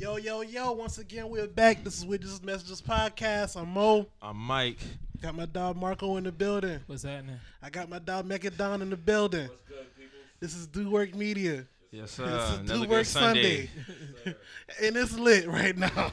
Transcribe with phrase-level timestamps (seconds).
[0.00, 1.84] Yo, yo, yo, once again, we're back.
[1.84, 3.60] This is Witches Messages Podcast.
[3.60, 4.06] I'm Mo.
[4.22, 4.78] I'm Mike.
[5.20, 6.80] Got my dog Marco in the building.
[6.86, 7.38] What's happening?
[7.62, 9.50] I got my dog Mechadon in the building.
[10.40, 11.66] This is Do Work Media.
[11.90, 12.24] Yes, This sir.
[12.24, 13.68] is Another Do Work Sunday.
[14.24, 14.38] Sunday.
[14.82, 15.90] and it's lit right now.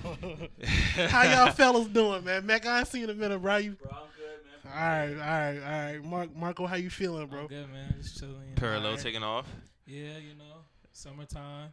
[1.07, 2.45] How y'all fellas doing, man?
[2.45, 3.55] Mac, I ain't seen you in a minute, bro.
[3.55, 3.71] You...
[3.71, 4.73] Bro, I'm good, man.
[4.73, 6.03] All right, all right, all right.
[6.03, 7.41] Mark, Marco, how you feeling, bro?
[7.41, 7.95] I'm good, man.
[8.01, 8.35] Just chilling.
[8.49, 8.55] you.
[8.55, 8.99] Parallel Alright.
[8.99, 9.45] taking off.
[9.85, 10.57] Yeah, you know,
[10.91, 11.69] summertime.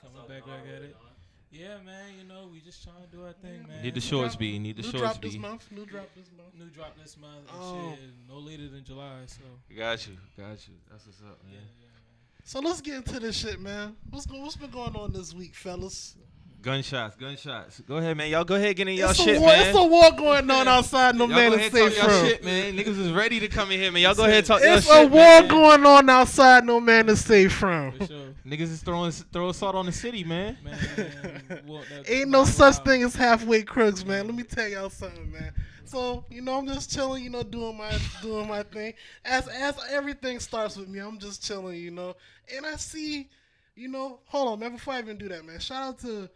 [0.00, 0.56] Coming back Mar?
[0.56, 0.88] back at it.
[0.90, 1.09] you
[1.50, 2.14] Yeah, man.
[2.16, 3.82] You know, we just trying to do our thing, man.
[3.82, 4.52] Need the shorts be.
[4.52, 4.62] drop- speed.
[4.62, 5.72] Need the New short drop this month.
[5.72, 6.54] New drop this month.
[6.58, 7.94] New drop this month and Oh.
[7.98, 8.10] shit.
[8.28, 9.40] No later than July, so
[9.76, 10.16] Got you.
[10.36, 10.74] Got you.
[10.90, 11.62] That's what's up, yeah, man.
[11.80, 12.44] yeah, man.
[12.44, 13.96] So let's get into this shit, man.
[14.10, 16.16] What's go- what's been going on this week, fellas?
[16.62, 17.16] Gunshots.
[17.16, 17.80] Gunshots.
[17.80, 18.28] Go ahead, man.
[18.30, 19.68] Y'all go ahead get in y'all it's shit, a war, man.
[19.68, 21.14] It's a war going on outside.
[21.14, 22.76] No y'all man go is ahead safe talk y'all shit, man.
[22.76, 24.02] Niggas is ready to come in here, man.
[24.02, 25.48] Y'all go ahead talk y'all It's shit, a war man.
[25.48, 26.66] going on outside.
[26.66, 27.98] No man is safe from.
[28.06, 30.58] Sure, Niggas is throwing throwing salt on the city, man.
[30.62, 30.78] man.
[31.48, 32.84] man well, Ain't no such wow.
[32.84, 34.26] thing as halfway crooks, man.
[34.26, 35.52] Let me tell y'all something, man.
[35.86, 38.92] So you know, I'm just chilling, you know, doing my doing my thing.
[39.24, 42.16] As as everything starts with me, I'm just chilling, you know.
[42.54, 43.30] And I see,
[43.74, 44.72] you know, hold on, man.
[44.72, 46.28] Before I even do that, man, shout out to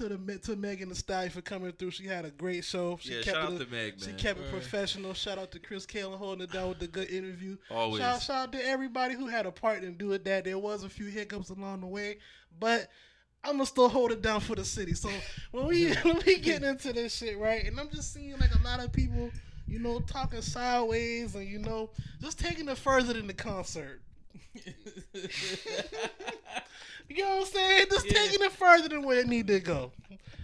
[0.00, 1.90] to the to Megan Thee Stallion for coming through.
[1.90, 2.98] She had a great show.
[3.00, 4.18] She Yeah, kept shout it, out to Meg, She man.
[4.18, 4.50] kept it Right.
[4.52, 5.14] professional.
[5.14, 7.56] Shout out to Chris Kalen holding it down with the good interview.
[7.70, 8.00] Always.
[8.00, 10.44] Shout, shout out to everybody who had a part in doing that.
[10.44, 12.18] There was a few hiccups along the way,
[12.58, 12.88] but
[13.44, 14.94] I'm gonna still hold it down for the city.
[14.94, 15.10] So
[15.50, 18.62] when we when we get into this shit, right, and I'm just seeing like a
[18.64, 19.30] lot of people,
[19.66, 21.90] you know, talking sideways and you know,
[22.20, 24.00] just taking it further than the concert.
[27.08, 27.86] You know what I'm saying?
[27.90, 28.12] Just Yeah.
[28.12, 29.92] taking it further than where it need to go.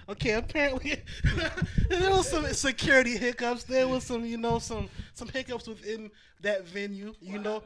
[0.08, 1.02] Okay, apparently
[1.88, 3.64] there was some security hiccups.
[3.64, 7.14] There was some, you know, some some hiccups within that venue.
[7.20, 7.62] You know,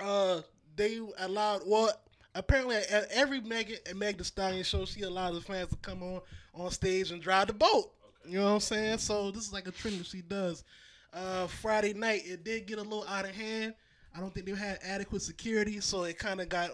[0.00, 0.42] uh,
[0.76, 1.90] they allowed well.
[2.36, 6.02] Apparently, at every Megan and Meg Thee Stallion show, she allowed the fans to come
[6.02, 6.20] on
[6.54, 7.92] on stage and drive the boat.
[8.26, 8.98] You know what I'm saying?
[8.98, 10.64] So this is like a trend that she does.
[11.12, 13.74] Uh, Friday night, it did get a little out of hand.
[14.14, 16.70] I don't think they had adequate security, so it kind of got,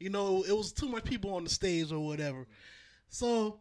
[0.00, 2.46] you know, it was too much people on the stage or whatever.
[3.08, 3.60] So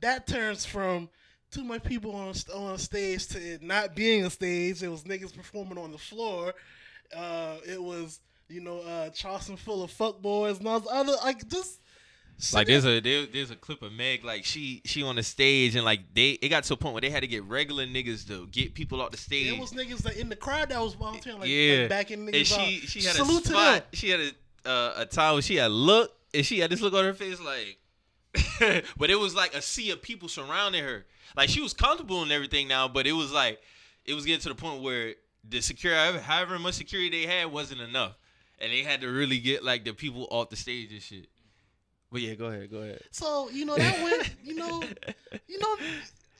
[0.00, 1.08] that turns from
[1.50, 4.82] too much people on on stage to it not being a stage.
[4.82, 6.54] It was niggas performing on the floor.
[7.14, 11.46] Uh, it was you know uh, Charleston full of fuckboys and all this other like
[11.48, 11.80] just
[12.52, 15.74] Like there's a there, there's a clip of Meg like she she on the stage
[15.74, 18.26] and like they it got to a point where they had to get regular niggas
[18.28, 19.46] to get people off the stage.
[19.46, 22.36] It was niggas that in the crowd that was volunteering, like, yeah, like backing niggas
[22.36, 22.88] and she up.
[22.88, 23.86] she had Salute a to spot.
[23.94, 26.92] She had a uh, a time where she had look and she had this look
[26.92, 27.78] on her face like,
[28.98, 31.06] but it was like a sea of people surrounding her.
[31.36, 33.60] Like she was comfortable and everything now, but it was like
[34.04, 35.14] it was getting to the point where
[35.48, 38.12] the security, however much security they had, wasn't enough,
[38.58, 41.28] and they had to really get like the people off the stage and shit.
[42.12, 43.02] But yeah, go ahead, go ahead.
[43.10, 44.82] So you know that went, you know,
[45.48, 45.76] you know,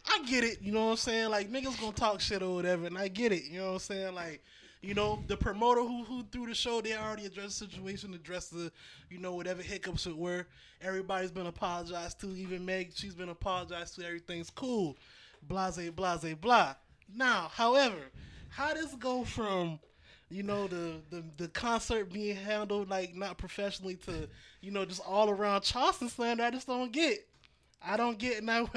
[0.08, 0.62] I get it.
[0.62, 1.30] You know what I'm saying?
[1.30, 3.44] Like niggas gonna talk shit or whatever, and I get it.
[3.50, 4.14] You know what I'm saying?
[4.14, 4.42] Like,
[4.80, 8.52] you know, the promoter who who threw the show, they already addressed the situation, addressed
[8.52, 8.70] the,
[9.10, 10.46] you know, whatever hiccups it were.
[10.80, 12.28] Everybody's been apologized to.
[12.28, 14.06] Even Meg, she's been apologized to.
[14.06, 14.96] Everything's cool.
[15.48, 16.74] Blase, blase, blah.
[17.14, 18.10] Now, however,
[18.48, 19.78] how does go from
[20.30, 24.28] you know the, the the concert being handled like not professionally to
[24.66, 26.42] you know just all around Charleston slander.
[26.42, 27.24] I just don't get.
[27.80, 28.68] I don't get now.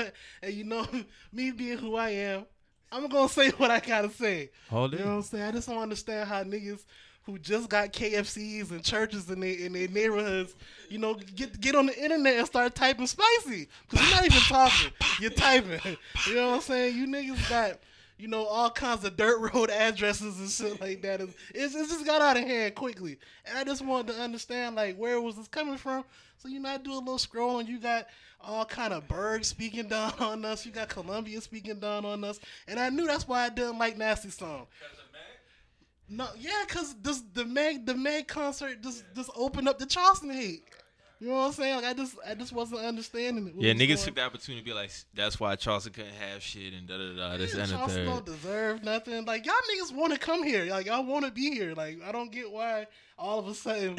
[0.43, 0.85] And you know
[1.33, 2.45] me being who I am,
[2.91, 4.51] I'm gonna say what I gotta say.
[4.69, 5.43] Hold You know what I'm saying?
[5.43, 6.85] I just don't understand how niggas
[7.23, 10.55] who just got KFCs and churches in their in their neighborhoods,
[10.89, 13.67] you know, get get on the internet and start typing spicy.
[13.89, 15.79] Cause you're not even talking, you're typing.
[16.27, 16.95] You know what I'm saying?
[16.95, 17.79] You niggas got.
[18.19, 21.21] You know all kinds of dirt road addresses and shit like that.
[21.21, 24.75] It's, it's it just got out of hand quickly, and I just wanted to understand
[24.75, 26.03] like where was this coming from.
[26.37, 27.69] So you know, I do a little scrolling.
[27.69, 28.07] You got
[28.41, 30.65] all kind of Berg speaking down on us.
[30.65, 33.97] You got Columbia speaking down on us, and I knew that's why I didn't like
[33.97, 34.67] Nasty Song.
[36.09, 40.31] No, yeah, cause this the Meg the Meg concert just just opened up the Charleston
[40.31, 40.65] hate.
[41.21, 41.75] You know what I'm saying?
[41.75, 43.55] Like I just I just wasn't understanding it.
[43.55, 46.41] what Yeah, niggas going- took the opportunity to be like, that's why Charleston couldn't have
[46.41, 47.37] shit and da da da.
[47.37, 48.11] This Yeah, and the Charleston third.
[48.13, 49.25] don't deserve nothing.
[49.25, 50.65] Like y'all niggas want to come here.
[50.65, 51.73] Like y'all want to be here.
[51.75, 53.97] Like I don't get why all of a sudden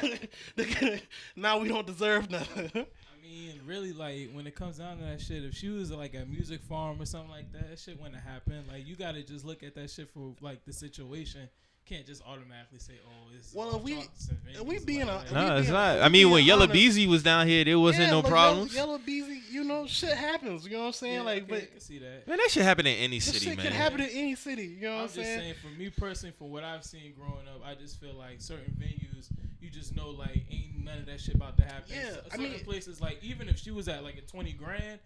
[1.36, 2.70] now we don't deserve nothing.
[2.74, 6.14] I mean, really, like when it comes down to that shit, if she was like
[6.14, 8.64] a music farm or something like that, that shit wouldn't happen.
[8.70, 11.48] Like you gotta just look at that shit for like the situation.
[11.84, 15.60] Can't just automatically say, "Oh, it's Well, if we- if we being a- No, we
[15.60, 15.96] it's not.
[15.96, 18.30] we I mean, when being Yella Beezy was down here, there wasn't Yeah, no like,
[18.30, 18.72] problems.
[18.74, 20.64] Yella, Yella Beezy, you know, shit happens.
[20.64, 21.14] You know what I'm saying?
[21.14, 22.28] yeah, like, I but can, I can see that.
[22.28, 23.66] Man, that shit happen in any this city, shit man.
[23.66, 24.66] can happen in any city.
[24.66, 25.38] You know what I'm I'm saying?
[25.40, 28.74] saying, for me personally, for what I've seen growing up, I just feel like certain
[28.80, 29.28] venues,
[29.60, 31.92] you just know like ain't none of that shit about to happen.
[31.94, 34.52] Yeah, So- I certain mean- places like even if she was at like a twenty
[34.52, 35.00] grand.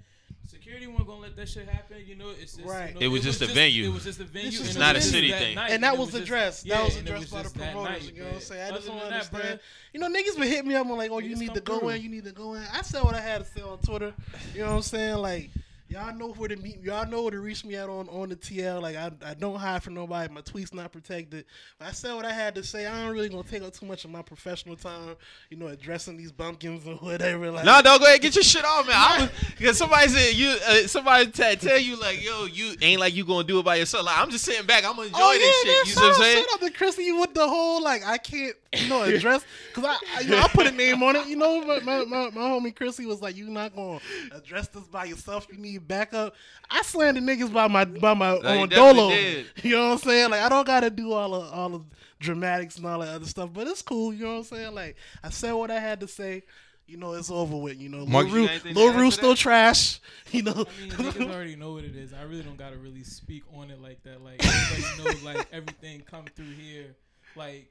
[0.47, 2.31] Security wasn't gonna let that shit happen, you know.
[2.41, 2.89] It's just, Right.
[2.95, 3.91] You know, It was just a venue.
[3.91, 4.49] It was just a venue.
[4.49, 5.57] It's just not a city thing.
[5.57, 6.67] night, and that it was just- addressed.
[6.67, 8.03] yeah, that was and it addressed by the promoters.
[8.03, 8.61] night, you know what I'm saying?
[8.63, 9.61] I other just don't than that, understand.
[9.93, 10.87] you know, niggas been hitting me up.
[10.87, 11.89] I'm like, oh, you need to go through.
[11.91, 12.03] in.
[12.03, 12.63] You need to go in.
[12.73, 14.15] I said what I had to say on Twitter.
[14.55, 15.17] You know what I'm saying?
[15.17, 15.51] Like,
[15.89, 16.83] y'all know where to meet.
[16.83, 18.81] Y'all know where to reach me at on on the TL.
[18.83, 20.33] Like, I, I don't hide from nobody.
[20.33, 21.45] My tweets not protected.
[21.79, 22.87] But I said what I had to say.
[22.87, 25.17] I ain't really gonna take up too much of my professional time.
[25.51, 27.51] You know, addressing these bumpkins or whatever.
[27.51, 28.97] Like, No, don't go ahead, get your shit off, man.
[28.97, 33.01] I was because somebody said you, uh, somebody t- tell you like, yo, you ain't
[33.01, 34.07] like you gonna do it by yourself.
[34.07, 35.87] Like I'm just sitting back, I'm gonna enjoy Oh this yeah, man, shit.
[35.89, 36.45] You see what I'm out- saying?
[36.45, 39.45] Shout out to Chrissy with the whole like I can't you know address
[39.75, 41.27] because I, I you know I put a name on it.
[41.27, 44.01] You know my, my, my, my homie Chrissy was like you not gonna
[44.33, 45.47] address this by yourself.
[45.51, 46.35] You need backup.
[46.71, 49.11] I slandered niggas by my by my you own dolo.
[49.11, 49.47] did.
[49.63, 50.31] You know what I'm saying?
[50.31, 51.85] Like I don't gotta do all of all of
[52.21, 54.13] dramatics and all that other stuff, but it's cool.
[54.13, 54.75] You know what I'm saying?
[54.75, 56.43] Like I said what I had to say.
[56.89, 57.79] You know it's over with.
[57.79, 59.39] You know, Mark, Lil you Ru, got Lil add to Ru still that?
[59.39, 60.01] trash.
[60.33, 62.13] You know, I mean, niggas already know what it is.
[62.13, 64.23] I really don't gotta really speak on it like that.
[64.23, 66.95] Like everybody knows, like everything come through here.
[67.37, 67.71] Like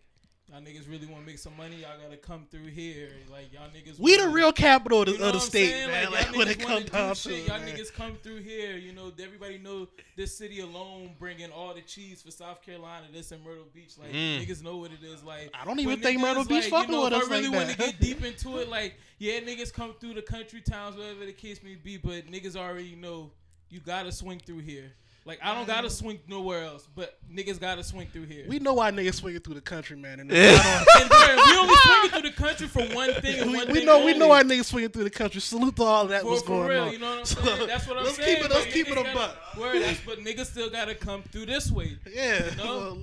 [0.50, 3.10] y'all niggas really want to make some money, y'all gotta come through here.
[3.32, 4.00] Like y'all niggas.
[4.00, 5.90] we the wanna- real capital of the, You know of the state, saying?
[5.90, 6.12] man.
[6.12, 7.68] Like, Like, when it comes down to y'all man.
[7.76, 8.78] niggas come through here.
[8.78, 13.06] You know, everybody know this city alone bringing all the cheese for South Carolina.
[13.12, 14.46] This in Myrtle Beach, like Mm.
[14.46, 15.24] niggas know what it is.
[15.24, 17.48] Like I don't even think Myrtle Beach like, fucking you know, with us I really
[17.48, 20.96] like want to get deep into it, like yeah, niggas come through the country towns,
[20.98, 23.32] whatever the case may be, but niggas already know
[23.70, 24.92] you gotta swing through here.
[25.28, 28.46] Like I don't gotta um, swing nowhere else, but niggas gotta swing through here.
[28.48, 30.20] We know why niggas swinging through the country, man.
[30.20, 30.84] And Yeah.
[31.00, 33.86] and we only swinging through the country for one thing and we, one we thing
[33.88, 35.42] know we know why niggas swinging through the country.
[35.42, 36.92] Salute to all that For, was for going real, on.
[36.92, 37.68] you know what I'm So, saying?
[37.68, 38.36] That's what I'm let's saying.
[38.38, 39.58] Keep it, let's keep it niggas a gotta- buck.
[39.58, 41.98] Word, that's, but niggas still gotta come through this way.
[42.14, 42.54] Yeah.
[42.58, 42.64] know?
[42.66, 42.98] well,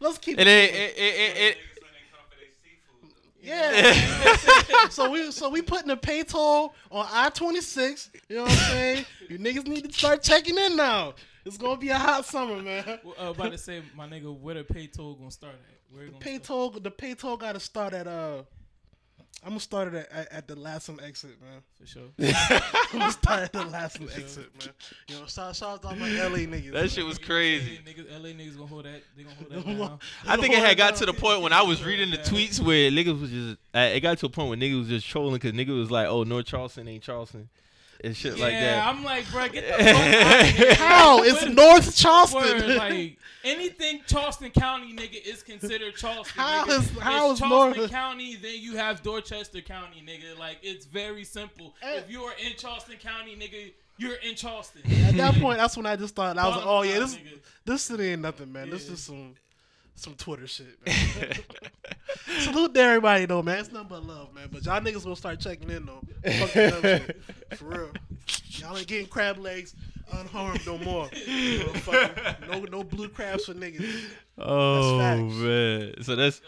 [0.00, 0.70] let's keep And it.
[0.74, 1.56] it, it, it, it,
[3.42, 4.36] yeah.
[4.90, 8.10] so we so we putting a pay toll on I twenty six.
[8.28, 9.04] You know what I'm saying?
[9.30, 11.14] You niggas need to start checking in now.
[11.44, 12.84] It's gonna be a hot summer, man.
[13.04, 15.94] Well, uh, about to say, my nigga, where the pay toll gonna start at?
[15.94, 16.70] Where it gonna Pay toll.
[16.70, 18.42] The pay toll got to start at uh.
[19.42, 21.62] I'm gonna start it at, at, at the last one exit, man.
[21.78, 22.02] for sure.
[22.92, 24.74] I'm gonna start at the last one exit, man.
[25.08, 26.72] You know, shout, shout out to all my LA niggas.
[26.72, 27.80] that shit was crazy.
[27.86, 29.00] Niggas, LA niggas gonna hold that.
[29.16, 29.98] They gonna hold that down.
[30.26, 32.90] I think it had got to the point when I was reading the tweets where
[32.90, 33.56] niggas was just.
[33.74, 36.06] Uh, it got to a point where niggas was just trolling because niggas was like,
[36.06, 37.48] "Oh, North Charleston ain't Charleston,"
[38.02, 38.86] and shit yeah, like that.
[38.86, 40.74] I'm like, bro, get the fuck out of here.
[40.74, 41.22] How?
[41.22, 42.40] It's Word- North Charleston.
[42.42, 46.40] Word, like anything Charleston County nigga is considered Charleston.
[46.42, 46.78] How nigga.
[46.80, 48.36] is- how it's is Charleston North- County?
[48.36, 50.38] Then you have Dorchester County, nigga.
[50.38, 51.74] Like it's very simple.
[51.82, 51.96] Eh.
[51.98, 54.82] If you are in Charleston County, nigga, you're in Charleston.
[55.06, 57.38] At that point, that's when I just thought I was like, "Oh yeah, this nigga.
[57.66, 58.70] this city ain't nothing, man.
[58.70, 59.34] This is some
[60.00, 61.32] some Twitter shit." Man.
[62.40, 63.58] Salute to everybody though, man.
[63.58, 64.48] It's nothing but love, man.
[64.50, 66.02] But y'all niggas gonna start checking in though.
[66.38, 67.22] Fuck the dumb shit.
[67.58, 67.90] For real.
[68.50, 69.74] Y'all ain't getting crab legs
[70.12, 71.08] unharmed no more.
[71.26, 74.04] You know, fucking- no no blue crabs for niggas.
[74.38, 75.34] oh facts.
[75.34, 76.40] man, so that's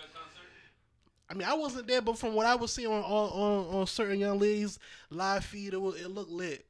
[1.32, 3.86] I mean, I wasn't there, but from what I was seeing on on, on, on
[3.86, 4.78] certain young ladies
[5.10, 6.66] live feed, it was, it looked lit.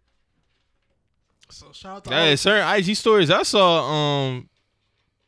[1.50, 3.82] So shout out to yeah, certain IG stories I saw.
[3.90, 4.48] Um,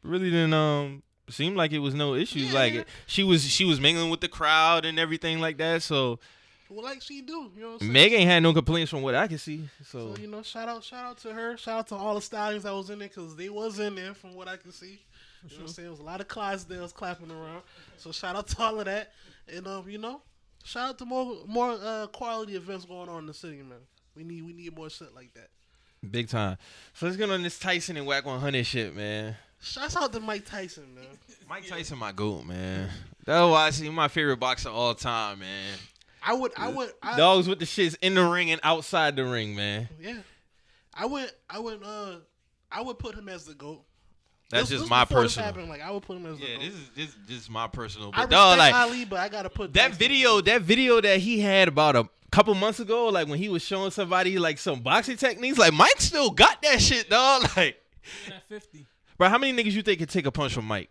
[0.05, 1.03] really didn't um
[1.35, 2.53] seem like it was no issues.
[2.53, 2.59] Yeah.
[2.59, 5.83] Like she was she was mingling with the crowd and everything like that.
[5.83, 6.19] So
[6.71, 7.51] well, like she do.
[7.55, 7.93] You know what I'm saying?
[7.93, 9.69] Meg ain't had no complaints from what I can see.
[9.85, 12.23] So So you know, shout out, shout out to her, shout out to all the
[12.23, 15.01] stallions that was in there because they was in there from what I can see.
[15.47, 15.85] You know what I'm saying?
[15.85, 17.63] There was a lot of Clydesdales clapping around.
[17.99, 19.13] So shout out to all of that,
[19.47, 20.23] and um, you know,
[20.65, 23.79] shout out to more more uh, quality events going on in the city, man.
[24.17, 25.51] We need we need more shit like that.
[26.11, 26.57] big time.
[26.95, 29.37] So let's get on this Tyson and Wack 100 shit, man.
[29.65, 31.05] Shouts out to Mike Tyson, man.
[31.49, 32.91] Mike Tyson, my goat, man.
[33.25, 35.79] That's why I see my favorite boxer of all time, man.
[36.23, 39.25] I would, I would, I, Dogs with the shits in the ring and outside the
[39.25, 39.89] ring, man.
[40.01, 40.19] yeah,
[40.95, 42.17] I would, I would, uh,
[42.73, 43.83] I would put him as the goat.
[44.51, 45.47] That's This- just this my before this personal.
[45.47, 46.61] happened, like I would put him as the Yeah, goat.
[46.65, 48.09] this is this this is my personal.
[48.09, 49.99] I But respect dog, like Ali, but I gotta put that Tyson.
[49.99, 53.63] video, that video that he had about a couple months ago, like when he was
[53.63, 57.43] showing somebody like some boxing techniques, like Mike still got that shit, dog.
[57.57, 57.81] Like,
[58.27, 58.87] Even at 50.
[59.17, 60.91] Bro, how many niggas you think could take a punch from Mike?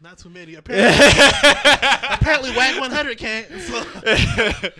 [0.00, 0.54] Not too many.
[0.54, 1.06] Apparently,
[2.10, 3.46] apparently, Wack 100 can't.
[3.60, 3.84] So.
[4.04, 4.72] And,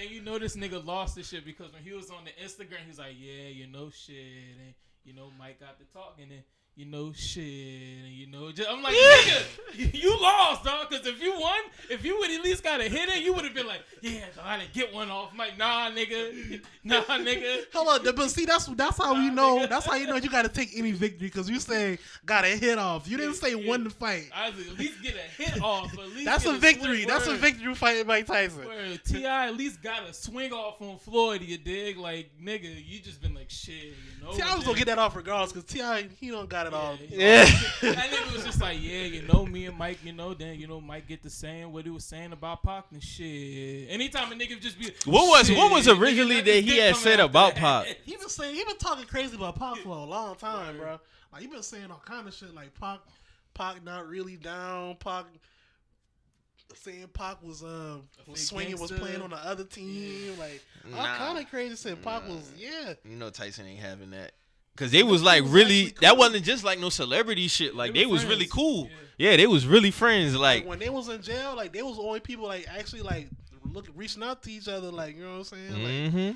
[0.00, 2.80] and you know this nigga lost this shit because when he was on the Instagram,
[2.82, 6.30] he was like, yeah, you know shit, and you know Mike got the talk, and
[6.30, 6.42] then
[6.76, 8.94] you know, shit, and you know, just, I'm like,
[9.76, 10.90] nigga, you, lost, dog.
[10.90, 13.44] Because if you won, if you would at least got a hit in, you would
[13.44, 15.30] have been like, yeah, dog, I didn't get one off.
[15.32, 17.64] I'm like, nah, nigga, nah, nigga.
[17.72, 19.66] Hold on, but see, that's that's how you know.
[19.68, 22.48] That's how you know you got to take any victory because you say got a
[22.48, 23.08] hit off.
[23.08, 23.68] You didn't say Yeah.
[23.68, 24.30] won the fight.
[24.34, 25.92] I was at least get a hit off.
[25.92, 27.04] At least That's a victory.
[27.04, 27.38] That's a word.
[27.40, 28.64] victory fighting Mike Tyson.
[29.06, 29.46] T.I.
[29.46, 31.98] at least got a swing off on Floyd, you dig?
[31.98, 34.32] Like nigga, you just been like shit, you know.
[34.32, 34.56] T.I.
[34.56, 36.08] was gonna get that off regardless because T.I.
[36.18, 36.96] he don't got it all.
[37.10, 37.44] Yeah.
[37.82, 40.66] that nigga was just like, yeah, you know, me and Mike, you know, then you
[40.66, 43.88] know, Mike get to saying what he was saying about Pac and shit.
[43.90, 47.20] Anytime a nigga just be, What was- shit, what was originally that he had said
[47.20, 47.60] about that.
[47.86, 47.96] Pac?
[48.04, 50.98] He been saying he been talking crazy about Pac for a long time, bro.
[51.32, 53.00] Like he been saying all kind of shit like Pac,
[53.54, 54.96] Pac not really down.
[54.96, 55.26] Pac
[56.76, 61.02] saying Pac was um was fake swinging, was playing on the other team, like all
[61.02, 61.16] Nah.
[61.16, 62.02] kind of crazy shit.
[62.02, 62.34] Pac Nah.
[62.34, 62.94] was yeah.
[63.04, 64.32] You know Tyson ain't having that.
[64.76, 67.74] Cause they was like was really actually that wasn't just like no celebrity shit.
[67.76, 68.90] Like They they, were was really cool.
[69.16, 69.30] Yeah.
[69.30, 69.36] Yeah.
[69.36, 70.34] they was really friends.
[70.34, 73.02] Like Like when they was in jail, like they was the only people like actually
[73.02, 73.28] like
[73.72, 75.72] look reaching out to each other, like you know what I'm saying?
[75.72, 76.30] Like hmm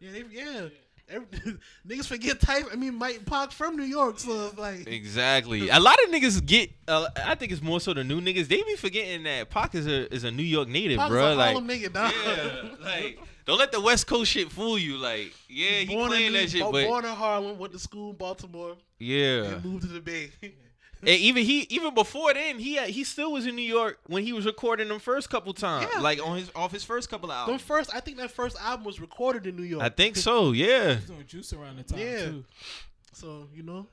[0.00, 0.68] yeah, they, yeah.
[1.08, 1.26] Every,
[1.88, 2.64] niggas forget type.
[2.72, 5.68] I mean, Mike Pac from New York, so it's like Exactly.
[5.70, 6.70] A lot of niggas get.
[6.88, 8.48] Uh, I think it's more so the new niggas.
[8.48, 11.28] They be forgetting that Pac is a is a New York native, Pac bro.
[11.28, 12.12] is a Like, Harlem nigga, dog.
[12.26, 14.96] yeah, like don't let the West Coast shit fool you.
[14.96, 17.78] Like, yeah, he born playing in that shit, bo- but born in Harlem, went to
[17.78, 19.44] school in Baltimore, yeah.
[19.44, 20.30] and moved to the Bay.
[21.02, 24.24] And even he, even before then, he had, he still was in New York when
[24.24, 26.00] he was recording them first couple times, Yeah.
[26.00, 27.62] like on his off his first couple of Them albums.
[27.62, 29.82] first, I think that first album was recorded in New York.
[29.84, 30.52] I think so.
[30.52, 30.88] Yeah.
[30.88, 32.24] He was doing juice around the time Yeah.
[32.24, 32.44] too.
[33.12, 33.46] so.
[33.54, 33.86] You know,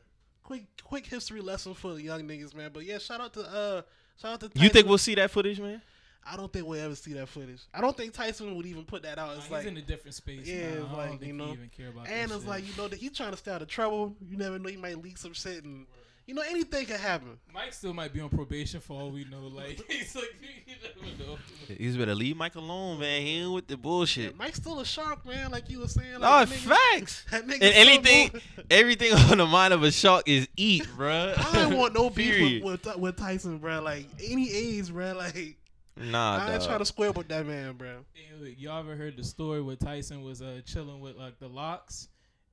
[0.44, 2.72] quick quick history lesson for the young niggas, man.
[2.74, 3.82] But yeah, shout out to uh,
[4.20, 4.48] shout out to.
[4.50, 4.64] Tyson.
[4.64, 5.82] You think we'll see that footage, man?
[6.26, 7.62] I don't think we'll ever see that footage.
[7.74, 9.28] I don't think Tyson would even put that out.
[9.28, 10.48] Nah, It's he's like, in a different space.
[10.48, 10.68] Yeah, now.
[10.68, 12.50] it's I don't like, think you he know, even care about and it's shit.
[12.50, 14.16] like you know that he's trying to stay out of trouble.
[14.26, 15.86] You never know, he might leak some shit, and
[16.26, 17.38] you know anything can happen.
[17.54, 19.48] Mike still might be on probation for all we know.
[19.48, 20.34] Like he's like
[20.66, 21.38] you never know.
[21.68, 23.22] He's better leave Mike alone, man.
[23.22, 24.38] He ain't with the bullshit.
[24.38, 25.52] Mike's still a shark, man.
[25.52, 26.14] Like you were saying.
[26.14, 27.26] No, Like, oh, that nigga- facts.
[27.34, 28.32] And anything,
[28.72, 31.34] everything on the mind of a shark is eat, bro.
[31.38, 33.82] I don't want no beef with, with, with Tyson, bro.
[33.82, 35.12] Like any age, bro.
[35.14, 35.58] Like
[35.96, 36.68] Nah, I ain't dog.
[36.68, 37.98] trying to square with that man, bro.
[38.16, 42.08] Yo, Y'all ever heard the story where Tyson was uh, chilling with like the LOX,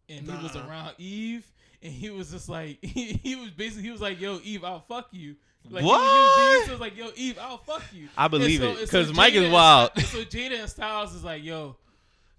[0.08, 1.50] and he was around Eve,
[1.82, 4.80] and he was just like he, he was basically he was like, "Yo, Eve, I'll
[4.80, 5.36] fuck you."
[5.70, 6.64] Like, he was- What?
[6.66, 9.32] He was like, "Yo, Eve, I'll fuck you." I believe And it, and 'cause Mike
[9.34, 9.90] Jada is wild.
[9.96, 11.76] and so Jada and Styles is like, "Yo."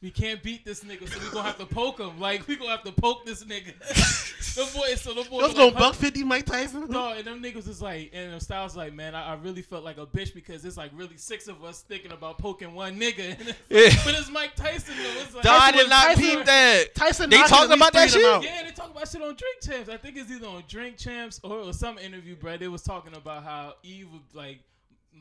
[0.02, 2.20] We can't beat this nigga, so we gonna have to poke him.
[2.20, 3.72] Like we gonna have to poke this nigga.
[4.56, 6.88] the boy, so the boy Let's was go like, buck fifty, Mike Tyson.
[6.90, 9.84] no, and them niggas is like, and them Styles like, man, I, I really felt
[9.84, 13.38] like a bitch because it's like really six of us thinking about poking one nigga.
[13.40, 13.60] And it's
[13.96, 14.02] Yeah.
[14.04, 15.22] but it's Mike Tyson though.
[15.22, 16.96] It's like, Dog, I Tyson did not Tyson peep that.
[16.96, 18.52] Tyson, They knocking talking about that three of them shit?
[18.52, 18.58] out.
[18.58, 19.90] yeah, they talk about shit on Drink Champs.
[19.90, 22.58] I think it's either on Drink Champs or, or some interview, bro.
[22.58, 24.58] They was talking about how Eve was like.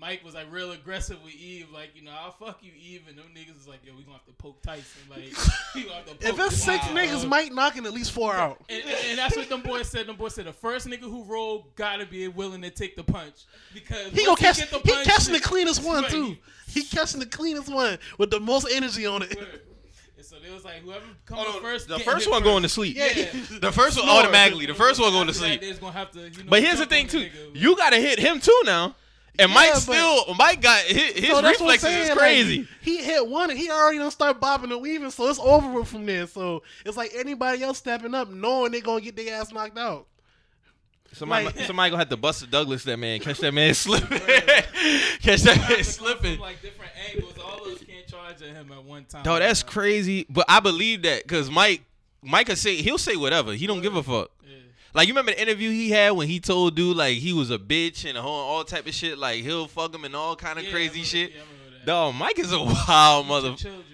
[0.00, 3.18] Mike was like real aggressive with Eve, like you know, I'll fuck you, Eve, and
[3.18, 5.18] them niggas is like, yo, we gonna have to poke Tyson, like
[5.74, 6.24] we gonna have to poke.
[6.40, 6.94] If it's six Wow.
[6.94, 8.62] niggas, Mike knocking at least four out.
[8.70, 10.06] And, and, and that's what them boys said.
[10.06, 13.44] Them boys said the first nigga who rolled gotta be willing to take the punch
[13.74, 14.56] because He once gonna catch.
[14.58, 16.10] get the He punch, catching the cleanest one Right.
[16.10, 16.36] too.
[16.68, 19.36] He catching the cleanest one with the most energy on it.
[20.16, 22.44] And so they was like, whoever come Oh, no, first, the first hit one first.
[22.44, 22.96] going to sleep.
[22.96, 23.08] Yeah.
[23.60, 24.66] The first one automatically.
[24.66, 25.60] The first one going to sleep.
[25.80, 27.20] Gonna have to, you know, But here's the thing too.
[27.20, 27.50] nigga.
[27.54, 28.94] You gotta hit him too now.
[29.40, 32.58] And Yeah, Mike but- still, Mike got his, his So that's what reflexes is crazy.
[32.58, 35.70] Like, he hit one and he already done start bobbing and weaving, so it's over
[35.72, 36.26] with from there.
[36.26, 40.06] So it's like anybody else stepping up, knowing they gonna get their ass knocked out.
[41.12, 44.18] somebody, like- somebody gonna have to Buster Douglas that man, catch that man slipping,
[45.20, 46.38] catch that man slipping.
[46.38, 49.22] Like different angles, all those can't charge at him at one time.
[49.22, 50.26] Dog, that's crazy.
[50.28, 51.82] But I believe that because Mike,
[52.22, 53.52] Mike can say he'll say whatever.
[53.54, 54.30] He don't give a fuck.
[54.44, 54.56] Yeah.
[54.94, 57.58] Like you remember the interview he had when he told dude like he was a
[57.58, 59.18] bitch and a whole all type of shit.
[59.18, 61.30] Like he'll fuck him and all kind of Yeah, crazy shit.
[61.32, 61.86] yeah, I that.
[61.86, 63.54] Dog, Mike is a wild mother.
[63.54, 63.84] children.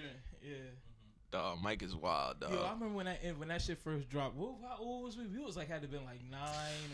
[0.43, 0.53] Yeah.
[1.31, 2.51] Dog, Mike is wild, dog.
[2.51, 4.35] Yo, I remember when that when that shit first dropped.
[4.35, 5.27] What, how old was we?
[5.27, 6.39] We was like had to been like nine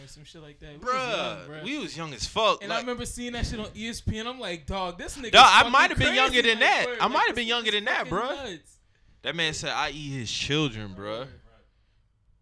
[0.03, 0.71] or some shit like that.
[0.79, 1.63] We was young, Bruh, bruh.
[1.63, 2.63] we was young as fuck.
[2.63, 4.27] And I remember seeing that shit on ESPN.
[4.27, 5.31] I'm like, dog, this nigga.
[5.31, 6.87] Dog, I might have been younger than that.
[6.99, 8.27] I might have been younger than that, bruh.
[8.51, 8.77] Nuts.
[9.21, 11.25] that man said I eat his children, bruh.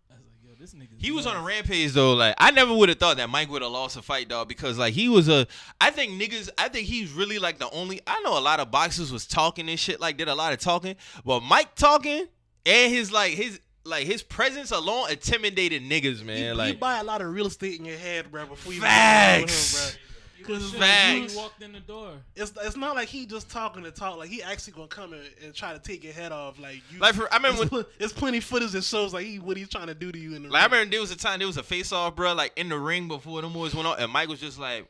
[0.10, 0.90] I was like, yo, this nigga.
[0.98, 2.14] He was on a rampage though.
[2.14, 4.78] Like I never would have thought that Mike would have lost a fight, dog, because
[4.78, 5.48] like he was a.
[5.82, 6.50] I think niggas.
[6.58, 8.00] I think he's really like the only.
[8.06, 10.60] I know a lot of boxers was talking and shit, like did a lot of
[10.60, 12.28] talking, but Mike talking
[12.66, 16.38] and his like his like his presence alone intimidated niggas, man.
[16.38, 18.46] he, like you buy a lot of real estate in your head, bro.
[18.46, 19.94] Before you Facts.
[19.94, 20.00] Him,
[20.44, 21.34] Cause Shit, Facts.
[21.34, 22.14] He walked in the door.
[22.36, 24.18] it's it's not like he just talking to talk.
[24.18, 26.60] Like he actually gonna come and, and try to take your head off.
[26.60, 27.00] Like you.
[27.00, 29.40] Like for, I remember There's, when, pl- there's plenty of footage that shows like he
[29.40, 31.18] what he's trying to do to you in the like I remember there was a
[31.18, 33.88] time there was a face off, bro, like in the ring before the boys went
[33.88, 34.88] on, and Mike was just like,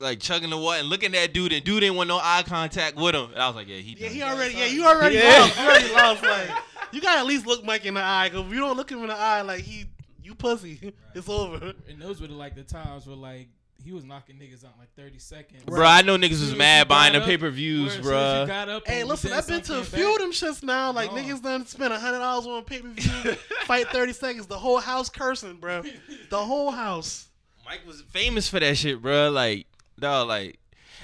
[0.00, 2.44] like chugging the water and looking at that dude, and dude didn't want no eye
[2.46, 3.30] contact with him.
[3.32, 3.96] And I was like, yeah, he.
[3.98, 4.54] Yeah, he already.
[4.54, 5.38] Yeah, you already Yeah.
[5.40, 5.58] lost.
[5.60, 6.22] You already lost.
[6.22, 6.50] Like
[6.92, 8.28] you gotta at least look Mike in the eye.
[8.32, 9.86] Cause if you don't look him in the eye, like he,
[10.22, 10.92] you pussy.
[11.14, 11.72] It's over.
[11.88, 13.48] And those were the, like the times where like
[13.84, 15.62] he was knocking niggas out in like 30 seconds.
[15.64, 18.14] Bro, I know niggas was mad you buying the pay per where views, as soon
[18.14, 18.80] as you bro.
[18.86, 20.92] Hey, listen, I've been to a few of them shits now.
[20.92, 21.18] Like No.
[21.22, 23.32] niggas done spent a hundred dollars on a pay per view,
[23.66, 24.46] fight thirty seconds.
[24.46, 25.82] The whole house cursing, bro.
[26.30, 27.28] The whole house.
[27.64, 29.30] Mike was famous for that shit, bro.
[29.30, 29.66] Like,
[29.98, 30.58] dog, like,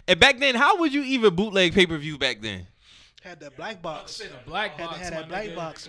[0.09, 2.67] and back then, how would you even bootleg pay per view back then?
[3.23, 4.13] Had that black box.
[4.13, 4.99] Say the black box.
[4.99, 5.55] to have my that black nigga.
[5.57, 5.89] box.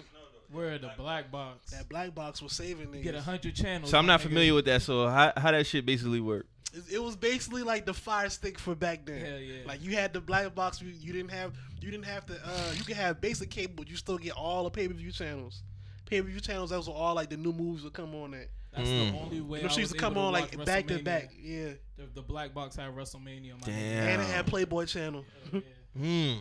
[0.52, 1.72] Where the black box?
[1.72, 3.04] That black box was saving niggas.
[3.04, 3.92] Get a hundred channels.
[3.92, 4.24] So I'm not nigga.
[4.24, 4.82] familiar with that.
[4.82, 6.46] So how how that shit basically work?
[6.74, 9.26] It, it was basically like the fire stick for back then.
[9.26, 9.60] Hell yeah.
[9.66, 10.82] Like you had the black box.
[10.82, 11.54] You, you didn't have.
[11.82, 12.34] You didn't have to.
[12.34, 15.12] Uh, you could have basic cable, but you still get all the pay per view
[15.12, 15.62] channels.
[16.06, 16.70] Pay per view channels.
[16.72, 18.50] That was all like the new movies would come on that.
[18.76, 19.12] That's Mm.
[19.14, 19.60] the only way.
[19.60, 21.32] You know, she used to come on to like back to back.
[21.42, 21.70] Yeah.
[21.98, 23.54] The, the black box had WrestleMania.
[23.54, 23.74] My Damn.
[23.74, 24.14] nigga.
[24.14, 25.24] And it had Playboy channel.
[25.54, 25.62] Yeah.
[25.98, 26.34] Hmm.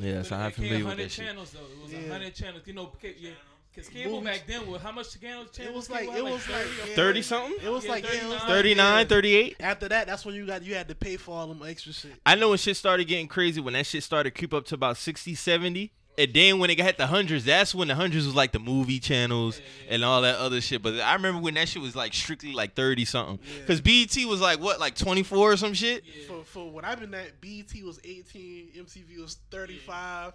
[0.00, 1.24] Yeah, so I'm it came familiar with 100 that shit.
[1.26, 1.60] channels though.
[1.60, 2.12] It was Yeah.
[2.12, 2.62] hundred channels.
[2.66, 3.30] You know, yeah,
[3.74, 4.38] because cable Movies.
[4.38, 5.58] back then was how much channels?
[5.58, 6.94] It was like it was like 30 or yeah.
[6.96, 7.54] 30 something?
[7.66, 8.30] It was Yeah, like yeah, 39.
[8.30, 9.08] like, 39, yeah.
[9.08, 9.56] 38.
[9.60, 12.12] After that, that's when you got you had to pay for all them extra shit.
[12.24, 14.96] I know when shit started getting crazy, when that shit started creep up to about
[14.96, 15.92] 60, 70.
[16.18, 18.98] And then when it got the hundreds, that's when the hundreds was like the movie
[18.98, 20.82] channels and all that other shit.
[20.82, 23.38] But I remember when that shit was like strictly like 30 something.
[23.44, 23.60] Yeah.
[23.60, 26.02] Because BET was like, what, like 24 or some shit?
[26.04, 26.26] Yeah.
[26.26, 30.32] For for when I've been at BET was 18, MTV was 35.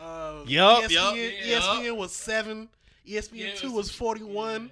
[0.00, 2.68] Uh, Yup, ESPN, yup, ESPN was seven.
[3.06, 4.62] ESPN Yeah, it two was- was 41.
[4.64, 4.68] yeah.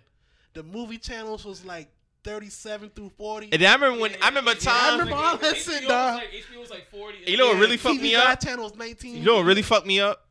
[0.54, 1.88] The movie channels was like
[2.24, 3.50] 37 through 40.
[3.52, 4.70] And I remember when, Yeah, I remember yeah, a yeah.
[4.70, 6.14] I time, remember all that shit, HBO dog.
[6.14, 7.18] Was like, HBO was like 40.
[7.26, 8.40] You know what really fucked me up?
[8.40, 9.14] channel was 19.
[9.16, 10.26] you know what really fucked me up?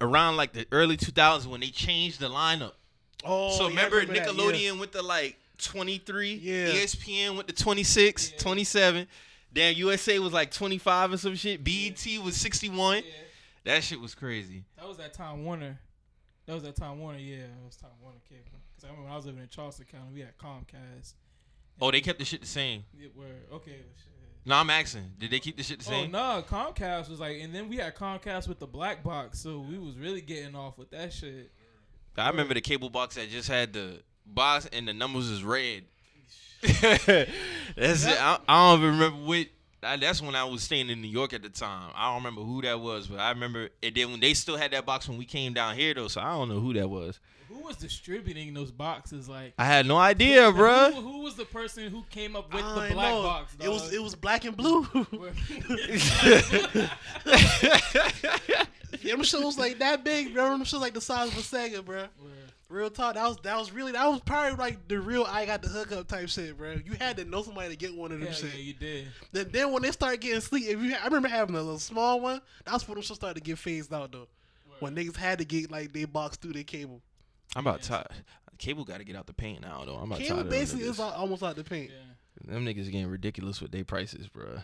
[0.00, 2.72] Around like the early 2000s when they changed the lineup.
[3.24, 4.80] Oh, so yeah, I remember, that, Nickelodeon yeah.
[4.80, 6.68] with the like 23, Yeah.
[6.68, 8.38] ESPN with the 26, Yeah.
[8.38, 9.06] 27.
[9.52, 11.64] Damn, USA was like 25 or some shit.
[11.64, 12.98] BET was 61.
[12.98, 13.02] Yeah.
[13.64, 14.64] That shit was crazy.
[14.76, 15.78] That was that Time Warner.
[16.46, 17.18] That was that Time Warner.
[17.18, 18.44] Yeah, it was Time Warner cable.
[18.74, 21.14] Because I remember when I was living in Charleston County, we had Comcast.
[21.80, 22.84] Oh, they kept the shit the same.
[22.98, 23.72] It were okay.
[23.72, 24.17] well, shit.
[24.48, 25.12] No, I'm asking.
[25.18, 26.10] Did they keep the shit the Oh same?
[26.10, 29.78] no, Comcast was like, and then we had Comcast with the black box, so we
[29.78, 31.52] was really getting off with that shit.
[32.16, 35.84] I remember the cable box that just had the box and the numbers was red.
[36.62, 37.28] That's it.
[38.20, 39.46] I, I don't even remember what.
[39.80, 41.92] I, that's when I was staying in New York at the time.
[41.94, 44.72] I don't remember who that was, but I remember it did when they still had
[44.72, 46.08] that box when we came down here though.
[46.08, 47.20] So I don't know who that was.
[47.68, 49.28] Who was distributing those boxes?
[49.28, 50.94] Like, I had no idea, who, bruh.
[50.94, 53.22] who was the person who came up with I the ain't black know.
[53.22, 53.56] box?
[53.62, 54.84] It was it was black and blue.
[54.84, 55.32] Where-
[59.02, 60.50] yeah, them shit was like that big, bro.
[60.50, 62.06] Them shit like the size of a Sega, bro.
[62.20, 62.32] where-
[62.70, 63.14] Real talk.
[63.14, 66.06] That was that was really that was probably like the real I got the hookup
[66.06, 66.72] type shit, bro.
[66.84, 68.52] You had to know somebody to get one of them Hell shit.
[68.54, 69.06] yeah, you did.
[69.32, 72.20] Then then when they started getting sleep, if you I remember having a little small
[72.20, 72.42] one.
[72.66, 74.28] That's when them shit started to get phased out though.
[74.80, 77.00] When niggas had to get like they box through their cable.
[77.56, 78.06] I'm about tired.
[78.58, 79.96] Cable got to get out the paint now though.
[79.96, 81.02] I'm about Cable tired of basically them is niggas.
[81.04, 81.90] al- almost out the paint.
[81.90, 82.52] Yeah.
[82.54, 84.62] Them niggas getting ridiculous with their prices, bruh.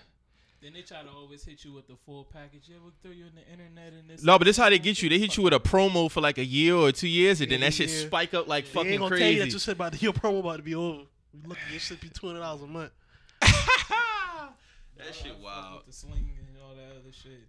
[0.63, 2.63] Then they try to always hit you with the full package.
[2.69, 4.23] Yeah, we'll throw you in the internet and this.
[4.25, 5.09] No, but this how they get you.
[5.11, 7.61] They hit you with a promo for like a year or two years, and then
[7.61, 8.07] that shit Yeah.
[8.07, 9.51] spike up like They fucking ain't gonna tell you that crazy.
[9.53, 11.03] your shit about to, your promo about to be over.
[11.35, 12.93] You look, your shit be two hundred dollars a month.
[13.43, 15.79] that shit wild.
[15.79, 17.47] With the sling and all that other shit.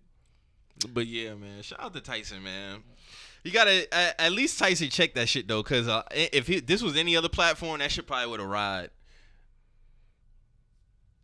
[0.93, 2.84] But yeah, man, shout out to Tyson, man.
[3.46, 6.82] You gotta at, at least Tyson check that shit though, cause uh, if he, this
[6.82, 8.90] was any other platform, that shit probably would have ride.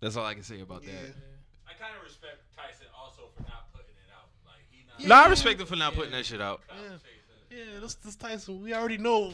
[0.01, 0.91] That's all I can say about Yeah.
[0.91, 1.15] that.
[1.67, 4.29] I kind of respect Tyson also for not putting it out.
[4.45, 5.07] Like he not Yeah.
[5.07, 6.61] No, I respect him for not putting that shit out.
[6.67, 6.99] conversation.
[7.49, 9.33] Yeah, this this Tyson, we already know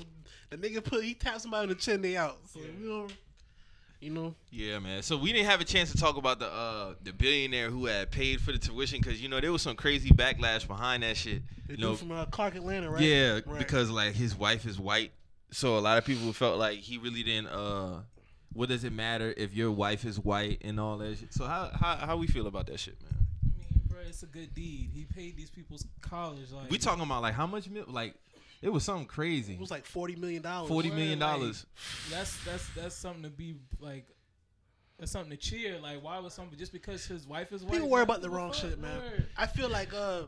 [0.50, 2.39] the nigga put he tapped somebody in the chin, they out.
[2.52, 3.12] So we don't,
[3.99, 5.01] you know, Yeah, man.
[5.01, 8.12] So we didn't have a chance to talk about the uh the billionaire who had
[8.12, 11.41] paid for the tuition, cause you know there was some crazy backlash behind that shit.
[11.65, 13.01] the You dude know, from uh, Clark Atlanta, right?
[13.01, 13.57] Yeah, Right.
[13.60, 15.12] because like his wife is white,
[15.51, 17.47] so a lot of people felt like he really didn't.
[17.47, 18.01] uh
[18.53, 21.33] What does it matter if your wife is white and all that shit?
[21.33, 23.13] So how how how we feel about that shit, man?
[23.43, 24.89] I mean, bro, it's a good deed.
[24.93, 26.51] He paid these people's college.
[26.51, 28.15] Like We talking about like how much mil- like
[28.61, 29.53] it was something crazy.
[29.53, 30.69] it was like forty million dollars.
[30.69, 31.65] Forty Word, million like, dollars.
[32.09, 34.05] That's that's that's something to be like.
[34.99, 35.77] That's something to cheer.
[35.79, 37.73] Like, why was something just because his wife is white?
[37.73, 38.61] People worry about the wrong fuck?
[38.61, 38.97] shit, man.
[38.97, 39.27] Word.
[39.37, 40.23] I feel like uh,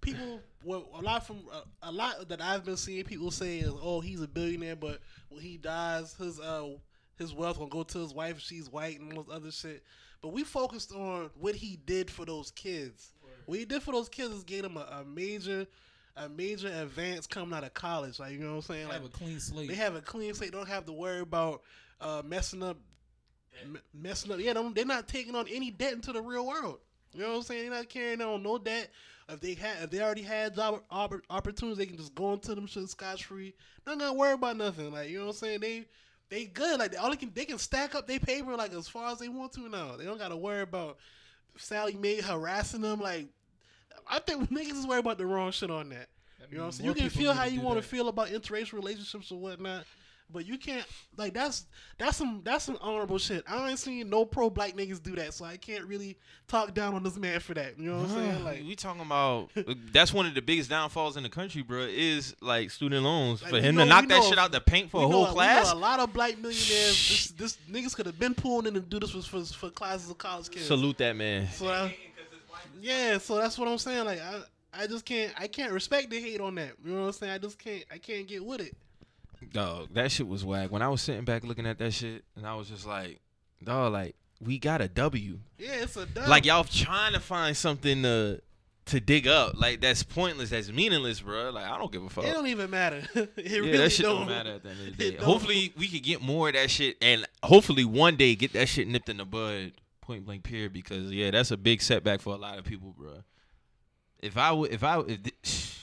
[0.00, 3.72] people, well, a lot from uh, a lot that I've been seeing people say is,
[3.82, 6.68] oh, he's a billionaire, but when he dies, his uh,
[7.18, 8.36] his wealth gonna go to his wife.
[8.36, 9.82] if She's white and all this other shit.
[10.22, 13.12] But we focused on what he did for those kids.
[13.44, 15.66] What he did for those kids is gave them a, a major,
[16.16, 18.18] a major advance coming out of college.
[18.18, 18.88] Like you know what I'm saying?
[18.88, 19.68] They have a clean slate.
[19.68, 20.52] they have a clean slate.
[20.52, 21.62] Don't have to worry about
[22.00, 22.78] uh, messing up,
[23.62, 24.38] m- messing up.
[24.40, 26.78] Yeah, they're not taking on any debt into the real world.
[27.12, 27.70] You know what I'm saying?
[27.70, 28.90] They're not carrying on no debt.
[29.28, 32.54] If they had, if they already had job oppor- opportunities, they can just go into
[32.54, 33.54] them shit scotch free.
[33.86, 34.92] Not gonna worry about nothing.
[34.92, 35.60] Like you know what I'm saying?
[35.60, 35.84] They
[36.28, 36.78] they good.
[36.78, 39.28] Like all they can they can stack up their paper like as far as they
[39.28, 39.96] want to now.
[39.96, 40.98] They don't gotta worry about
[41.56, 43.00] Sallie Mae harassing them.
[43.00, 43.26] Like
[44.08, 46.08] I think niggas is worried about the wrong shit on that.
[46.40, 46.88] That You know what I'm saying?
[46.88, 49.84] You can feel how you want to feel about interracial relationships or whatnot,
[50.30, 50.84] but you can't
[51.16, 51.66] like that's
[51.98, 53.44] that's some that's some honorable shit.
[53.48, 56.16] I ain't seen no pro black niggas do that, so I can't really
[56.48, 57.78] talk down on this man for that.
[57.78, 58.44] You know what I'm saying?
[58.44, 61.80] Like, we talking about uh, that's one of the biggest downfalls in the country, bro.
[61.88, 64.60] Is like student loans Like, for him know- to knock that know- shit out the
[64.60, 65.72] paint for a know, whole class.
[65.72, 67.08] Know a lot of black millionaires.
[67.08, 70.10] this this niggas could have been pulling in and do this was for for classes
[70.10, 70.66] of college kids.
[70.66, 71.48] Salute that man.
[71.52, 71.88] So
[72.80, 74.04] yeah, so that's what I'm saying.
[74.04, 74.40] Like I.
[74.78, 75.32] I just can't.
[75.38, 76.72] I can't respect the hate on that.
[76.84, 77.32] You know what I'm saying?
[77.32, 77.82] I just can't.
[77.90, 78.76] I can't get with it.
[79.52, 80.70] Dog, that shit was whack.
[80.70, 83.20] When I was sitting back looking at that shit, and I was just like,
[83.64, 85.38] dog, like we got a W.
[85.58, 86.28] Yeah, it's a dub.
[86.28, 88.42] Like y'all trying to find something to
[88.86, 89.58] to dig up.
[89.58, 90.50] Like that's pointless.
[90.50, 91.50] That's meaningless, bro.
[91.50, 92.24] Like I don't give a fuck.
[92.24, 93.02] It don't even matter.
[93.14, 94.20] it yeah, really that shit don't.
[94.20, 95.16] don't matter at the end of the day.
[95.16, 98.88] Hopefully, we could get more of that shit, and hopefully one day get that shit
[98.88, 99.72] nipped in the bud,
[100.06, 100.72] point blank period.
[100.72, 103.22] Because yeah, that's a big setback for a lot of people, bro.
[104.20, 105.72] If I would, if I, if th-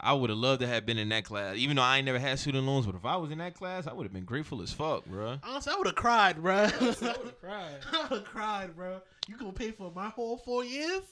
[0.00, 2.18] I would have loved to have been in that class, even though I ain't never
[2.18, 2.86] had student loans.
[2.86, 5.38] But if I was in that class, I would have been grateful as fuck, bro.
[5.42, 6.54] Honestly, I would have cried, bro.
[6.54, 7.76] I would have cried.
[7.92, 9.00] I would have cried, bro.
[9.28, 11.02] You gonna pay for my whole four years?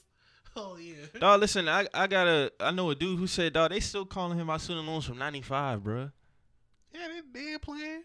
[0.55, 0.93] Oh yeah.
[1.19, 4.05] Dog, listen, I I got a, I know a dude who said, dog, they still
[4.05, 6.11] calling him out student loans from '95, bro.
[6.93, 8.03] Yeah, they, ain't playing.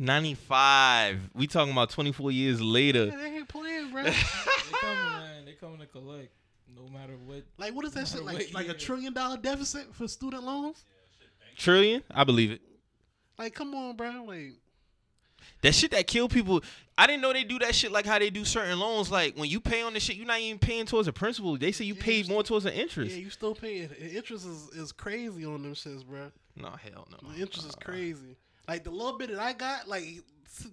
[0.00, 1.30] 95.
[1.34, 3.06] We talking about 24 years Yeah, later.
[3.06, 4.02] they ain't playing, bro.
[4.04, 4.12] They
[4.80, 5.44] coming, man.
[5.44, 6.30] They coming to collect,
[6.74, 7.42] no matter what.
[7.58, 8.24] like, what is that shit?
[8.24, 10.84] Wait, Like, like a trillion dollar deficit for student loans?
[11.56, 12.02] Trillion?
[12.10, 12.60] I believe it.
[13.38, 14.24] Like, come on, bro.
[14.26, 14.54] Like,
[15.62, 16.62] That shit that kill people.
[16.96, 19.10] I didn't know they do that shit like how they do certain loans.
[19.10, 21.56] Like when you pay on the shit, you're not even paying towards the principal.
[21.58, 23.10] They say you Yeah, paid you more towards the interest.
[23.12, 23.24] yeah, interest.
[23.24, 23.88] you still paying.
[23.88, 26.30] The interest is, is crazy on them shits, bro.
[26.56, 27.30] No hell no.
[27.32, 28.36] The interest is Uh, crazy.
[28.70, 30.22] Like the little bit that I got, like,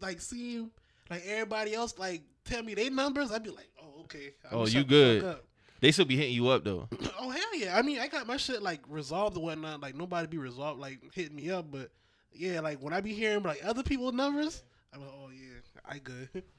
[0.03, 0.69] like seeing
[1.09, 4.35] like everybody else like tell me their numbers, I'd be like, oh okay.
[4.51, 5.37] I'ma Oh, you good.
[5.81, 6.87] They still be hitting you up though.
[7.19, 7.75] Oh hell yeah!
[7.75, 9.81] I mean, I got my shit like resolved or whatnot.
[9.81, 11.71] Like nobody be resolved, like hitting me up.
[11.71, 11.89] But
[12.31, 14.61] yeah, like when I be hearing like other people's numbers,
[14.93, 16.43] I'm like, oh yeah, I good.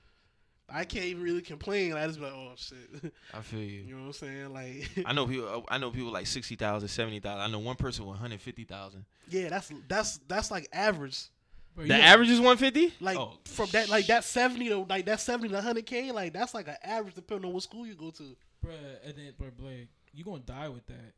[0.71, 1.95] I can't even really complain.
[1.95, 3.13] I just be like, oh shit.
[3.35, 3.81] I feel you.
[3.83, 4.53] you know what I'm saying?
[4.53, 5.49] Like, I know people.
[5.49, 7.41] Uh, I know people like 60,000, 70,000.
[7.41, 9.05] I know one person with 150,000.
[9.31, 11.25] yeah, that's that's that's like average.
[11.75, 12.95] Bro, The you- average is 150.
[13.01, 16.13] Like Oh, from that, like that seventy to like that seventy to hundred k.
[16.13, 18.37] Like that's like an average depending on what school you go to.
[18.67, 18.73] Bruh,
[19.07, 21.13] and then, bruh, Blake, you gonna die with that.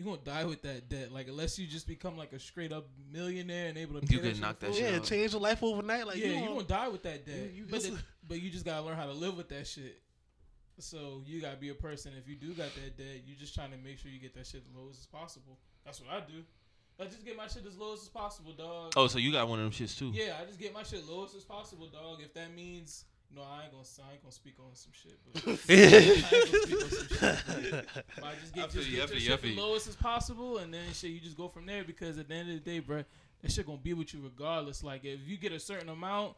[0.00, 1.12] You gonna die with that debt.
[1.12, 4.20] Like unless you just become like a straight up millionaire and able to pay You
[4.22, 5.04] that could shit knock that shit yeah, up.
[5.04, 6.06] change your life overnight.
[6.06, 7.36] Like yeah, you, you gonna- gonna die with that debt.
[7.52, 10.00] You- you- but, the- but you just gotta learn how to live with that shit.
[10.78, 12.12] So you gotta be a person.
[12.18, 14.46] If you do got that debt, you just trying to make sure you get that
[14.46, 15.58] shit the lowest as possible.
[15.84, 16.42] That's what I do.
[16.98, 18.94] I just get my shit as lowest as possible, dog.
[18.96, 20.12] Oh, so you got one of them shits too.
[20.14, 22.20] Yeah, I just get my shit lowest as possible, dog.
[22.22, 25.42] If that means no, I ain't gonna I ain't gonna speak on some shit, but
[25.46, 27.86] I ain't gonna speak on some shit.
[27.94, 29.42] But, but I just get, feel just you, I get your feel you, I shit
[29.56, 32.34] the lowest as possible, and then shit you just go from there because at the
[32.34, 33.04] end of the day, bro,
[33.42, 34.82] that shit gonna be with you regardless.
[34.82, 36.34] Like if you get a certain amount,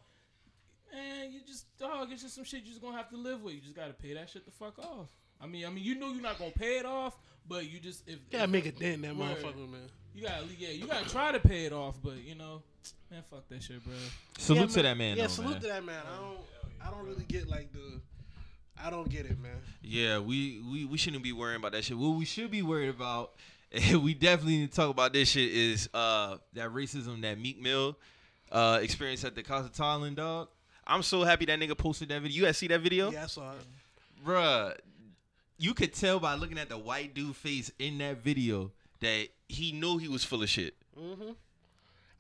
[0.93, 3.55] man, you just dog, it's just some shit you just gonna have to live with.
[3.55, 5.09] You just gotta pay that shit the fuck off.
[5.41, 7.17] I mean, I mean, you know you're not gonna pay it off,
[7.49, 9.37] but you just if gotta if- make a dent in that Word.
[9.39, 9.81] motherfucker, man.
[10.15, 12.63] you gotta yeah, you gotta try to pay it off, but you know,
[13.11, 13.95] man, fuck that shit, bro.
[14.39, 15.17] Salute Yeah, to that man.
[15.17, 15.61] Yeah, though, salute man.
[15.63, 16.03] to that man.
[16.07, 16.39] I don't.
[16.85, 18.01] I don't really get like the.
[18.83, 19.53] I don't get it, man.
[19.83, 21.97] Yeah, we, we we shouldn't be worrying about that shit.
[21.97, 23.33] What we should be worried about,
[23.73, 27.61] and we definitely need to talk about this shit, is uh that racism that Meek
[27.61, 27.97] Mill
[28.51, 30.49] uh experienced at the Casa Thailand, dog.
[30.87, 32.37] I'm so happy that nigga posted that video.
[32.41, 33.11] You guys see that video?
[33.11, 34.27] Yeah, I saw it.
[34.27, 34.75] Bruh,
[35.59, 39.73] you could tell by looking at the white dude face in that video that he
[39.73, 40.75] knew he was full of shit.
[40.99, 41.31] Mm-hmm.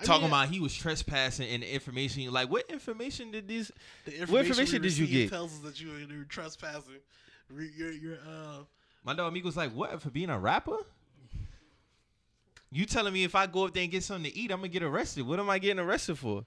[0.04, 2.30] Talking about he was trespassing and the information.
[2.32, 3.70] Like, what information did these?
[4.04, 5.30] the information what information did you get?
[5.30, 6.94] Tells us that you you're trespassing.
[7.54, 8.64] You're, you're, uh,
[9.04, 10.78] My dog was like, "What for being a rapper?"
[12.70, 14.68] You telling me if I go up there and get something to eat, I'm gonna
[14.68, 15.26] get arrested?
[15.26, 16.46] What am I getting arrested for?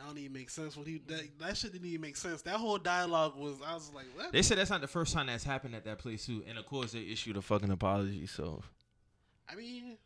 [0.00, 0.76] I don't even make sense.
[0.76, 2.42] What he that, that shit didn't even make sense.
[2.42, 3.54] That whole dialogue was.
[3.64, 4.32] I was like, what?
[4.32, 6.66] They said that's not the first time that's happened at that place too, and of
[6.66, 8.26] course they issued a fucking apology.
[8.26, 8.62] So
[9.48, 9.96] I mean,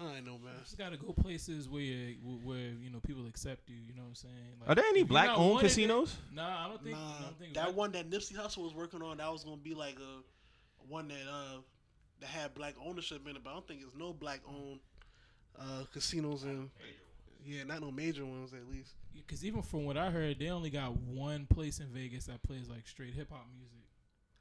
[0.00, 0.54] I ain't know, man.
[0.56, 3.76] You just gotta go places where you, where you know people accept you.
[3.76, 4.34] You know what I'm saying?
[4.60, 6.16] Like, Are there any black owned casinos?
[6.34, 6.96] there- Nah, I don't think.
[6.96, 9.44] Nah, I don't think that black- one that Nipsey Hussle was working on, that was
[9.44, 10.22] gonna be like a
[10.88, 11.58] one that uh
[12.20, 14.80] that had black ownership in it, but I don't think it's no black owned
[15.58, 16.70] uh casinos in.
[17.46, 18.94] Yeah, not no major ones at least.
[19.14, 22.68] Because even from what I heard, they only got one place in Vegas that plays
[22.68, 23.83] like straight hip hop music.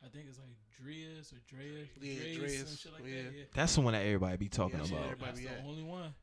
[0.03, 3.23] I think it's like Drai's or Drai's, Yeah, Drai's, Drai's, some shit like yeah.
[3.23, 3.33] that.
[3.37, 4.91] Yeah, That's the one that everybody be talking Yeah, about.
[4.99, 5.03] yeah.
[5.05, 5.65] Everybody that's be the at.
[5.65, 6.13] only one.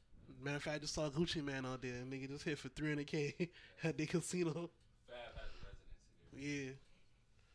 [0.43, 1.93] Matter of fact, I just saw Gucci Mane out there.
[2.09, 3.49] Nigga just hit for 300k
[3.85, 4.53] at the casino.
[4.53, 6.64] Fab has a residence in there.
[6.66, 6.71] Yeah.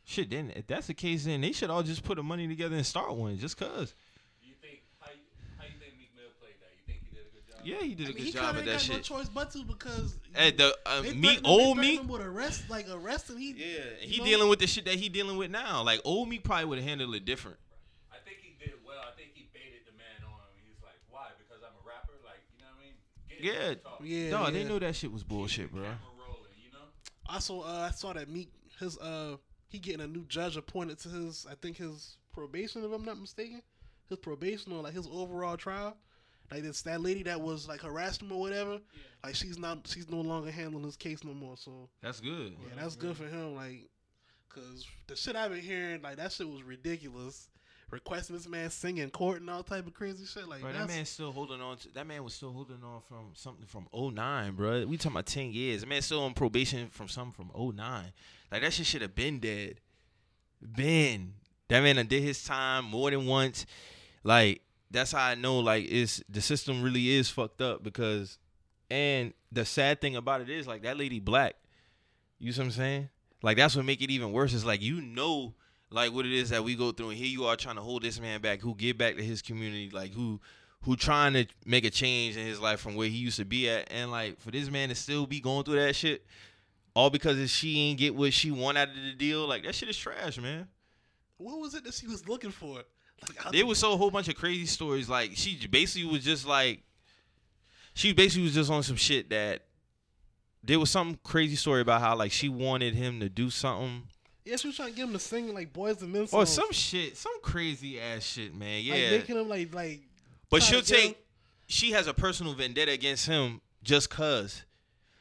[0.04, 2.76] Shit, then if that's the case, then they should all just put the money together
[2.76, 3.94] and start one, just cause.
[4.42, 5.22] Do you think how you,
[5.58, 6.70] how you think Meek Mill played that?
[6.78, 7.55] You think he did a good job?
[7.66, 8.96] Yeah, he did a I mean, good he job kinda at ain't that got no
[8.96, 9.04] shit.
[9.04, 11.96] choice but to because Hey, the uh, me, threatened him- they old threatened me.
[11.98, 13.38] him with arrest, like arresting.
[13.38, 14.26] He Yeah, and he know?
[14.26, 15.82] dealing with the shit that he dealing with now.
[15.84, 17.58] Like old me probably would have handled it different.
[18.12, 19.00] I think he did well.
[19.02, 20.30] I think he baited the man on.
[20.32, 20.64] Him.
[20.68, 21.30] He's like, why?
[21.38, 22.14] Because I'm a rapper.
[22.24, 23.42] Like, you know what I mean?
[23.42, 23.70] Get Yeah.
[23.70, 24.00] to talk.
[24.04, 24.68] Yeah, Dog, they yeah.
[24.68, 25.82] know that shit was bullshit, bro.
[25.82, 25.98] Rolling,
[26.64, 26.86] you know?
[27.28, 28.50] Also, uh, I saw that Meek
[28.80, 29.38] his uh
[29.70, 33.20] he getting a new judge appointed to his I think his probation if I'm not
[33.20, 33.62] mistaken,
[34.10, 35.98] his probation or like his overall trial.
[36.52, 38.80] Like this that lady that was like harassed him or whatever.
[39.24, 41.58] Like she's not she's no longer handling his case no more.
[41.58, 42.54] So That's good.
[42.62, 43.56] yeah, that's good for him.
[43.56, 43.90] Like,
[44.50, 47.50] cause the shit I've been hearing like that shit was ridiculous.
[47.92, 50.92] Requesting this man singing court and all type of crazy shit like Bro, that that's
[50.92, 54.56] man's still holding on to that man was still holding on from something from 09,
[54.56, 54.86] bro.
[54.88, 55.82] We talking about 10 years.
[55.82, 58.12] The man's still on probation from something from 09.
[58.52, 59.80] Like that shit should have been dead.
[60.76, 61.34] Been.
[61.70, 63.68] That man done did his time more than once.
[64.24, 68.38] Like, that's how I know like it's the system really is fucked up because
[68.90, 71.56] and the sad thing about it is like that lady black.
[72.40, 73.10] You see what I'm saying?
[73.42, 74.54] Like that's what make it even worse.
[74.54, 75.54] Is like you know
[75.90, 78.04] like what it is that we go through and here you are trying to hold
[78.04, 80.40] this man back who give back to his community like who
[80.82, 83.70] who trying to make a change in his life from where he used to be
[83.70, 86.26] at and like for this man to still be going through that shit
[86.96, 89.76] all because if she ain't get what she want out of the deal like that
[89.76, 90.68] shit is trash man
[91.38, 92.84] what was it that she was looking for?
[93.22, 96.46] Like there was so a whole bunch of crazy stories like she basically was just
[96.46, 96.84] like
[97.94, 99.64] she basically was just on some shit that
[100.64, 104.04] there was some crazy story about how like she wanted him to do something
[104.44, 106.72] yeah, she was trying to get him to sing like Boyz II Men or some
[106.72, 110.02] shit some crazy ass shit man yeah like making him like like
[110.50, 111.22] But she'll to get him- take.
[111.68, 114.66] She has a personal vendetta against him just cause.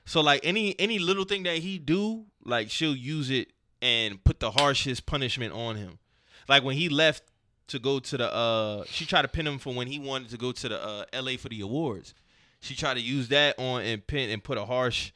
[0.05, 3.49] So like any any little thing that he do, like she'll use it
[3.81, 5.99] and put the harshest punishment on him.
[6.47, 7.23] Like when he left
[7.69, 10.37] to go to the uh she tried to pin him for when he wanted to
[10.37, 12.15] go to the uh LA for the awards.
[12.61, 15.13] She tried to use that on and pin and put a harsh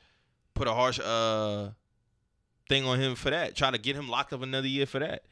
[0.55, 1.71] put a harsh uh
[2.69, 3.55] thing on him for that.
[3.55, 5.25] Try to get him locked up another year for that.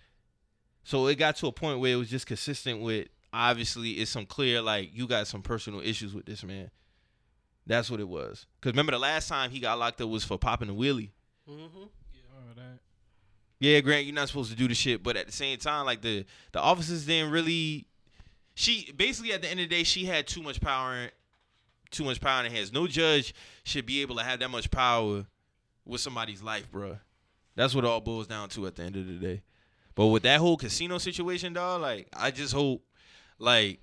[0.85, 4.25] So it got to a point where it was just consistent with obviously it's some
[4.27, 6.71] clear like you got some personal issues with this man.
[7.67, 8.47] That's what it was.
[8.61, 11.11] Cause remember the last time he got locked up was for popping a wheelie.
[11.49, 11.89] Mhm.
[12.15, 12.79] Yeah, I remember that.
[13.59, 16.03] Yeah, Grant, you're not supposed to do the shit, but at the same time, like
[16.03, 17.87] the the officers didn't really.
[18.55, 21.09] She basically at the end of the day, she had too much power,
[21.91, 22.73] too much power in her hands.
[22.73, 25.27] No judge should be able to have that much power
[25.85, 26.99] with somebody's life, bruh.
[27.55, 29.43] That's what it all boils down to at the end of the day.
[29.95, 32.85] But with that whole casino situation, dog, like I just hope,
[33.39, 33.81] like,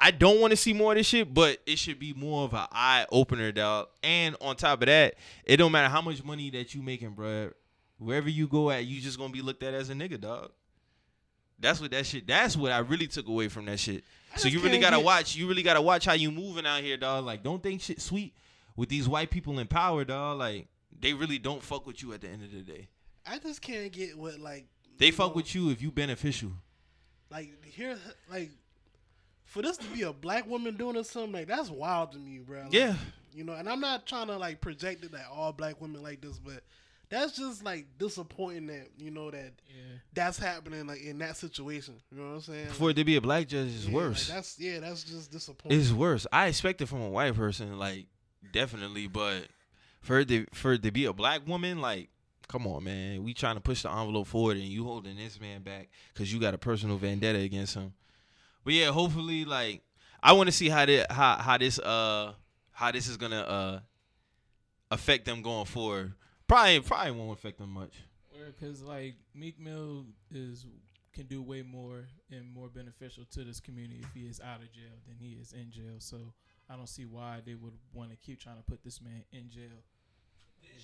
[0.00, 2.54] I don't want to see more of this shit, but it should be more of
[2.54, 3.88] an eye opener, dog.
[4.02, 7.52] And on top of that, it don't matter how much money that you making, bruh.
[8.00, 10.50] Wherever you go at, you just gonna be looked at as a nigga, dog.
[11.58, 12.26] That's what that shit.
[12.26, 14.02] That's what I really took away from that shit.
[14.36, 15.36] So you really gotta get- watch.
[15.36, 17.24] You really gotta watch how you moving out here, dog.
[17.26, 18.34] Like, don't think shit sweet
[18.76, 20.38] with these white people in power, dog.
[20.38, 22.88] Like, they really don't fuck with you at the end of the day.
[23.26, 26.52] I just can't get what like They fuck know, with you if you beneficial.
[27.30, 27.98] like here
[28.30, 28.50] like
[29.44, 32.38] for this to be a black woman doing or something like that's wild to me,
[32.38, 32.62] bro.
[32.62, 32.96] Like, Yeah.
[33.34, 36.20] you know, and I'm not trying to like project it that all black women like
[36.22, 36.62] this, but
[37.10, 39.96] that's just like disappointing that you know that Yeah.
[40.14, 41.94] that's happening like in that situation.
[42.10, 42.68] You know what I'm saying?
[42.68, 44.28] For it to be a black judge is Yeah, like, worse.
[44.28, 45.78] that's yeah, that's just disappointing.
[45.78, 46.26] it's worse.
[46.32, 48.06] I expect it from a white person, like
[48.52, 49.48] definitely, but
[50.00, 52.08] for it to, for it to be a black woman, like,
[52.48, 53.22] come on, man.
[53.22, 56.40] We trying to push the envelope forward, and you holding this man back because you
[56.40, 57.92] got a personal vendetta against him.
[58.64, 59.82] But yeah, hopefully, like,
[60.22, 62.32] I want to see how this, how how this uh
[62.72, 63.80] how this is gonna uh
[64.90, 66.12] affect them going forward.
[66.50, 67.92] Probably probably won't affect them much.
[68.58, 70.66] Because like Meek Mill is
[71.12, 74.72] can do way more and more beneficial to this community if he is out of
[74.72, 75.94] jail than he is in jail.
[75.98, 76.16] So
[76.68, 79.48] I don't see why they would want to keep trying to put this man in
[79.50, 79.78] jail.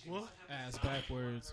[0.07, 0.29] What?
[0.51, 1.53] Ass backwards.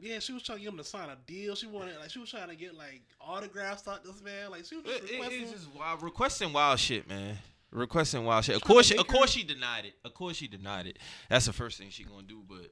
[0.00, 1.54] Yeah, she was trying to get him to sign a deal.
[1.54, 4.50] She wanted like she was trying to get like autographs out this man.
[4.50, 5.50] Like she was just It- it- requesting.
[5.52, 7.38] just wild, requesting wild shit, man.
[7.70, 8.54] requesting wild shit.
[8.56, 9.94] Of course, she, of course she denied it.
[10.04, 10.98] Of course she denied it.
[11.28, 12.42] That's the first thing she gonna do.
[12.46, 12.70] But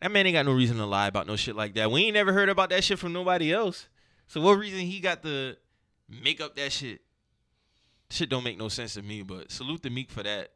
[0.00, 1.90] that man ain't got no reason to lie about no shit like that.
[1.90, 3.88] We ain't never heard about that shit from nobody else.
[4.26, 5.56] So what reason he got to
[6.08, 7.00] make up that shit?
[8.10, 9.22] Shit don't make no sense to me.
[9.22, 10.52] But salute the Meek for that.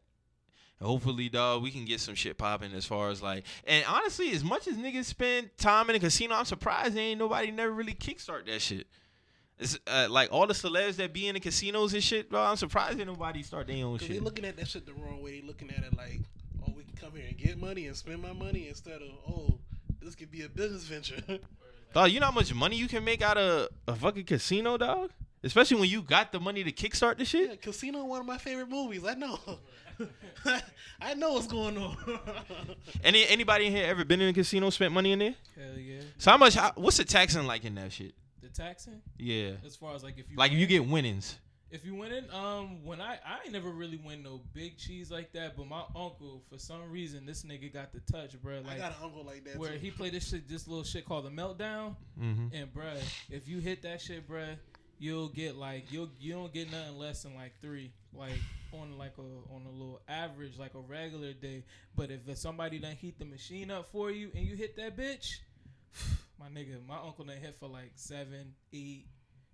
[0.79, 3.45] And hopefully, dog, we can get some shit popping as far as like.
[3.67, 7.19] And honestly, as much as niggas spend time in the casino, I'm surprised there ain't
[7.19, 8.87] nobody never really kickstart that shit.
[9.59, 12.41] It's uh, like all the celebs that be in the casinos and shit, bro.
[12.41, 14.23] I'm surprised ain't nobody start their own Cause they shit.
[14.23, 15.41] looking at that shit the wrong way.
[15.41, 16.21] They looking at it like,
[17.01, 19.59] come here and get money and spend my money instead of, oh,
[20.03, 21.23] this could be a business venture.
[21.95, 25.11] Dog, you know how much money you can make out of a fucking casino, dog?
[25.43, 27.63] Especially when you got the money to kickstart the yeah, shit.
[27.63, 29.05] Casino, one of my favorite movies.
[29.05, 29.41] I know.
[31.01, 31.97] I know what's going on.
[33.05, 35.35] Any anybody in here ever been in a casino, spent money in there?
[35.57, 36.01] Hell yeah.
[36.19, 36.55] So how much?
[36.55, 38.15] How, what's the taxing like in that shit?
[38.41, 41.39] The taxing, Yeah, as far as like if you like if you get winnings.
[41.71, 45.11] If you win it, um, when I I ain't never really win no big cheese
[45.11, 48.63] like that, but my uncle for some reason this nigga got the touch, bro.
[48.69, 49.57] I got an uncle like that.
[49.57, 49.79] where too.
[49.79, 52.55] he played this shit, this little shit called the meltdown, Mm-hmm.
[52.55, 52.97] and bruh,
[53.31, 54.57] if you hit that shit, bruh,
[54.99, 58.33] you'll get like you'll you don't get nothing less than like three, like
[58.73, 61.65] on like a on a little average, like a regular day.
[61.97, 65.39] But if somebody done heat the machine up for you and you hit that bitch,
[66.39, 69.07] my nigga, my uncle done hit for like seven, eight.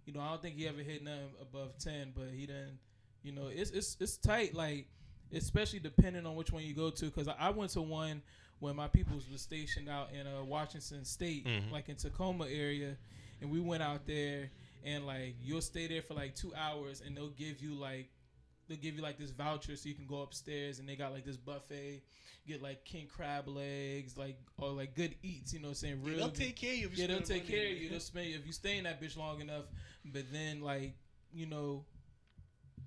[0.07, 2.79] You know, I don't think he ever hit nothing above ten, but he didn't.
[3.23, 4.55] You know, it's it's it's tight.
[4.55, 4.87] Like
[5.35, 7.05] especially depending on which one you go to.
[7.07, 8.23] Because I, I went to one
[8.61, 11.71] when my peoples was stationed out in uh, Washington State, Mhm.
[11.73, 12.97] like in Tacoma area,
[13.43, 14.51] and we went out there
[14.85, 18.09] and like you'll stay there for like two hours, and they'll give you like
[18.69, 21.25] they'll give you like this voucher so you can go upstairs, and they got like
[21.25, 22.03] this buffet,
[22.47, 25.53] get like king crab legs, like or like good eats.
[25.53, 26.19] You know, what I'm saying Yeah, real.
[26.19, 26.89] they'll take care of you.
[26.95, 27.59] Yeah, they'll take money.
[27.59, 27.89] care of you.
[27.91, 29.65] They'll spend if you stay in that bitch long enough.
[30.05, 30.95] But then, like,
[31.33, 31.85] you know,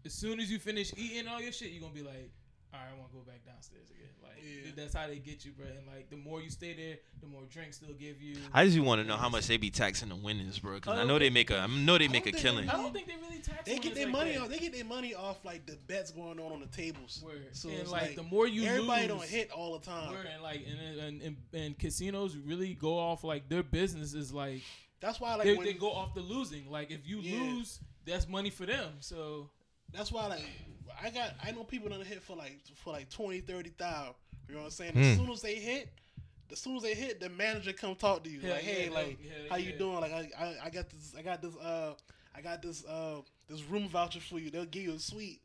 [0.05, 2.31] as soon as you finish eating all your shit, you're gonna be like,
[2.73, 4.09] all right, I want to go back downstairs again.
[4.21, 4.71] Like, Yeah.
[4.75, 5.65] that's how they get you, bro.
[5.65, 8.37] And like, the more you stay there, the more drinks they'll give you.
[8.53, 10.79] I just want to know how much they be taxing the winnings, bro.
[10.79, 12.67] Cause I oh, know they make a, I know they make a killing.
[12.67, 13.65] they I don't think they really tax.
[13.65, 14.41] They get their like money that.
[14.41, 14.49] off.
[14.49, 17.23] They get their money off like the bets going on on the tables.
[17.25, 17.47] Word.
[17.53, 20.11] So and it's like, like, the more you Everybody lose, don't hit all the time.
[20.11, 24.31] Word, and like, and, and, and, and casinos really go off like their business is
[24.31, 24.61] like
[24.99, 26.69] That's why like they, when, they go off the losing.
[26.69, 27.39] Like if you Yeah.
[27.41, 28.93] lose, that's money for them.
[28.99, 29.49] So
[29.93, 30.43] That's why like
[31.01, 34.13] I got I know people that hit for like for like 20, 30,000.
[34.47, 34.93] You know what I'm saying?
[34.93, 34.99] Hmm.
[35.01, 35.89] As soon as they hit,
[36.51, 38.93] as soon as they hit, the manager come talk to you Hell like, hey, hell-
[38.93, 39.99] like hell how you doing?
[40.01, 41.93] Like I, I I got this I got this uh
[42.35, 44.49] I got this uh this room voucher for you.
[44.49, 45.41] They'll give you a suite.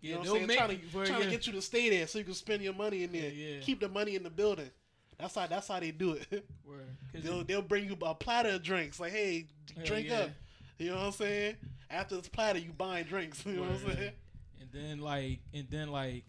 [0.00, 0.46] You yeah, know what they'll I'm saying?
[0.48, 0.58] make
[0.92, 3.02] Trying, to, trying to get you to stay there so you can spend your money
[3.04, 3.30] in there.
[3.30, 3.60] Yeah, yeah.
[3.60, 4.70] Keep the money in the building.
[5.18, 6.26] That's how that's how they do it.
[6.66, 6.80] Word.
[7.12, 9.00] 'Cause they'll you- they'll bring you a platter of drinks.
[9.00, 9.46] Like, hey,
[9.84, 10.18] drink yeah.
[10.20, 10.30] up.
[10.78, 11.56] You know what I'm saying?
[11.90, 13.42] After this platter, you buying drinks.
[13.46, 14.12] You know what I'm saying?
[14.60, 16.24] and then like and then like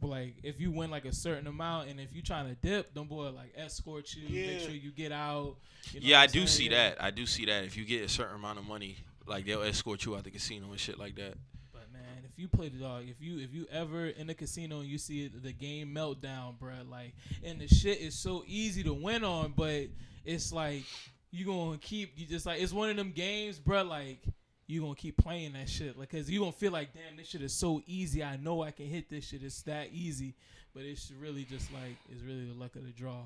[0.00, 3.06] like if you win like a certain amount and if you trying to dip, them
[3.06, 5.56] boy like escort you, make sure you get out.
[5.92, 6.46] You know Yeah, I do saying?
[6.48, 6.90] see Yeah.
[6.90, 7.02] that.
[7.02, 7.64] I do see that.
[7.64, 10.70] If you get a certain amount of money, like they'll escort you out the casino
[10.70, 11.34] and shit like that.
[11.72, 14.80] But man, if you play the dog, if you if you ever in the casino
[14.80, 18.92] and you see the game meltdown, bruh, like and the shit is so easy to
[18.92, 19.86] win on, but
[20.24, 20.84] it's like
[21.30, 24.22] you gonna keep you just like it's one of them games, bruh, like
[24.66, 27.42] you gonna keep playing that shit, like cause you gonna feel like damn this shit
[27.42, 28.22] is so easy.
[28.24, 29.42] I know I can hit this shit.
[29.42, 30.34] It's that easy,
[30.74, 33.22] but it's really just like it's really the luck of the draw.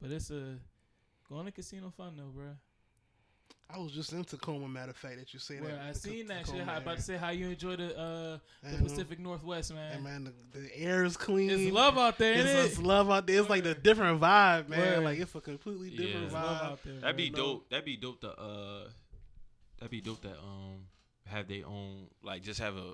[0.00, 0.58] But it's a
[1.28, 2.54] going to casino fun though, bruh.
[3.74, 5.80] I was just in Tacoma, matter of fact, that you say Where that.
[5.80, 6.68] I the seen that Tacoma shit.
[6.68, 9.92] How, about to say how you enjoy the uh the And, uh, Pacific Northwest, man.
[9.94, 11.48] And man, the, the air is clean.
[11.48, 13.40] It's love out there, It's, ain't it's love out there.
[13.40, 14.78] It's like a different vibe, man.
[14.78, 15.04] Word.
[15.04, 16.64] Like it's a completely different It's vibe.
[16.64, 17.00] out there.
[17.00, 17.42] That'd be bro.
[17.42, 17.70] dope.
[17.70, 18.88] That'd be dope to uh,
[19.82, 20.86] that'd be dope to um
[21.26, 22.92] have their own like just have a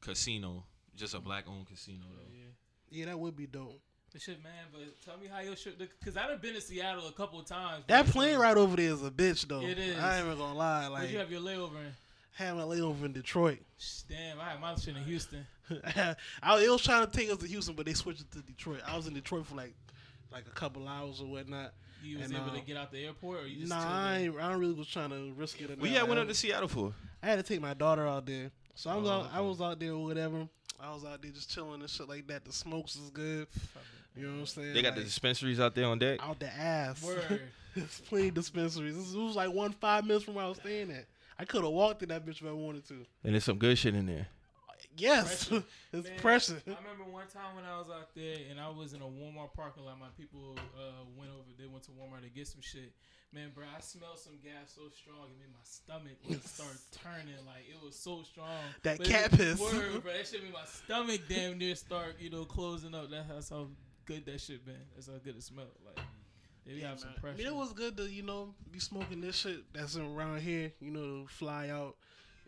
[0.00, 0.64] casino,
[0.96, 2.32] just a black owned casino though.
[2.32, 2.44] Yeah.
[2.92, 3.80] Yeah, that would be dope.
[4.12, 4.52] But shit, man.
[4.72, 7.84] But tell me how your trip, because I've been to Seattle a couple of times.
[7.86, 9.60] That plane so- ride over there is a bitch, though.
[9.60, 9.96] It is.
[9.98, 10.88] I ain't even gonna lie.
[10.88, 11.92] Where'd Like you have your layover in?
[12.32, 13.58] having a layover in Detroit.
[14.08, 15.46] Damn, I had my shit in Houston.
[16.42, 18.80] I, it was trying to take us to Houston, but they switched it to Detroit.
[18.86, 19.74] I was in Detroit for like
[20.32, 21.72] like a couple hours or whatnot.
[22.02, 24.18] You was And, able uh, to get out the airport, or you just Nah, I,
[24.18, 25.78] ain't, I don't really was trying to risk it.
[25.80, 25.98] We not.
[26.00, 26.92] had went I, up to Seattle for.
[27.22, 29.30] I had to take my daughter out there, so I was Oh, out.
[29.32, 30.48] I was out there or whatever.
[30.80, 32.44] I was out there just chilling and shit like that.
[32.44, 33.46] The smokes is good.
[34.16, 34.74] You know what I'm saying?
[34.74, 36.20] They got the dispensaries out there on deck.
[36.26, 37.02] out the ass.
[37.02, 37.40] Word.
[37.76, 38.96] It's plenty dispensaries.
[39.14, 41.04] It was like one five minutes from where I was staying at.
[41.38, 42.94] I could have walked in that bitch if I wanted to.
[43.22, 44.26] And there's some good shit in there.
[44.96, 45.64] Yes, Pressure.
[45.92, 46.62] it's Man, pressure.
[46.66, 49.52] I remember one time when I was out there and I was in a Walmart
[49.54, 49.98] parking lot.
[49.98, 51.44] My people uh, went over.
[51.58, 52.92] They went to Walmart to get some shit.
[53.32, 57.36] Man, bro, I smelled some gas so strong it made my stomach like, start turning.
[57.46, 58.48] Like it was so strong.
[58.82, 59.60] That But cat it- piss.
[59.60, 60.12] Word, bro.
[60.16, 63.10] That shit made my stomach damn near start, you know, closing up.
[63.10, 63.68] That- That's how
[64.06, 64.74] good that shit been.
[64.94, 65.68] That's how good it smelled.
[65.86, 66.04] Like
[66.66, 67.34] they Yeah, have some man.
[67.34, 70.72] I mean, it was good to you know be smoking this shit that's around here.
[70.80, 71.94] You know, to fly out and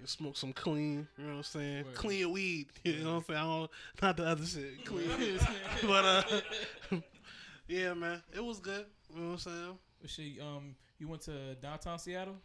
[0.09, 1.07] smoke some clean.
[1.16, 1.84] You know what I'm saying?
[1.84, 1.94] Word.
[1.94, 2.66] Clean weed.
[2.84, 3.40] You know what I'm saying?
[3.40, 3.70] I don't,
[4.03, 4.84] not the other shit.
[4.84, 5.38] Clean.
[5.86, 7.00] but uh,
[7.68, 8.86] yeah, man, it was good.
[9.14, 9.78] You know what I'm saying?
[10.07, 12.36] Shit, um, you went to downtown Seattle.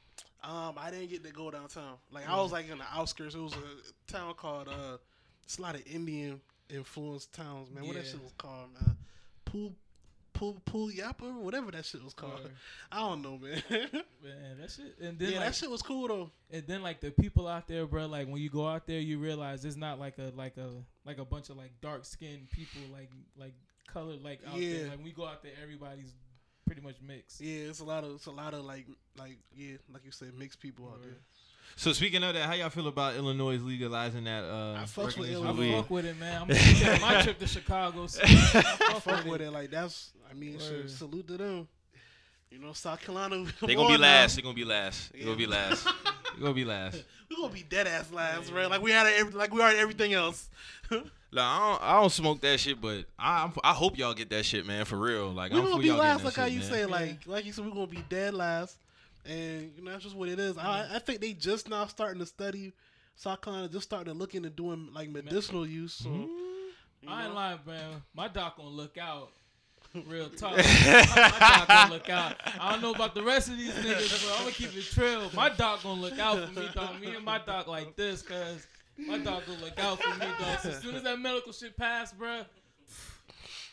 [0.43, 1.95] Um, I didn't get to go downtown.
[2.11, 3.35] Like I was like in the outskirts.
[3.35, 4.97] It was a town called uh,
[5.43, 6.39] it's a lot of Indian
[6.69, 7.85] influenced towns, man.
[7.85, 8.95] What that shit was called, man?
[9.45, 9.73] Pool,
[10.37, 12.49] pool, pool yapper, whatever that shit was called.
[12.91, 13.61] I don't know, man.
[13.69, 14.95] Man, that shit.
[15.01, 16.31] And then yeah, like, that shit was cool though.
[16.51, 18.05] and then like the people out there, bro.
[18.07, 20.69] Like when you go out there, you realize it's not like a like a
[21.05, 23.53] like a bunch of like dark skinned people, like like
[23.91, 24.73] colored like out Yeah.
[24.73, 24.87] there.
[24.89, 26.13] Like when we go out there, everybody's
[26.65, 27.39] pretty much mixed.
[27.41, 28.85] Yeah, it's a lot of it's a lot of like
[29.17, 31.17] like yeah, like you said, mixed people out there.
[31.75, 34.43] So speaking of that, how y'all feel about Illinois legalizing that?
[34.43, 36.41] Uh, I fucks with recreational I fuck with it, man.
[36.41, 38.07] I'm gonna take my trip to Chicago.
[38.07, 39.45] So I fuck, Fuck with with it.
[39.45, 40.89] it, like that's I mean, shit, Word.
[40.89, 41.67] salute to them.
[42.49, 43.45] You know, South Carolina.
[43.61, 44.35] They gonna be last.
[44.37, 45.11] They gonna be last.
[45.11, 45.25] They Yeah.
[45.25, 45.87] gonna be last.
[46.35, 47.03] They gonna be last.
[47.31, 48.69] We're gonna be dead ass last, right?
[48.69, 50.49] Like we had every, like we are everything else.
[50.91, 51.03] Like,
[51.43, 54.65] I don't, I don't smoke that shit, but I I'm, hope y'all get that shit,
[54.65, 55.31] man, for real.
[55.31, 56.69] Like we're I'm gonna be y'all last, like that how you man.
[56.69, 58.77] say, like like you said, we're gonna be dead last,
[59.27, 60.57] and you know that's just what it is.
[60.57, 62.73] I, I think they just now starting to study
[63.41, 65.93] Carolina, just starting to look into doing like medicinal use.
[65.93, 66.23] So Mm-hmm.
[67.01, 68.01] you I ain't lying, man.
[68.13, 69.29] My doc gonna look out.
[70.07, 70.57] Real talk.
[70.57, 72.35] my doc gonna look out.
[72.59, 75.31] I don't know about the rest of these niggas, but I'm gonna keep it trill.
[75.33, 76.99] My doc gonna look out for me, dog.
[77.01, 78.67] Me and my doc like this, cause
[78.97, 80.59] my doc gonna look out for me, dog.
[80.59, 82.45] So as soon as that medical shit pass, bruh.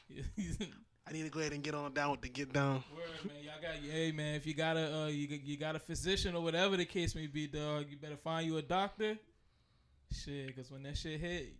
[1.06, 2.82] I need to go ahead and get on down with the get down.
[2.96, 3.36] Word, man.
[3.44, 4.36] Y'all got, hey, man.
[4.36, 7.26] If you got a, uh, you, you got a physician or whatever the case may
[7.26, 7.86] be, dog.
[7.90, 9.18] You better find you a doctor.
[10.12, 11.52] Shit, cause when that shit hit,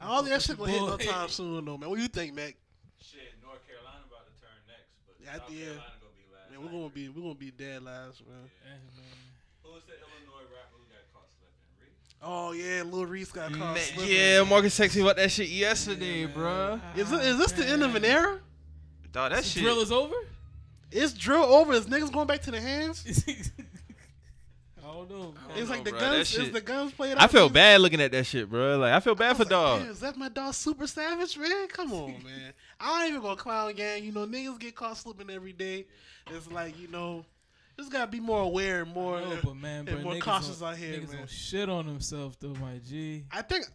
[0.00, 1.88] I don't think that shit gonna hit no time soon, though, man.
[1.90, 2.54] What you think, Mac?
[3.00, 5.64] Shit, North Carolina about to turn next, but Yeah, South yeah.
[5.80, 6.50] Carolina gonna be last.
[6.52, 8.46] Man, we're gonna be we're gonna be dead last, man.
[8.68, 9.18] eh, man.
[9.64, 11.72] Who was the Illinois rapper who got caught slipping?
[11.80, 11.96] Reed?
[12.22, 13.74] Oh yeah, Lil Reese got caught.
[13.74, 14.12] Man, slipping.
[14.14, 16.80] yeah, Marcus texted me about that shit yesterday, bruh.
[16.96, 18.38] Is it, is this the end of an era?
[19.12, 19.62] Dog, that shit.
[19.62, 20.14] Drill is over.
[20.90, 21.72] It's drill over?
[21.74, 23.04] Is niggas going back to the hands?
[24.82, 25.34] I don't know.
[25.44, 26.00] I don't It's like the bruh.
[26.00, 26.10] guns.
[26.12, 27.16] That Is shit- the guns played?
[27.18, 28.78] I feel Is- bad looking at that shit, bro.
[28.78, 29.80] Like I feel bad was for like, dog.
[29.82, 31.68] "Damn, Is that my dog Super Savage, man?
[31.68, 32.52] Come on, man.
[32.80, 34.02] I ain't even gonna clown gang.
[34.04, 35.86] You know, niggas get caught slipping every day.
[36.30, 37.24] It's like you know,
[37.78, 39.20] just gotta be more aware and more.
[39.20, 41.18] No, uh, but man, and bro, more cautious don't, out here, niggas man.
[41.18, 43.24] don't shit on themselves though, my G.
[43.30, 43.66] I think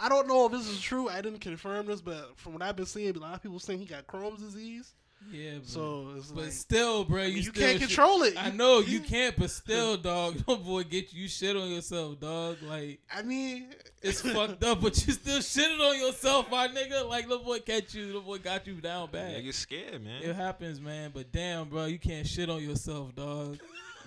[0.00, 1.08] I don't know if this is true.
[1.08, 3.80] I didn't confirm this, but from what I've been seeing, a lot of people saying
[3.80, 4.94] he got Crohn's disease.
[5.30, 5.60] Yeah, bro.
[5.64, 8.36] So it's but like still, bro, I you, mean, you still can't shit- control it.
[8.36, 11.68] I You- know you can't, but still, dog, don't boy get you, you shit on
[11.70, 12.56] yourself, dog.
[12.62, 13.68] Like I mean,
[14.02, 17.08] it's fucked up, but you still shitting on yourself, my nigga.
[17.08, 19.36] Like little boy catch you, little boy got you down bad.
[19.36, 20.22] I get scared, man.
[20.22, 21.10] It happens, man.
[21.12, 23.58] But damn, bro, you can't shit on yourself, dog.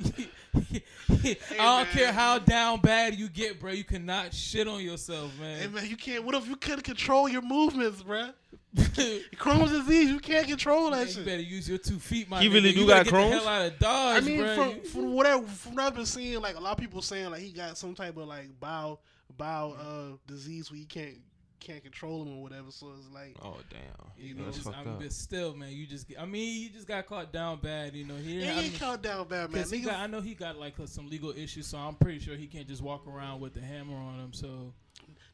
[0.04, 1.24] I don't
[1.58, 1.86] man.
[1.88, 3.72] care how down bad you get, bro.
[3.72, 5.58] You cannot shit on yourself, man.
[5.60, 5.74] Hey man.
[5.76, 6.24] man, you can't.
[6.24, 8.34] What if you couldn't control your movements, bruh?
[8.76, 11.26] Crohn's disease, you can't control that you shit.
[11.26, 12.54] better use your two feet, my He nigga.
[12.54, 13.44] really you do better got get the Crohn's?
[13.44, 14.56] hell out of Dodge, I mean, bro.
[14.56, 17.30] from, You- from whatever from what I've been seeing, like a lot of people saying,
[17.32, 19.02] like he got some type of like bowel
[19.38, 21.16] bowel uh disease where you can't
[21.60, 22.72] can't control him or whatever.
[22.72, 23.80] So it's like, Oh damn.
[24.18, 25.00] you know, That's it's- I mean, up.
[25.02, 28.04] but still, man, you just, get, I mean, you just got caught down bad, you
[28.04, 28.16] know.
[28.16, 28.46] He didn't.
[28.48, 29.64] yeah, I mean, caught down bad, man.
[29.64, 32.36] Niggas, got, I know he got like uh, some legal issues, so I'm pretty sure
[32.36, 34.34] he can't just walk around with the hammer on him.
[34.34, 34.74] So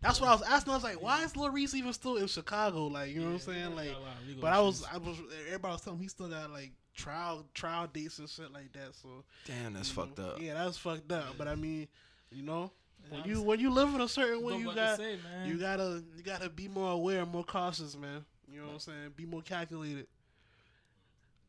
[0.01, 0.73] that's what I was asking.
[0.73, 2.87] I was like, why is Lil Reese even still in Chicago?
[2.87, 3.75] Like, you know what I'm saying?
[3.75, 4.85] Like, Got a lot of legal but I was.
[4.93, 5.17] I was,
[5.47, 8.93] everybody was telling me he still got like trial trial dates and shit like that.
[9.01, 10.41] So Damn, that's fucked know, up.
[10.41, 11.35] Yeah, that's fucked up.
[11.37, 11.87] But I mean,
[12.31, 12.71] you know,
[13.09, 15.47] when you when you live in a certain way, you got say, man.
[15.47, 18.25] you gotta you gotta be more aware, more cautious, man.
[18.51, 19.13] You know what I'm saying?
[19.15, 20.07] Be more calculated.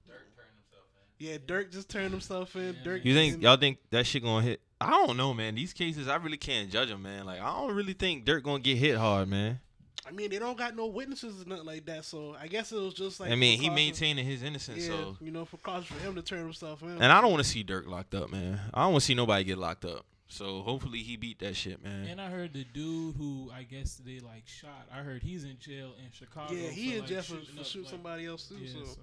[0.09, 0.87] Durk turned himself
[1.19, 1.27] in.
[1.27, 2.63] Yeah, Durk just turned himself in.
[2.63, 4.61] Yeah, Durk, You think y'all think that shit gonna hit?
[4.81, 5.55] I don't know, man.
[5.55, 7.27] These cases, I really can't judge them, man.
[7.27, 9.59] Like, I don't really think Durk gonna get hit hard, man.
[10.07, 12.05] I mean, they don't got no witnesses or nothing like that.
[12.05, 13.31] So I guess it was just like.
[13.31, 15.17] I mean, he precaution- maintaining his innocence, Yeah, so.
[15.21, 16.91] you know, precaution for him to turn himself in.
[16.91, 18.61] And I don't want to see Durk locked up, man.
[18.73, 20.07] I don't want to see nobody get locked up.
[20.31, 22.07] So hopefully he beat that shit, man.
[22.07, 24.87] And I heard the dude who I guess they like shot.
[24.93, 26.55] I heard he's in jail in Chicago.
[26.55, 28.57] yeah, he for, in like, jail for, shooting for up, shooting like- somebody else too.
[28.57, 28.85] Yeah, so.
[28.85, 29.01] so,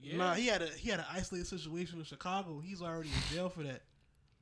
[0.00, 0.16] yeah.
[0.16, 2.60] Nah, he had a he had an isolated situation in Chicago.
[2.64, 3.82] He's already in jail for that.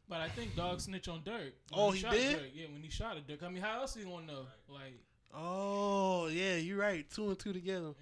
[0.09, 1.53] But I think dog snitch on Durk.
[1.73, 2.37] Oh, he shot did?
[2.37, 2.51] Durk.
[2.55, 3.43] Yeah, when he shot at Durk.
[3.43, 4.47] I mean, how else he gonna know?
[4.69, 5.01] Like,
[5.35, 7.05] Oh yeah, you're right.
[7.11, 7.93] Two and two together.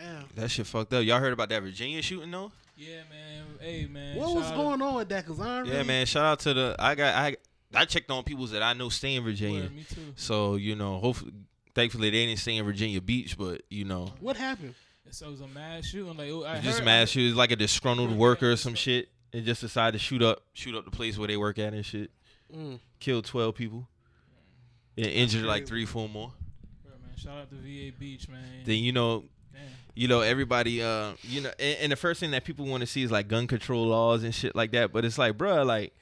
[0.00, 0.24] yeah, Damn.
[0.34, 1.04] That shit fucked up.
[1.04, 2.50] Y'all heard about that Virginia shooting though?
[2.76, 3.44] yeah, man.
[3.60, 4.16] Hey, man.
[4.16, 5.26] What shout was out- going on with that?
[5.26, 6.06] Cause I don't Yeah, really, man.
[6.06, 7.36] Shout out to the I got I
[7.74, 9.62] I checked on people that I know stay in Virginia.
[9.62, 10.12] Word, me too.
[10.16, 11.32] So, you know, hopefully
[11.74, 14.12] thankfully they didn't stay in Virginia Beach, but you know.
[14.20, 14.74] What happened?
[15.10, 16.16] So it was a mass shooting.
[16.16, 17.08] Like, I just heard, mad.
[17.08, 20.42] She was like a disgruntled worker or some shit, and just decided to shoot up,
[20.52, 22.10] shoot up the place where they work at and shit.
[22.54, 22.78] Mm.
[23.00, 23.88] Killed twelve people,
[24.96, 26.32] and injured like three, four more.
[26.84, 27.16] Word, man.
[27.16, 28.40] Shout out to VA Beach, man.
[28.64, 29.62] Then you know, Damn.
[29.94, 30.82] you know everybody.
[30.82, 33.26] Uh, you know, and, and the first thing that people want to see is like
[33.26, 34.92] gun control laws and shit like that.
[34.92, 35.94] But it's like, bruh, like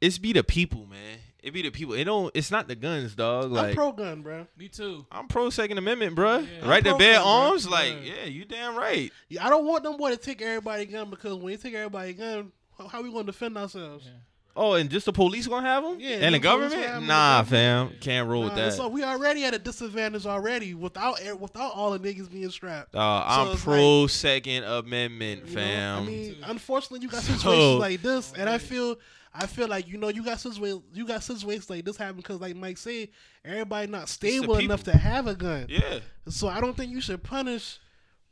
[0.00, 1.18] it's be the people, man.
[1.44, 1.94] It be the people.
[1.94, 2.30] It don't.
[2.34, 3.52] It's not the guns, dog.
[3.52, 4.46] Like I'm pro gun, bro.
[4.56, 5.06] Me too.
[5.12, 6.42] I'm pro Second Amendment, bruh.
[6.46, 6.68] Yeah.
[6.68, 7.50] Right I'm to bear gun, bruh.
[7.50, 8.12] arms, like Yeah.
[8.22, 9.12] yeah, you damn right.
[9.28, 12.14] Yeah, I don't want them boy to take everybody gun because when they take everybody
[12.14, 14.04] gun, how, how we gonna defend ourselves?
[14.06, 14.12] Yeah.
[14.56, 15.96] Oh, and just the police gonna have them?
[15.98, 16.74] Yeah, and the the government?
[16.74, 18.72] gonna have 'em, Nah, the fam, can't roll with that.
[18.74, 22.94] So we already at a disadvantage already without without all the niggas being strapped.
[22.94, 25.60] Uh, I'm it's pro Second Amendment, You know?
[25.60, 26.02] fam.
[26.04, 28.96] I mean, unfortunately, you got So- situations like this, and I feel,
[29.36, 32.40] I feel like you know, you got situations, you got situations like this happen because,
[32.40, 33.08] like Mike said,
[33.44, 35.66] everybody not stable enough to have a gun.
[35.68, 37.78] yeah, So I don't think you should punish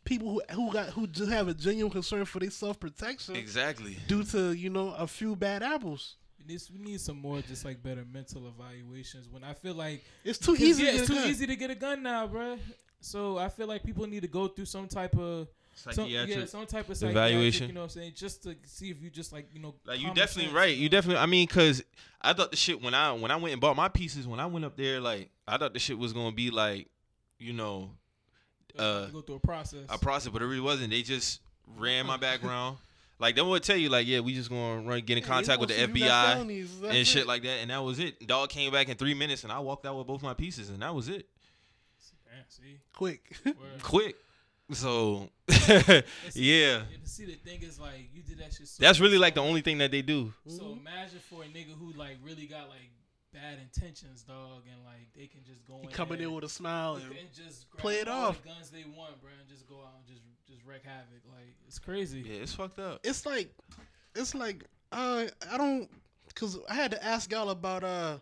[0.05, 3.96] people who who got who just have a genuine concern for their self protection exactly.
[4.07, 6.16] due to you know a few bad apples.
[6.38, 9.28] We need, we need some more just like better mental evaluations.
[9.28, 10.84] When I feel like It's too easy.
[10.84, 11.28] yeah, to it's too gun.
[11.28, 12.59] easy to get a gun now, bro.
[13.00, 15.46] So I feel like people need to go through some type of
[15.91, 16.49] some, yeah, Psychiatric.
[16.49, 17.11] some type of evaluation.
[17.11, 17.66] evaluation.
[17.68, 18.12] You know what I'm saying?
[18.14, 19.74] Just to see if you just like you know.
[19.85, 20.76] Like you common definitely sense, right.
[20.76, 21.20] You definitely.
[21.22, 21.83] I mean, cause
[22.20, 24.47] I thought the shit when I when I went and bought my pieces when I
[24.47, 26.89] went up there, like I thought the shit was gonna be like,
[27.39, 27.91] you know,
[28.78, 29.80] uh, You go through a process.
[29.89, 30.91] a process, but it really wasn't.
[30.91, 31.41] They just
[31.76, 32.78] ran my background.
[33.18, 35.61] Like they would tell you, like, yeah, we just gonna run get in Yeah, contact
[35.61, 37.78] with the know, if you got FBI felonies, that's and shit like that, and that
[37.83, 38.26] was it.
[38.26, 40.83] Dog came back in three minutes, and I walked out with both my pieces, and
[40.83, 41.28] that was it.
[42.24, 43.37] Damn, see, quick.
[43.83, 44.16] Quick.
[44.75, 46.03] So see-
[46.35, 48.66] yeah, and See, the thing is, like, you did that shit.
[48.68, 50.33] So that's really like the only thing that they do.
[50.49, 50.79] So Mhm.
[50.81, 52.91] imagine for a nigga who like really got like
[53.35, 56.49] bad intentions, dog, and like they can just go in coming there in with a
[56.49, 58.43] smile and and just grab play it all off.
[58.43, 61.20] the guns they want, bro, and just go out and just just wreak havoc.
[61.31, 62.20] Like it's crazy.
[62.20, 63.01] Yeah, it's fucked up.
[63.05, 63.51] it's like
[64.14, 65.91] it's like uh, I don't
[66.29, 68.18] because I had to ask y'all about uh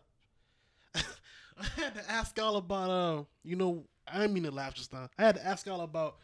[0.94, 4.92] I had to ask y'all about uh you know I didn't mean to laugh just
[4.92, 5.09] now.
[5.18, 6.16] I had to ask y'all about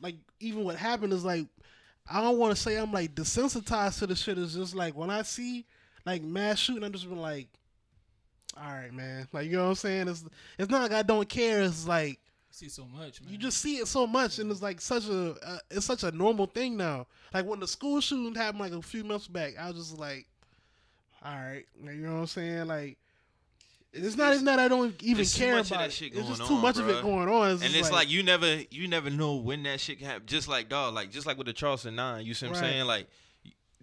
[0.00, 1.46] like even what happened is like
[2.08, 4.38] I don't want to say I'm like desensitized to the shit.
[4.38, 5.66] It's just like when I see
[6.04, 7.48] like mass shooting, I'm just been like,
[8.56, 9.26] all right, man.
[9.32, 10.08] Like you know what I'm saying?
[10.08, 10.24] It's
[10.58, 11.62] it's not like I don't care.
[11.62, 13.32] It's like You see so much, man.
[13.32, 16.12] you just see it so much, and it's like such a uh, it's such a
[16.12, 17.06] normal thing now.
[17.34, 20.26] Like when the school shooting happened like a few months back, I was just like,
[21.24, 22.66] all right, you know what I'm saying?
[22.66, 22.98] Like
[24.04, 26.02] it's not even that I don't even care about it.
[26.02, 27.52] It's just too on, much of it going on.
[27.52, 30.26] It's and it's like, you never you never know when that shit can happen.
[30.26, 32.86] Just like dog, like just like with the Charleston Nine, you see what I'm saying?
[32.86, 33.08] Like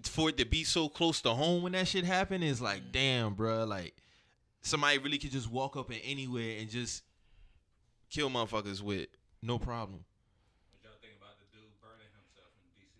[0.03, 3.35] for it to be so close to home when that shit happened is like, damn,
[3.35, 3.95] bruh, like
[4.61, 7.03] somebody really could just walk up in anywhere and just
[8.09, 9.07] kill motherfuckers with
[9.41, 10.03] no problem.
[10.71, 12.93] What y'all think about the dude burning himself in DC?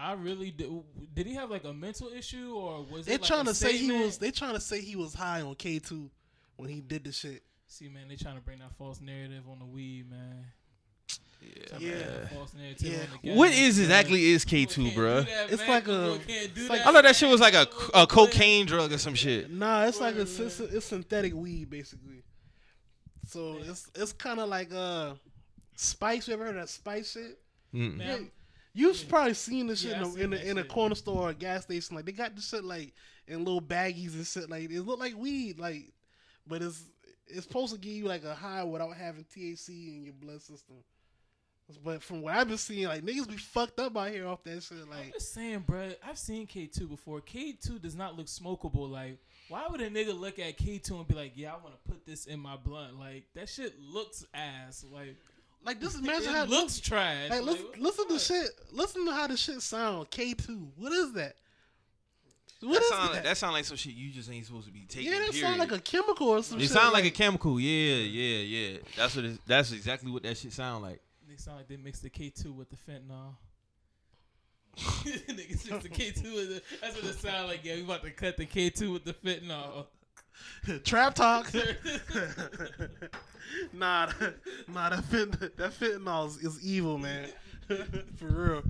[0.00, 0.70] I really did.
[1.14, 3.54] Did he have like a mental issue or was they it like trying a to
[3.54, 6.08] say he was they trying to say he was high on K two
[6.56, 7.42] when he did the shit.
[7.66, 10.44] See, man, they trying to bring that false narrative on the weed, man.
[11.42, 11.66] Yeah.
[11.66, 11.98] Trying to Yeah.
[11.98, 12.98] that false Yeah.
[13.00, 15.26] on the What gas, is exactly is K two, can't do bruh?
[15.26, 15.68] that, It's man.
[15.68, 18.66] like People a- it's like- that, I thought that shit was like a, a cocaine
[18.66, 19.50] drug or some shit.
[19.50, 22.22] Nah, it's like a it's, synthetic weed basically.
[23.26, 25.14] So it's it's kind of like uh
[25.76, 26.28] spice.
[26.28, 27.38] You ever heard of that spice shit?
[27.74, 27.96] Mm-mm.
[27.96, 28.30] Man, Yeah, I'm-
[28.78, 29.08] You've Yeah.
[29.08, 30.68] probably seen this shit Yeah, in, a, in, a, in a shit.
[30.70, 31.96] corner store or a gas station.
[31.96, 32.92] Like they got this shit like
[33.26, 34.48] in little baggies and shit.
[34.48, 35.92] Like it look like weed, like,
[36.46, 36.82] but it's
[37.26, 40.76] it's supposed to give you like a high without having THC in your blood system.
[41.84, 44.62] But from what I've been seeing, like niggas be fucked up out here off that
[44.62, 44.88] shit.
[44.88, 45.90] Like, I'm just saying, bro.
[46.02, 47.20] I've seen K two before.
[47.20, 48.88] K two does not look smokable.
[48.88, 49.18] Like,
[49.50, 51.90] why would a nigga look at K two and be like, "Yeah, I want to
[51.90, 52.98] put this in my blunt"?
[52.98, 54.82] Like that shit looks ass.
[54.90, 55.16] Like,
[55.68, 57.30] like this imagine it how it looks trash.
[57.30, 58.22] Like, listen, listen to fuck?
[58.22, 58.48] shit.
[58.72, 60.10] Listen to how the shit sound.
[60.10, 60.68] K two.
[60.76, 61.34] What is that?
[62.60, 63.24] What That is sound, that?
[63.24, 65.12] that sound like some shit you just ain't supposed to be taking.
[65.12, 65.46] yeah, that period.
[65.46, 66.70] sound like a chemical or some It shit.
[66.72, 67.60] sound like a chemical.
[67.60, 68.78] Yeah, yeah, yeah.
[68.96, 69.24] That's what.
[69.26, 71.00] It, that's exactly what that shit sound like.
[71.28, 73.34] They sound like they mixed the K two with the fentanyl.
[74.78, 76.60] Niggas mixed the K two.
[76.80, 77.64] That's what it sound like.
[77.64, 79.86] Yeah, we about to cut the K two with the fentanyl.
[80.84, 81.52] trap talk.
[83.72, 84.34] nah, that-
[84.68, 87.28] nah, that fent- that fentanyl is, is evil, man.
[88.16, 88.62] For real.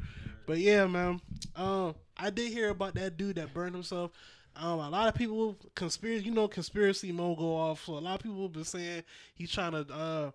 [0.46, 1.20] But yeah, man.
[1.56, 4.10] Um, I did hear about that dude that burned himself.
[4.56, 7.84] Um, a lot of people conspiracy, you know, conspiracy mo go off.
[7.84, 9.04] So a lot of people have been saying
[9.34, 10.30] he's trying to, uh,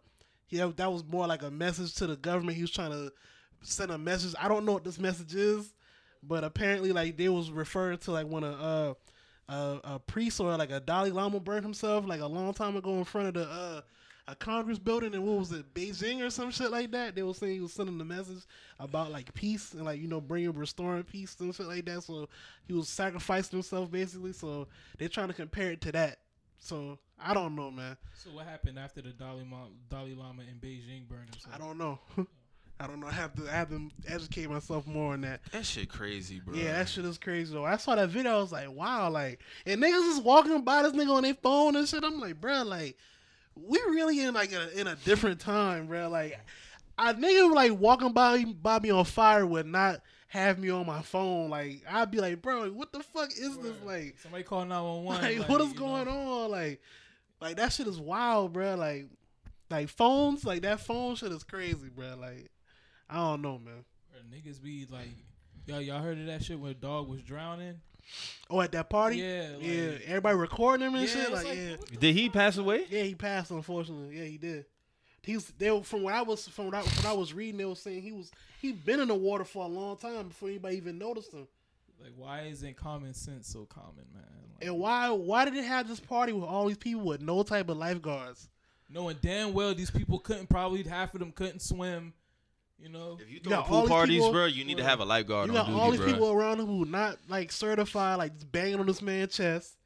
[0.50, 2.56] yeah, that was more like a message to the government.
[2.56, 3.12] He was trying to
[3.64, 4.34] send a message.
[4.40, 5.74] I don't know what this message is,
[6.22, 8.94] but apparently, like they was referring to like when a uh,
[9.50, 12.98] a, a priest or like a Dalai Lama burned himself like a long time ago
[12.98, 13.82] in front of the uh,
[14.28, 17.14] a Congress building and what was it, Beijing or some shit like that.
[17.14, 18.44] They were saying he was sending the message
[18.80, 22.04] about like peace and like you know bringing restoring peace and shit like that.
[22.04, 22.30] So
[22.66, 24.34] he was sacrificing himself basically.
[24.34, 24.68] So
[24.98, 26.20] they're trying to compare it to that.
[26.58, 27.98] So I don't know, man.
[28.14, 31.56] So what happened after the Dalai, Ma- Dalai Lama in Beijing burned himself?
[31.56, 32.00] I don't know.
[32.80, 33.08] I don't know.
[33.08, 35.42] I have to I have to educate myself more on that.
[35.52, 36.56] That shit crazy, bro.
[36.56, 37.66] Yeah, that shit is crazy though.
[37.66, 38.38] I saw that video.
[38.38, 41.76] I was like, wow, like, and niggas just walking by this nigga on their phone
[41.76, 42.04] and shit.
[42.04, 42.98] I'm like, bro, like,
[43.56, 46.10] we really in like a, in a different time, bro.
[46.10, 46.40] Like,
[46.98, 51.02] I nigga like walking by by me on fire would not have me on my
[51.02, 51.50] phone.
[51.50, 53.76] Like, I'd be like, bro, what the fuck is this?
[53.86, 55.40] Like, Somebody call 911.
[55.40, 56.50] like, what is going on?
[56.50, 56.82] Like,
[57.40, 58.76] like that shit is wild, bro.
[58.76, 59.08] Like,
[59.70, 62.16] like phones, like that phone shit is crazy, bro.
[62.20, 62.50] Like,
[63.10, 63.84] I don't know, man.
[64.32, 65.10] Niggas be like,
[65.66, 67.80] y'all, y'all heard of that shit when a dog was drowning?
[68.50, 69.92] Oh, at that party, Yeah, like- yeah.
[70.06, 71.32] Everybody recording him and Yeah, shit.
[71.32, 71.76] Like, like, yeah.
[72.00, 72.86] Did he pass away?
[72.90, 73.52] Yeah, he passed.
[73.52, 74.66] Unfortunately, yeah, he did.
[75.22, 77.58] He's they were, from what I was from what I, when I was reading.
[77.58, 78.30] They were saying he was
[78.62, 81.48] he been in the water for a long time before anybody even noticed him.
[82.02, 84.24] Like, why isn't common sense so common, man?
[84.56, 87.44] Like, And why why did it have this party with all these people with no
[87.44, 88.50] type of lifeguards?
[88.90, 92.14] knowing damn well these people couldn't probably half of them couldn't swim.
[92.80, 95.00] You know, If you You throw all pool parties, people- bro, you need to have
[95.00, 96.12] a lifeguard you got on all these bro.
[96.12, 99.78] people around him who not like certified, like just banging on this man's chest.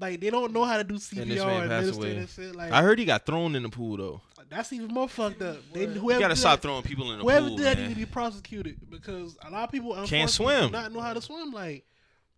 [0.00, 2.16] Like they don't know how to do CPR man and passed administer away.
[2.16, 2.56] and shit.
[2.56, 4.20] Like I heard he got thrown in the pool though.
[4.48, 5.58] that's even more fucked up.
[5.74, 7.88] They, whoever You gotta stop that- throwing people in the Whoever pool, Whoever did that
[7.88, 10.66] need to be prosecuted because a lot of people Can't swim.
[10.68, 11.50] Do not know how to swim.
[11.52, 11.84] Like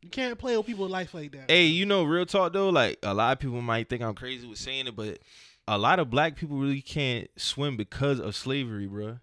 [0.02, 1.50] you can't play with people's life like that.
[1.50, 4.46] Hey, you know, real talk though, like a lot of people might think I'm crazy
[4.46, 5.18] with saying it, but
[5.68, 9.18] a lot of black people really can't swim because of slavery, bro.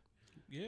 [0.49, 0.67] Yeah.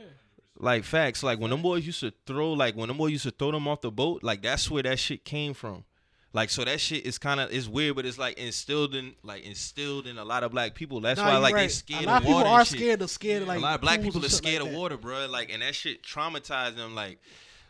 [0.61, 3.31] Like facts, like when them boys used to throw, like when them boys used to
[3.31, 5.85] throw them off the boat, like that's where that shit came from.
[6.33, 9.43] Like so that shit is kind of it's weird, but it's like instilled in like
[9.45, 10.99] instilled in a lot of black people.
[10.99, 11.71] That's Nah, why you like they right.
[11.71, 12.77] scared a lot of of people are shit.
[12.77, 14.97] scared of scared of like a lot of black people are scared like of water,
[14.97, 15.27] bro.
[15.27, 16.93] Like, and that shit traumatized them.
[16.93, 17.19] Like,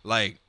[0.04, 0.40] like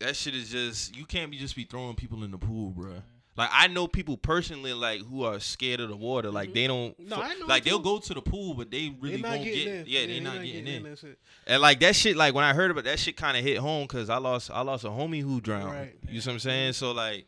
[0.00, 3.02] that shit is just you can't be just be throwing people in the pool, bro.
[3.36, 6.30] Like I know people personally, like who are scared of the water.
[6.30, 6.54] Like mm-hmm.
[6.54, 7.84] they don't, No, I know like they'll too.
[7.84, 9.66] go to the pool, but they really They not won't get.
[9.66, 9.84] in.
[9.88, 10.82] Yeah, they're not getting in.
[10.84, 11.18] that shit.
[11.46, 13.88] And like that shit, like when I heard about that shit, kind of hit home
[13.88, 15.72] because I lost, I lost a homie who drowned.
[15.72, 15.96] Right.
[16.08, 16.72] You see what I'm saying?
[16.74, 17.26] So like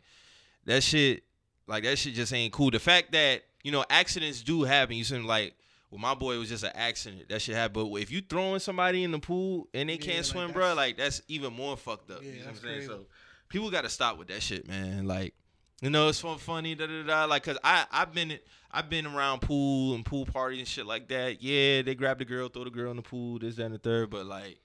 [0.67, 1.25] that shit,
[1.67, 2.71] like that shit just ain't cool.
[2.71, 4.97] The fact that you know accidents do happen.
[4.97, 5.55] You see, like
[5.91, 7.29] well, my boy was just an accident.
[7.31, 7.91] That shit happened.
[7.91, 10.75] But if you throwing somebody in the pool and they can't like swim, that's- bro,
[10.75, 12.23] like that's even more fucked up.
[12.23, 12.75] Yeah, you know what I'm saying?
[12.75, 12.87] crazy.
[12.87, 13.07] So
[13.49, 15.09] people got to stop with that shit, man.
[15.09, 15.35] Like.
[15.83, 17.25] You know, it's fun, funny, da da da.
[17.27, 18.39] Like, cause I I've been
[18.71, 21.43] I've been around pool and pool parties and shit like that.
[21.43, 23.79] Yeah, they grab the girl, throw the girl in the pool, this, that, and the
[23.79, 24.09] third.
[24.11, 24.59] But like,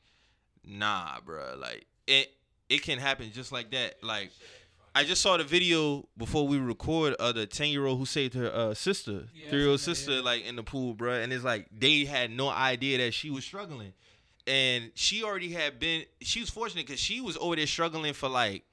[0.65, 1.55] nah, bro.
[1.57, 2.31] Like, it
[2.69, 4.01] it can happen just like that.
[4.01, 4.31] Like,
[4.95, 8.33] I just saw the video before we record of the ten year old who saved
[8.35, 10.21] her uh, sister, Yeah, three year old sister, yeah.
[10.21, 11.15] like in the pool, bro.
[11.15, 13.91] And it's like they had no idea that she was struggling,
[14.47, 16.05] and she already had been.
[16.21, 18.63] She was fortunate because she was over there struggling for like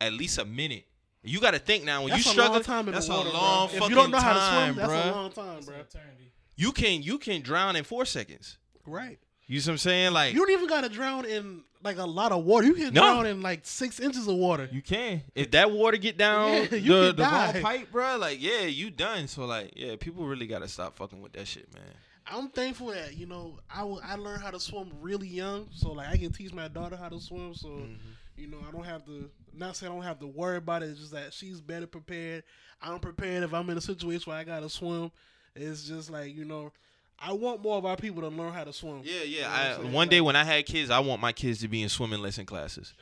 [0.00, 0.86] at least a minute.
[1.22, 2.54] You got to think now when That's you a struggle.
[2.54, 3.40] long time in that's the water, a bro.
[3.40, 5.12] long If fucking you don't know how to time, swim, that's bruh.
[5.12, 5.74] a long time, bro.
[6.56, 8.58] You can you can drown in four seconds.
[8.86, 9.18] Right.
[9.46, 10.12] You see what I'm saying?
[10.12, 12.66] Like You don't even gotta drown in like a lot of water.
[12.66, 13.00] You can No.
[13.02, 14.68] drown in like six inches of water.
[14.70, 15.22] You can.
[15.34, 17.52] If that water get down Yeah, the, you the can die.
[17.54, 19.26] wrong pipe, bro, like yeah, you done.
[19.28, 21.82] So like, yeah, people really gotta stop fucking with that shit, man.
[22.26, 26.08] I'm thankful that you know I I learned how to swim really young, so like
[26.08, 27.54] I can teach my daughter how to swim.
[27.54, 27.94] So Mm-hmm.
[28.40, 29.30] You know I don't have to.
[29.52, 30.90] Not saying I don't have to worry about it.
[30.90, 32.44] It's just that she's better prepared.
[32.80, 35.10] I'm prepared if I'm in a situation where I gotta swim.
[35.54, 36.72] It's just like you know,
[37.18, 39.02] I want more of our people to learn how to swim.
[39.04, 39.78] Yeah, You know yeah.
[39.80, 42.22] I, one day when I had kids, I want my kids to be in swimming
[42.22, 42.94] lesson classes.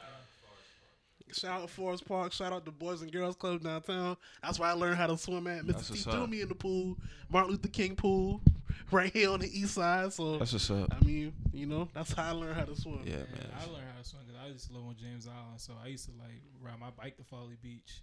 [1.33, 2.33] Shout out Forest Park.
[2.33, 4.17] Shout out the Boys and Girls Club downtown.
[4.43, 5.63] That's where I learned how to swim at.
[5.63, 5.93] Mr.
[5.93, 6.97] T threw me in the pool.
[7.29, 8.41] Martin Luther King pool,
[8.93, 10.13] right here on the east side.
[10.13, 10.89] So That's what's up.
[10.93, 13.01] I mean, you know, that's how I learned how to swim.
[13.05, 13.51] Yeah, Yeah, man.
[13.59, 15.89] I learned how to swim because I used to live on James Island, so I
[15.89, 18.03] used to like ride my bike to Folly Beach.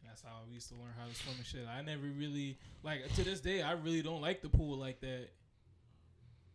[0.00, 1.66] And that's how we used to learn how to swim and shit.
[1.68, 3.62] I never really like to this day.
[3.62, 5.28] I really don't like the pool like that.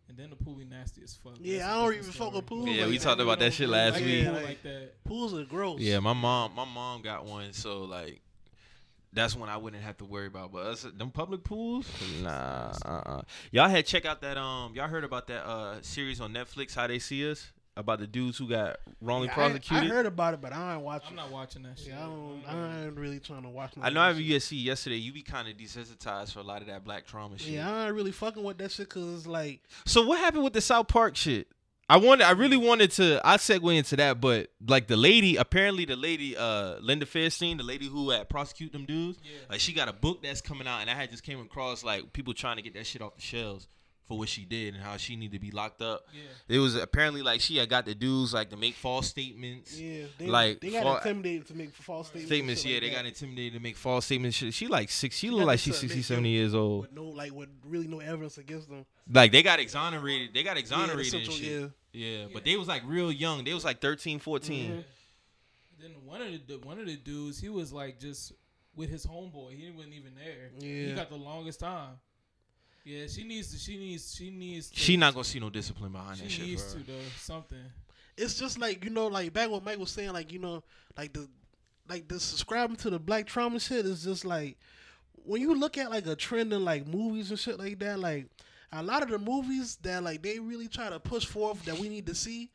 [0.10, 1.34] And then the pool be nasty as fuck.
[1.40, 2.36] Yeah, That's I a don't different even fuck story.
[2.36, 3.04] with pools Yeah, like we that.
[3.04, 4.22] talked about that shit last like week.
[4.22, 5.04] a pool like- like that.
[5.06, 5.80] Pools are gross.
[5.80, 8.22] Yeah, my mom, my mom got one, so like,
[9.14, 10.52] that's when I wouldn't have to worry about.
[10.52, 11.88] But us, them public pools,
[12.22, 12.72] nah.
[12.86, 13.22] Uh-uh.
[13.52, 16.88] Y'all had check out that um, y'all heard about that uh series on Netflix, How
[16.88, 17.52] They See Us.
[17.78, 19.90] about the dudes who got wrongly Yeah, prosecuted?
[19.92, 21.10] I heard about it, but I ain't watching.
[21.12, 21.90] I'm not watching that shit.
[21.90, 22.42] Yeah, I don't.
[22.48, 23.74] I ain't really trying to watch.
[23.82, 24.42] I know of at that shit.
[24.42, 27.50] USC yesterday, you be kind of desensitized for a lot of that black trauma shit.
[27.54, 30.62] Yeah, I ain't really fucking with that shit because like So what happened with the
[30.62, 31.48] South Park shit?
[31.92, 33.20] I wanted, I really wanted to.
[33.24, 37.64] I segue into that, but like the lady, apparently the lady, uh, Linda Fairstein, the
[37.64, 39.32] lady who had prosecute them dudes, Yeah.
[39.50, 42.14] like she got a book that's coming out, and I had just came across like
[42.14, 43.68] people trying to get that shit off the shelves
[44.08, 46.06] for what she did and how she need to be locked up.
[46.14, 46.56] Yeah.
[46.58, 49.80] It was apparently like she had got the dudes like to make false statements.
[49.80, 52.28] yeah, they, Like, they got fa- intimidated to make false statements.
[52.30, 52.96] Statements, yeah, like they that.
[52.96, 54.36] got intimidated to make false statements.
[54.38, 55.16] She, she like six.
[55.18, 56.82] She They look like she's make 60, 70 years old.
[56.82, 58.86] with no like with really no evidence against them.
[59.12, 60.34] Like they got exonerated.
[60.34, 61.62] They got Yeah, exonerated and essential- shit.
[61.62, 61.68] yeah.
[61.94, 63.44] Yeah, but they was like real young.
[63.44, 64.72] They was like 13, 14.
[64.72, 64.84] Mhm.
[65.82, 68.34] Then one of the one of the dudes, he was like just
[68.76, 69.54] with his homeboy.
[69.54, 70.52] He wasn't even there.
[70.60, 70.88] Yeah.
[70.90, 71.96] He got the longest time.
[72.84, 73.58] Yeah, she needs to.
[73.58, 74.16] She needs.
[74.16, 74.70] She needs.
[74.72, 76.46] To, She not gonna see no discipline behind She that shit.
[76.48, 76.84] needs for her.
[76.86, 76.98] to though.
[77.20, 77.58] Something.
[78.18, 80.64] It's just like you know, like back when Mike was saying, like you know,
[80.98, 81.28] like the
[81.90, 84.58] like the subscribing to the black trauma shit is just like
[85.26, 88.28] when you look at like a trend in like movies and shit like that, like
[88.72, 91.88] a lot of the movies that like they really try to push forth that we
[91.90, 92.50] need to see,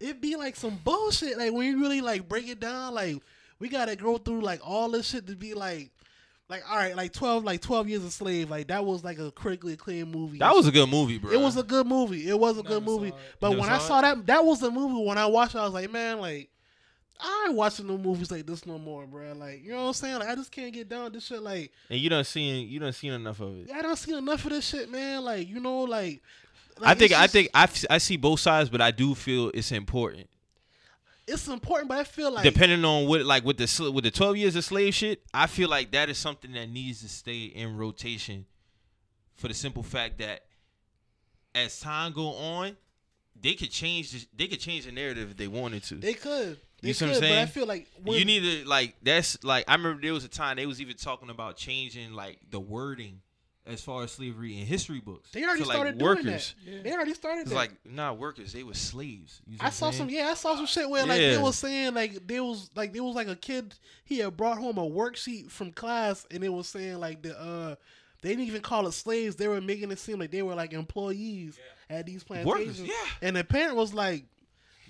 [0.00, 1.38] it be like some bullshit.
[1.38, 3.16] Like when you really like break it down, like
[3.58, 5.90] we gotta go through like all this shit to be like
[6.50, 9.30] like all right, like twelve like twelve years a slave, like that was like a
[9.30, 10.38] critically acclaimed movie.
[10.38, 11.30] That was a good movie, bro.
[11.32, 12.28] It was a good movie.
[12.28, 13.12] It was a good movie.
[13.40, 14.02] But Never when I saw saw it?
[14.02, 15.06] that, that was the movie.
[15.06, 16.50] When I watched, it, I was like, man, like
[17.22, 19.32] I ain't watching no movies like this no more, bro.
[19.34, 20.18] Like you know what I'm saying?
[20.18, 21.40] Like I just can't get down with this shit.
[21.42, 23.70] Like and you done seen you don't seen enough of it.
[23.72, 25.22] I don't see enough of this shit, man.
[25.24, 26.20] Like you know, like,
[26.82, 29.14] I think it's I just- think I, f- I see both sides, but I do
[29.14, 30.28] feel it's important.
[31.34, 34.36] It's important, but I feel like Depending on what like with the with the twelve
[34.36, 37.76] years of slave shit, I feel like that is something that needs to stay in
[37.76, 38.46] rotation,
[39.36, 40.44] for the simple fact that
[41.54, 42.76] as time go on,
[43.40, 45.96] they could change the, they could change the narrative if they wanted to.
[45.96, 46.58] they could.
[46.82, 48.94] They You see could, what I'm but I feel like when, you need to like
[49.02, 52.38] that's like I remember there was a time they was even talking about changing like
[52.50, 53.20] the wording
[53.66, 55.30] as far as slavery in history books.
[55.32, 56.54] They already like, started doing workers.
[56.64, 56.72] that.
[56.72, 56.82] Yeah.
[56.82, 57.56] They already started It's that.
[57.56, 59.40] like not workers, they were slaves.
[59.46, 61.42] You see I saw some, yeah, I saw some shit where like they Yeah.
[61.42, 64.78] was saying like there was like there was like a kid he had brought home
[64.78, 67.74] a worksheet from class and it was saying like the uh
[68.22, 70.72] they didn't even call it slaves they were making it seem like they were like
[70.72, 71.58] employees
[71.88, 72.94] at these plantations Workers, yeah.
[73.22, 74.24] and the parent was like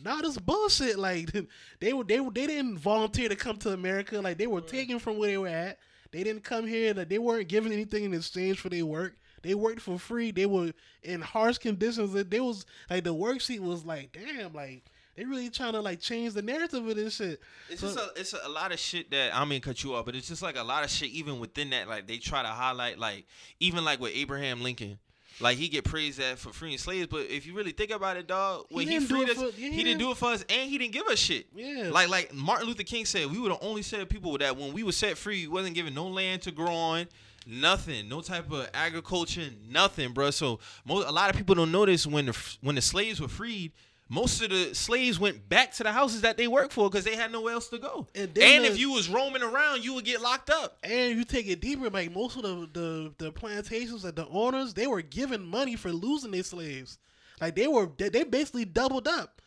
[0.05, 1.31] nah this bullshit like
[1.81, 4.99] they were they were they didn't volunteer to come to America like they were taken
[4.99, 5.79] from where they were at
[6.13, 9.55] they didn't come here like they weren't given anything in exchange for their work they
[9.55, 10.31] worked for free.
[10.31, 12.13] They were in harsh conditions.
[12.13, 14.85] That they was like the work worksheet was like, damn, like
[15.17, 17.41] they really trying to like change the narrative of this shit.
[17.69, 19.95] It's So- just a, it's a, a lot of shit that I mean cut you
[19.95, 21.89] off, but it's just like a lot of shit even within that.
[21.89, 23.27] Like they try to highlight like
[23.61, 24.99] even like with Abraham Lincoln.
[25.41, 28.27] Like he get praised at for freeing slaves, but if you really think about it,
[28.27, 30.77] dog, when he, didn't freed us, for- he didn't do it for us, and he
[30.77, 31.47] didn't give us shit.
[31.55, 31.89] Yeah.
[31.91, 34.73] Like like Martin Luther King said, we were the only set of people that when
[34.73, 37.07] we were set free, we wasn't given no land to grow on,
[37.47, 40.31] nothing, no type of agriculture, nothing, bro.
[40.31, 43.73] So most a lot of people don't notice when the when the slaves were freed.
[44.13, 47.15] Most of the slaves went back to the houses that they worked for because they
[47.15, 48.09] had nowhere else to go.
[48.15, 50.79] And And, then if you was roaming around, you would get locked up.
[50.83, 54.75] and you take it deeper, like most of the, the the plantations that the owners
[54.75, 56.99] they were given money for losing their slaves.
[57.41, 59.41] Like they were they, they basically doubled up.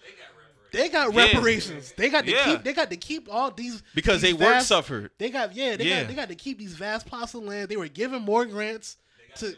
[0.72, 1.26] They got Yeah.
[1.26, 1.94] reparations.
[1.98, 2.46] They got to Yeah.
[2.46, 2.64] keep.
[2.64, 5.12] They got to keep all these Because these they work suffered.
[5.20, 5.76] They got yeah.
[5.76, 6.00] They Yeah.
[6.00, 7.68] got they got to keep these vast plots of land.
[7.70, 8.96] They were given more grants
[9.40, 9.56] to.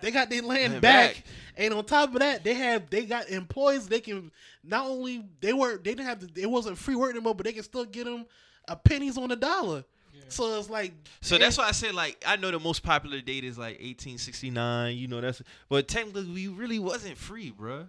[0.00, 1.14] They got their land Land back.
[1.14, 1.24] back.
[1.56, 3.88] and on top of that, they have they got employees.
[3.88, 4.30] They can
[4.64, 7.52] not only they were they didn't have to, it wasn't free work anymore, but they
[7.52, 8.26] can still get them
[8.68, 9.84] a pennies on the dollar.
[10.30, 10.92] So it's like
[11.22, 14.96] So that's why I said like I know the most popular date is like 1869.
[14.96, 15.40] You know that's
[15.70, 17.88] but technically we really wasn't free, bruh.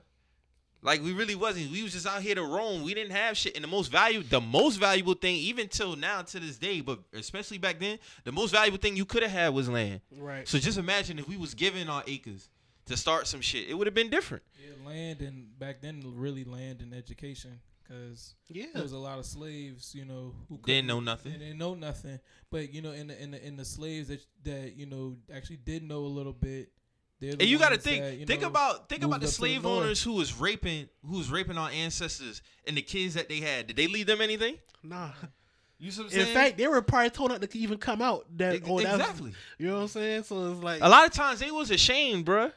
[0.81, 1.71] Like we really wasn't.
[1.71, 2.83] We was just out here to roam.
[2.83, 3.55] We didn't have shit.
[3.55, 6.99] And the most value, the most valuable thing, even till now to this day, but
[7.13, 10.01] especially back then, the most valuable thing you could have had was land.
[10.17, 10.47] right.
[10.47, 12.47] So just imagine if we was given our acres
[12.85, 14.43] to start some shit, it would have been different.
[14.63, 18.67] Yeah, land and back then really land and education because Yeah.
[18.73, 21.33] there was a lot of slaves, you know, who Didn't know nothing.
[21.33, 22.19] They didn't know nothing.
[22.49, 25.57] But you know, in the in the in the slaves that that you know actually
[25.57, 26.71] did know a little bit.
[27.19, 29.21] They're the And you got to think, that, you think about, think about the up
[29.21, 33.13] to the slave owners who was raping, who was raping our ancestors and the kids
[33.15, 33.67] that they had.
[33.67, 34.57] Did they leave them anything?
[34.83, 35.11] Nah.
[35.79, 38.25] You see what In fact, they were probably told not to even come out.
[38.37, 39.33] That Ex- oh, that's, exactly.
[39.57, 40.23] You know what I'm saying?
[40.23, 42.51] So it's like A lot of times they was ashamed, bruh.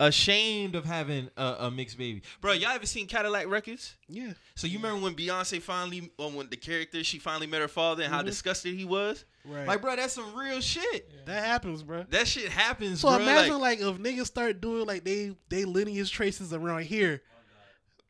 [0.00, 2.52] Ashamed of having a, a mixed baby, bro.
[2.52, 3.96] Y'all ever seen Cadillac Records?
[4.08, 4.32] yeah.
[4.54, 8.04] So you remember when Beyonce finally, or when the character she finally met her father
[8.04, 8.26] and how Mhm.
[8.26, 9.24] disgusted he was?
[9.44, 9.66] Right.
[9.66, 11.10] Like, bro, that's some real shit.
[11.12, 11.20] Yeah.
[11.26, 12.04] that happens, bro.
[12.10, 13.18] That shit happens, So bro.
[13.18, 17.22] imagine like, like, if niggas start doing like they they lineage traces around here.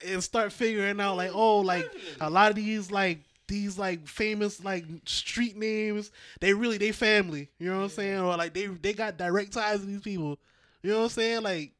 [0.06, 4.62] and start figuring out like, oh, like a lot of these like these like famous
[4.62, 7.48] like street names, they really they family.
[7.58, 8.18] You know what I'm saying?
[8.20, 10.38] Or like they they got direct ties to these people.
[10.82, 11.42] You know what I'm saying?
[11.42, 11.72] Like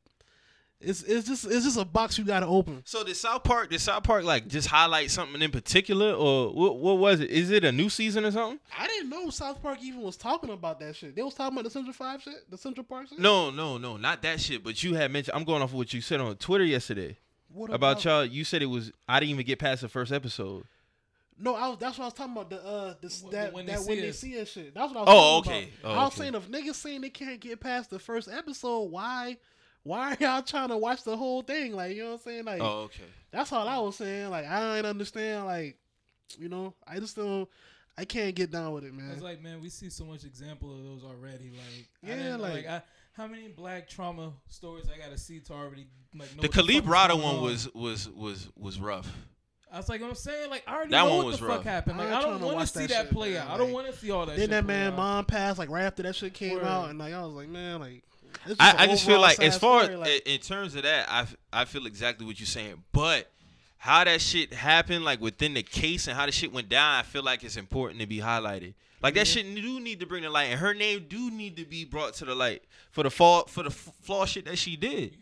[0.81, 2.83] it's it's just it's just a box you gotta open.
[2.85, 3.71] So did South Park?
[3.71, 6.79] Did South Park like just highlight something in particular, or what?
[6.79, 7.31] What was it?
[7.31, 8.61] Is it a new season or something?
[8.79, 11.17] I didn't know South Park even was talking about that shit.
[11.17, 13.19] They was talking about the Central Five shit, the Central Park shit.
[13.19, 14.63] No, no, no, not that shit.
[14.63, 15.37] But you had mentioned.
[15.37, 17.17] I'm going off of what you said on Twitter yesterday
[17.53, 18.25] what about y'all.
[18.25, 18.93] You said it was.
[19.09, 20.65] I didn't even get past the first episode.
[21.39, 21.79] No, I was.
[21.79, 22.51] That's what I was talking about.
[22.51, 24.75] The uh, the, When- that when when, they that, when see they see us shit.
[24.75, 25.09] That's what I was.
[25.09, 25.71] Oh, talking okay.
[25.81, 25.91] About.
[25.91, 26.23] Oh, I was okay.
[26.23, 29.37] saying if niggas saying they can't get past the first episode, why,
[29.89, 31.73] why are y'all trying to watch the whole thing?
[31.75, 32.45] Like you know what I'm saying?
[32.45, 33.05] Like Oh, okay.
[33.31, 34.31] that's all I was saying.
[34.31, 35.47] Like I don't understand.
[35.47, 35.77] Like
[36.39, 37.49] you know, I just don't.
[37.97, 39.11] I can't get down with it, man.
[39.11, 41.51] It's like, man, we see so much example of those already.
[41.51, 42.83] Like, Yeah, didn't- like- like, I,
[43.13, 46.65] how many black trauma stories I gotta see to already like know The what fuck
[46.67, 47.43] Khalid is Rada one on?
[47.43, 49.11] was was was was rough.
[49.73, 51.47] I was like, what I'm saying, like, I already That know one what was the
[51.47, 51.57] rough.
[51.59, 51.99] fuck happened.
[51.99, 53.43] Like, ain't I don't want to see that that, shit, play man.
[53.43, 53.51] out.
[53.51, 54.37] I don't want to see all that.
[54.37, 54.97] then shit that man out.
[54.97, 56.65] mom passed like right after that shit came Word.
[56.65, 59.41] out, and like I was like, man, like it's just I, I just feel like
[59.41, 62.83] as far story, like- in, terms of that, I I feel exactly what you're saying.
[62.93, 63.31] But
[63.79, 67.03] how that shit happened, like within the case and how the shit went down, I
[67.03, 68.75] feel like it's important to be highlighted.
[69.03, 71.65] Like that shit do need to bring the light, and her name do need to
[71.65, 75.17] be brought to the light for the fall for the flaw shit that she did.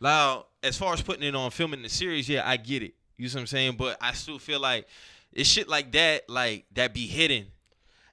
[0.00, 2.94] Now, as far as putting it on filming the series, yeah, I get it.
[3.16, 3.76] You know what I'm saying?
[3.76, 4.86] But I still feel like
[5.32, 7.46] it's shit like that, like that be hidden.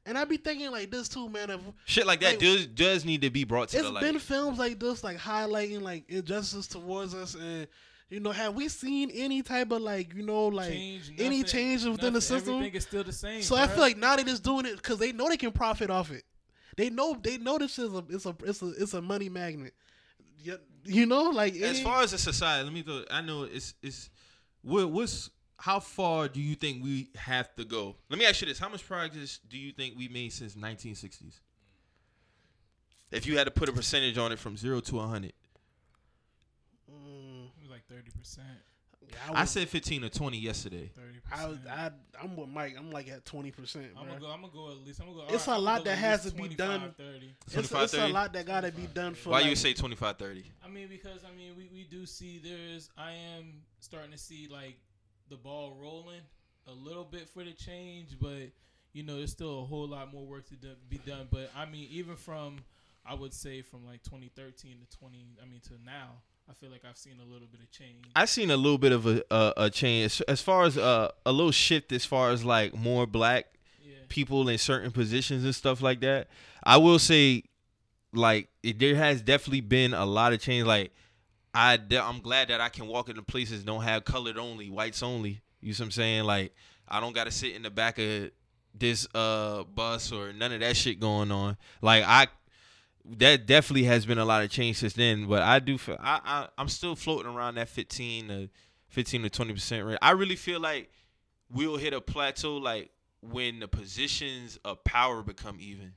[0.05, 1.49] And I be thinking like this too, man.
[1.49, 4.01] If Shit like that Like- does does need to be brought to it's the light.
[4.03, 7.67] been films like this, like highlighting like injustice towards us, and
[8.09, 11.43] you know, have we seen any type of like you know like Change, any nothing,
[11.45, 12.21] change within the nothing.
[12.21, 12.53] system?
[12.55, 13.41] Everything is still the same.
[13.41, 15.89] So I feel like now they just doing it because they know they can profit
[15.89, 16.23] off it.
[16.75, 19.73] They know they know this is a it's a it's a it's a money magnet.
[20.39, 23.03] You, you know, like as far as a society, let me go.
[23.09, 24.09] I know it's it's
[24.61, 25.29] what what's
[25.63, 27.95] how far do you think we have to go?
[28.09, 31.39] Let me ask you this: How much progress do you think we made since 1960s?
[33.11, 35.31] If you had to put a percentage on it from zero to 100,
[36.91, 38.45] Mm, It was like thirty percent.
[39.09, 40.91] yeah, I was- said 15 or 20 yesterday.
[40.93, 41.79] Thirty I, was- percent.
[41.79, 42.75] I I'm with Mike.
[42.77, 43.87] I'm like at twenty percent.
[43.97, 44.29] I'm gonna go.
[44.29, 44.99] I'm gonna go at least.
[44.99, 45.33] I'm gonna go.
[45.33, 46.93] It's alright, a I'm lot go that has to be done.
[46.97, 47.33] 30.
[47.45, 49.29] It's, 25, it's a lot that gotta be done for.
[49.29, 50.43] Why you like- would say 25, 30?
[50.63, 52.89] I mean, because I mean, we, we do see there's.
[52.97, 54.77] I am starting to see like
[55.29, 56.21] the ball rolling
[56.67, 58.51] a little bit for the change, but
[58.93, 61.27] you know, there's still a whole lot more work to do, be done.
[61.31, 62.57] But I mean, even from
[63.05, 66.11] I would say from like 2013 to 20, I mean to now,
[66.49, 68.05] I feel like I've seen a little bit of change.
[68.15, 71.31] I've seen a little bit of a a, a change as, far as uh, a
[71.31, 73.45] little shift as far as like more black
[73.83, 76.27] Yeah, people in certain positions and stuff like that.
[76.63, 77.43] I will say,
[78.13, 80.65] like, it, there has definitely been a lot of change.
[80.65, 80.93] Like,
[81.53, 85.41] I I'm glad that I can walk into places don't have colored only, whites only.
[85.61, 86.23] You see what I'm saying?
[86.23, 86.53] Like,
[86.87, 88.31] I don't got to sit in the back of
[88.75, 91.57] this uh bus or none of that shit going on.
[91.81, 92.27] Like, I
[93.17, 95.27] that definitely has been a lot of change since then.
[95.27, 98.49] But I do feel I, I I'm still floating around that 15 to
[98.87, 99.97] 15 to 20 percent rate.
[100.01, 100.89] I really feel like
[101.51, 102.89] we'll hit a plateau like
[103.21, 105.93] when the positions of power become even.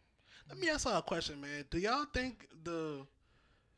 [0.48, 1.64] Let me ask y'all a question, man.
[1.70, 3.04] Do y'all think the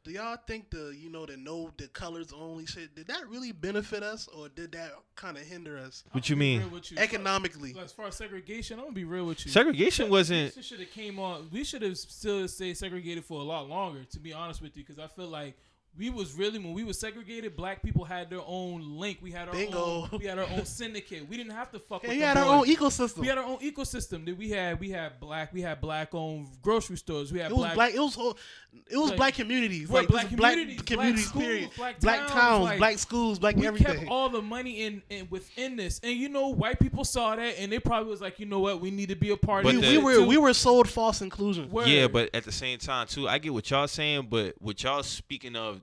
[0.08, 3.52] do y'all think the you know the no the colors only shit did that really
[3.52, 6.70] benefit us or did that kind of hinder us What you mean?
[6.70, 6.96] with you.
[6.98, 7.76] economically?
[7.82, 9.52] As far as segregation, I'm gonna be real with you.
[9.52, 10.54] Segregation wasn't.
[10.54, 11.48] This should have came on.
[11.52, 14.04] We should have still stayed segregated for a lot longer.
[14.04, 15.56] To be honest with you, because I feel like
[15.98, 19.18] we was really when we was segregated, black people had their own link.
[19.20, 20.08] We had our Bingo.
[20.12, 20.18] own.
[20.18, 21.28] We had our own syndicate.
[21.28, 22.16] We didn't have to fuck And with.
[22.16, 23.18] we the had our own ecosystem.
[23.18, 24.24] We had our own ecosystem.
[24.26, 24.78] That we had.
[24.80, 25.52] We had black.
[25.52, 27.32] We had black owned grocery stores.
[27.32, 27.74] We had it was black.
[27.74, 27.94] black.
[27.94, 28.36] It was whole,
[28.90, 29.88] it was Like, black communities.
[29.88, 31.24] Right, like black this black communities, communities.
[31.24, 31.70] black schools, period.
[31.76, 33.96] black Black towns, towns, like, black schools, black we everything.
[33.98, 37.58] kept all the money in, in within this, and you know, white people saw that,
[37.58, 39.74] and they probably was like, you know what, we need to be a part But
[39.74, 39.90] of we, it.
[39.92, 40.26] the- we were too.
[40.28, 41.70] we were sold false inclusion.
[41.70, 41.88] Word.
[41.88, 45.02] Yeah, but at the same time too, I get what y'all saying, but what y'all
[45.02, 45.80] speaking of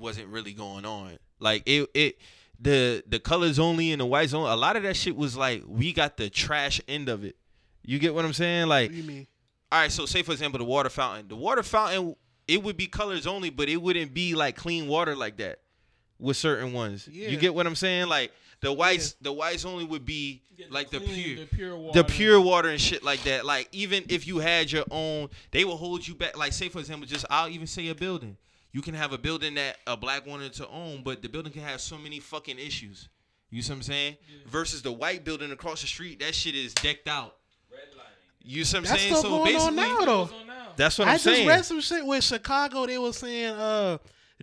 [0.00, 1.18] wasn't really going on.
[1.38, 2.18] Like it, it,
[2.58, 4.50] the the colors only and the whites only.
[4.50, 7.36] A lot of that shit was like we got the trash end of it.
[7.84, 8.66] You get what I'm saying?
[8.68, 9.26] Like What do you mean?
[9.72, 11.28] all right, so say for example the water fountain.
[11.28, 12.16] The water fountain
[12.48, 15.60] it would be colors only, but it wouldn't be like clean water like that
[16.18, 17.08] with certain ones.
[17.10, 17.28] Yeah.
[17.28, 18.08] You get what I'm saying?
[18.08, 21.46] Like the whites, the whites only would be Yeah, the like the clean, pure, the
[21.46, 22.02] pure water.
[22.02, 23.46] the pure water and shit like that.
[23.46, 26.36] Like even if you had your own, they will hold you back.
[26.36, 28.36] Like say for example, just I'll even say a building.
[28.72, 31.62] You can have a building that a black wanted to own, but the building can
[31.62, 33.08] have so many fucking issues.
[33.50, 34.16] You see what I'm saying?
[34.46, 37.36] Versus the white building across the street, that shit is decked out.
[38.42, 39.14] You see what I'm That's saying?
[39.16, 40.24] still so going on basically, now, though.
[40.24, 40.68] goes on now.
[40.76, 42.86] that's what I'm I'm just read some shit with Chicago.
[42.86, 43.98] They were saying, uh,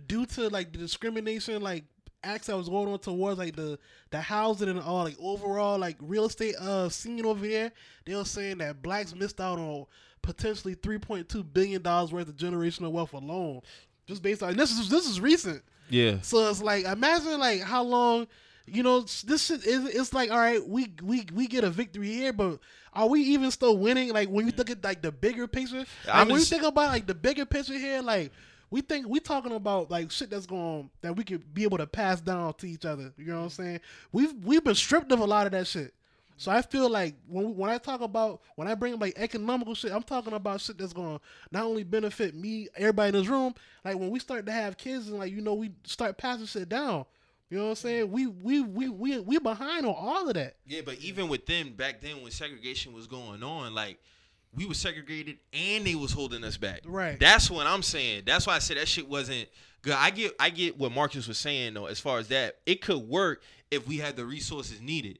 [0.06, 1.84] due to like the discrimination, like
[2.22, 3.78] acts that was going on towards like the
[4.10, 7.70] the housing and all like overall like real estate uh scene over there.
[8.04, 9.86] they were saying that blacks missed out on
[10.22, 13.60] potentially three point two billion dollars worth of generational wealth alone,
[14.08, 15.62] just based on this is this is recent.
[15.90, 16.20] Yeah.
[16.22, 18.26] So it's like imagine like how long
[18.66, 22.08] you know this shit is it's like all right we we we get a victory
[22.12, 22.58] here but
[22.92, 25.86] are we even still winning like when you think of like the bigger picture like,
[26.10, 28.30] I'm when just- you think about like the bigger picture here like
[28.70, 31.86] we think we talking about like shit that's going that we could be able to
[31.86, 33.80] pass down to each other you know what I'm saying
[34.12, 35.94] we've we've been stripped of a lot of that shit
[36.38, 39.74] so I feel like when when I talk about when I bring up like economical
[39.74, 41.20] shit, I'm talking about shit that's gonna
[41.50, 43.54] not only benefit me, everybody in this room.
[43.84, 46.68] Like when we start to have kids and like you know we start passing shit
[46.68, 47.04] down.
[47.50, 48.12] You know what I'm saying?
[48.12, 50.56] We we we we we behind on all of that.
[50.64, 53.98] Yeah, but even with them back then when segregation was going on, like
[54.54, 56.82] we were segregated and they was holding us back.
[56.84, 57.18] Right.
[57.18, 58.22] That's what I'm saying.
[58.26, 59.48] That's why I said that shit wasn't
[59.82, 59.94] good.
[59.94, 62.58] I get I get what Marcus was saying though, as far as that.
[62.64, 65.18] It could work if we had the resources needed.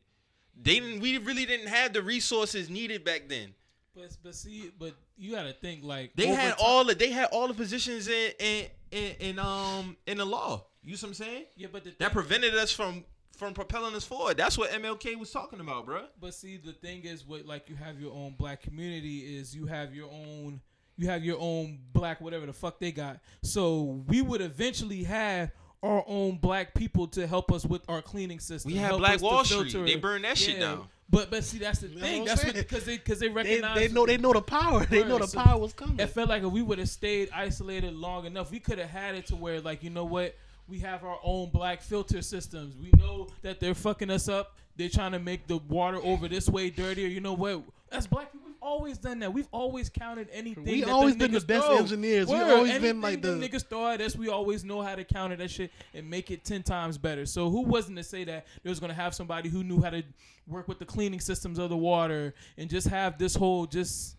[0.61, 3.55] They didn't we really didn't have the resources needed back then.
[3.95, 7.27] But but see, but you gotta think like They had time- all the they had
[7.33, 10.65] all the positions in in in, in um in the law.
[10.85, 11.45] You see what I'm saying?
[11.57, 13.05] Yeah, but the That prevented us from
[13.37, 14.37] from propelling us forward.
[14.37, 16.07] That's what MLK was talking about, bruh.
[16.21, 19.67] But see, the thing is, what like you have your own black community is you
[19.67, 20.61] have your own
[20.97, 23.21] you have your own black whatever the fuck they got.
[23.43, 25.53] So we would eventually have
[25.83, 28.73] our own black people to help us with our cleaning system.
[28.73, 29.73] We had Black us Wall Street.
[29.73, 30.89] They burned that shit down.
[31.11, 32.21] But but see, that's the That's thing.
[32.23, 34.85] what That's because they because they They, recognize they know they know the power.
[34.85, 35.99] They know the so- power was coming.
[35.99, 39.15] it felt like if we would have stayed isolated long enough, we could have had
[39.15, 40.35] it to where, like, you know what?
[40.69, 42.77] We have our own black filter systems.
[42.77, 44.55] We know that they're fucking us up.
[44.77, 47.09] They're trying to make the water over this way dirtier.
[47.09, 47.63] You know what?
[47.91, 49.33] As black people, we've always done that.
[49.33, 50.65] We've always counted anything.
[50.65, 51.79] We that always been the best throw.
[51.79, 52.29] engineers.
[52.29, 54.15] We Word, always been like the- niggas throw at us.
[54.15, 57.27] We always know how to counter that shit and make it ten times better.
[57.27, 60.03] So who wasn't to say that there was gonna have somebody who knew how to
[60.47, 64.17] work with the cleaning systems of the water and just have this whole just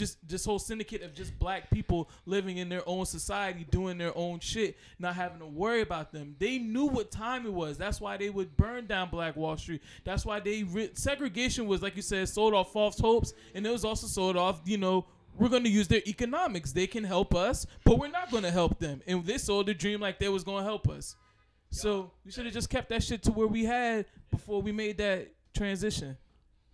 [0.00, 4.16] just this whole syndicate of just black people living in their own society, doing their
[4.16, 6.34] own shit, not having to worry about them.
[6.38, 7.78] They knew what time it was.
[7.78, 9.82] That's why they would burn down Black Wall Street.
[10.02, 13.70] That's why they re- segregation was like you said, sold off false hopes, and it
[13.70, 14.62] was also sold off.
[14.64, 15.06] You know,
[15.38, 16.72] we're going to use their economics.
[16.72, 19.02] They can help us, but we're not going to help them.
[19.06, 21.14] And they sold the dream like they was going to help us.
[21.70, 24.98] So we should have just kept that shit to where we had before we made
[24.98, 26.16] that transition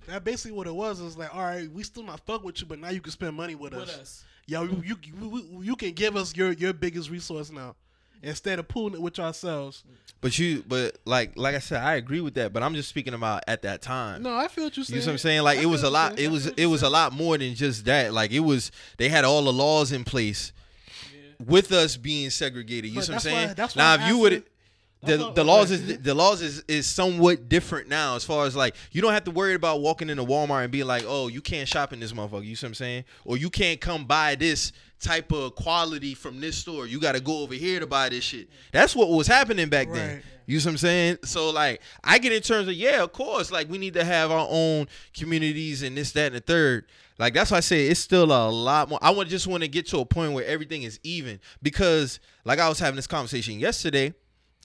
[0.07, 1.01] that basically what it was.
[1.01, 3.37] Is like all right, we still not fuck with you, but now you can spend
[3.37, 3.99] money with, with us.
[3.99, 4.25] us.
[4.47, 7.75] Yo, you, you you you can give us your your biggest resource now
[8.23, 9.85] instead of pooling it with ourselves.
[10.21, 12.53] But you, but like, like I said, I agree with that.
[12.53, 14.23] But I'm just speaking about at that time.
[14.23, 15.01] No, I feel what you're saying.
[15.01, 15.43] You know what I'm saying?
[15.43, 16.19] Like I it was a lot.
[16.19, 18.13] It was it what was a lot more than just that.
[18.15, 18.71] Like it was.
[18.97, 20.53] They had all the laws in place
[21.13, 21.45] Yeah.
[21.45, 22.91] with us being segregated.
[22.91, 23.55] You But see what I'm that's why- saying?
[23.57, 24.45] that's why now, I'm if you would,
[25.03, 28.75] the the laws is the laws is is somewhat different now as far as like
[28.93, 31.69] you don't have to worry about walking into Walmart and being like, oh, you can't
[31.69, 32.45] shop in this motherfucker.
[32.45, 33.05] You see what I'm saying?
[33.25, 36.87] Or you can't come buy this type of quality from this store.
[36.87, 38.49] You got to go over here to buy this shit.
[38.73, 40.23] That's what was happening back then.
[40.47, 41.19] You see what I'm saying?
[41.25, 44.31] So like I get in terms of yeah, of course, like we need to have
[44.31, 46.87] our own communities and this, that, and the third.
[47.19, 48.99] Like that's why I say it's still a lot more.
[49.03, 52.59] I would just want to get to a point where everything is even because like
[52.59, 54.15] I was having this conversation yesterday,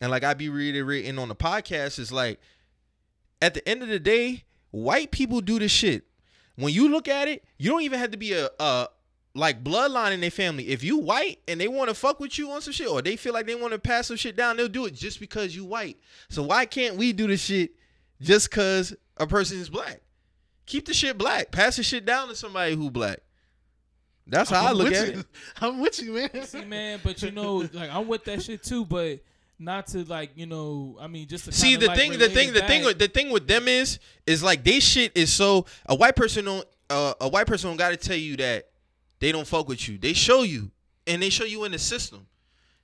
[0.02, 2.39] and like I be reiterating on the podcast is like
[3.41, 6.04] at the end of the day, white people do this shit.
[6.56, 8.88] When you look at it, you don't even have to be a, a
[9.34, 10.68] like bloodline in their family.
[10.68, 13.16] If you white and they want to fuck with you on some shit, or they
[13.16, 15.64] feel like they want to pass some shit down, they'll do it just because you
[15.64, 15.97] white.
[16.30, 17.72] So why can't we do the shit
[18.20, 20.02] just because a person is black?
[20.66, 21.52] Keep the shit black.
[21.52, 23.20] Pass the shit down to somebody who black.
[24.28, 25.20] That's how I I'm look at you.
[25.20, 25.26] it.
[25.62, 26.43] I'm with you, man.
[26.45, 29.20] See, man, but you know, like I'm with that shit too, but
[29.62, 32.53] not to like, you know, I mean, just to See the like, thing, the thing,
[32.53, 32.88] the thing, back.
[32.88, 36.45] with the thing with them is, is like they shit is so a white person
[36.45, 38.70] don't, uh, a white person don't got to tell you that
[39.20, 39.97] they don't fuck with you.
[39.97, 40.72] They show you,
[41.07, 42.26] and they show you in the system.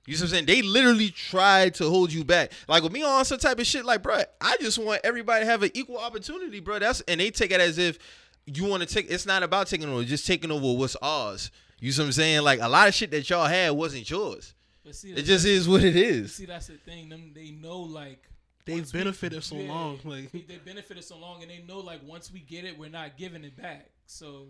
[0.06, 0.46] You see what I'm saying?
[0.46, 2.52] They literally try to hold you back.
[2.66, 5.50] Like with me on some type of shit, like bro, I just want everybody to
[5.50, 6.78] have an equal opportunity, bro.
[6.78, 7.98] That's and they take it as if
[8.46, 9.10] you want to take.
[9.10, 11.50] It's not about taking over, just taking over what's ours.
[11.80, 12.42] You see what I'm saying?
[12.42, 14.54] Like a lot of shit that y'all had wasn't yours.
[14.88, 16.34] But see, It just is what it is.
[16.36, 17.10] See, that's the thing.
[17.10, 18.22] Them they know like
[18.64, 20.00] They've once we- benefited so yeah, long.
[20.02, 23.18] Like they benefited so long, and they know like once we get it, we're not
[23.18, 23.90] giving it back.
[24.06, 24.46] So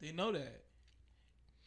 [0.00, 0.64] they know that.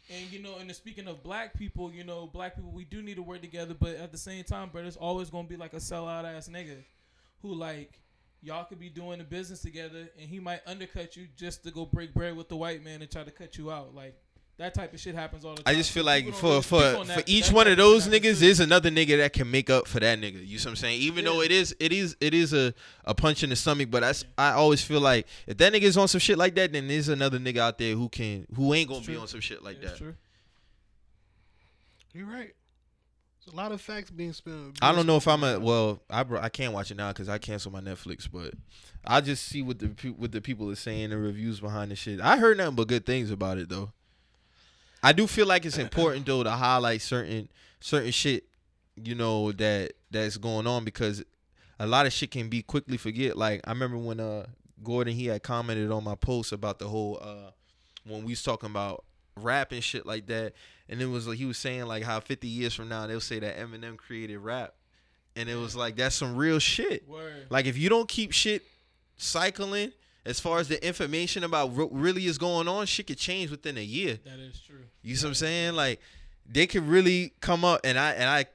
[0.10, 3.16] And you know, and speaking of black people, you know, black people, we do need
[3.16, 5.78] to work together, but at the same time, bro, there's always gonna be like a
[5.78, 6.84] sellout ass nigga
[7.41, 8.01] who like
[8.41, 11.86] y'all could be doing the business together, and he might undercut you just to go
[11.86, 13.95] break bread with the white man and try to cut you out.
[13.95, 14.18] Like
[14.58, 15.74] That type of shit happens all the time.
[15.74, 18.22] I just feel like people for for really for that- each one of those niggas,
[18.22, 18.45] too.
[18.45, 20.47] there's another nigga that can make up for that nigga.
[20.47, 21.01] You see what I'm saying?
[21.01, 23.99] Even though it is it is it is a, a punch in the stomach, but
[23.99, 27.10] that's I always feel like if that nigga's on some shit like that, then there's
[27.10, 29.89] another nigga out there who can who ain't gonna be on some shit like Yeah,
[29.89, 29.97] that.
[29.97, 30.16] true.
[32.14, 32.53] You're right.
[33.45, 34.78] There's a lot of facts being spilled.
[34.82, 35.99] I don't know if I'm a well.
[36.10, 38.28] I br- I can't watch it now because I canceled my Netflix.
[38.32, 38.53] But
[39.06, 39.88] I just see what the
[40.18, 42.22] what the people are saying the reviews behind the shit.
[42.22, 43.91] I heard nothing but good things about it though.
[45.06, 47.47] I do feel like it's important though to highlight certain
[47.80, 48.45] certain shit,
[48.95, 51.24] you know that that's going on because
[51.80, 53.38] a lot of shit can be quickly forget.
[53.38, 54.47] Like I remember when uh
[54.84, 57.51] Gordon he had commented on my post about the whole uh
[58.03, 59.06] when we was talking about
[59.39, 60.53] rap and shit like that,
[60.89, 63.38] and it was like he was saying like how 50 years from now they'll say
[63.38, 64.74] that Eminem created rap,
[65.36, 67.08] and it was like that's some real shit.
[67.08, 67.45] Word.
[67.51, 68.64] Like if you don't keep shit
[69.18, 69.91] cycling
[70.26, 73.78] as far as the information about what really is going on, shit could change within
[73.78, 74.19] a year.
[74.26, 74.86] That is true.
[75.03, 75.76] You see what I'm saying?
[75.76, 75.99] Like
[76.49, 78.45] they could really come up and I and I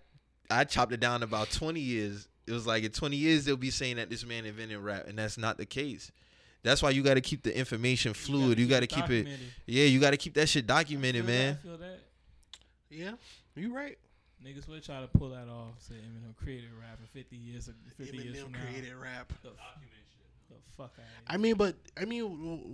[0.50, 2.28] I chopped it down about 20 years.
[2.46, 5.18] It was like in 20 years they'll be saying that this man invented rap and
[5.18, 6.10] that's not the case.
[6.62, 8.58] That's why you got to keep the information fluid.
[8.58, 9.46] You got to keep it documented.
[9.66, 11.46] Yeah, you got to keep that shit documented, Feel man.
[11.46, 11.98] That, I feel that.
[12.90, 13.12] Yeah,
[13.54, 13.96] you right.
[14.44, 15.74] Niggas would try to pull that off.
[15.78, 17.70] Say Eminem created rap in 50 years.
[17.96, 18.58] 50 years Eminem from now.
[18.68, 19.32] created rap.
[20.50, 22.24] The, fuck out I mean, but I mean,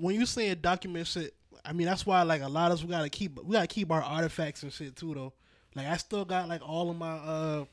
[0.01, 2.91] when you saying document shit, I mean that's why like a lot of us we
[2.91, 5.33] gotta keep we gotta keep our artifacts and shit too though.
[5.75, 7.65] Like I still got like all of my uh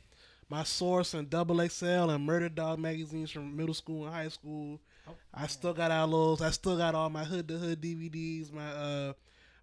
[0.49, 4.79] my source and double XL and Murder Dog magazines from middle school and high school.
[5.33, 6.41] I still got all those.
[6.41, 9.13] I still got all my hood to hood DVDs, my uh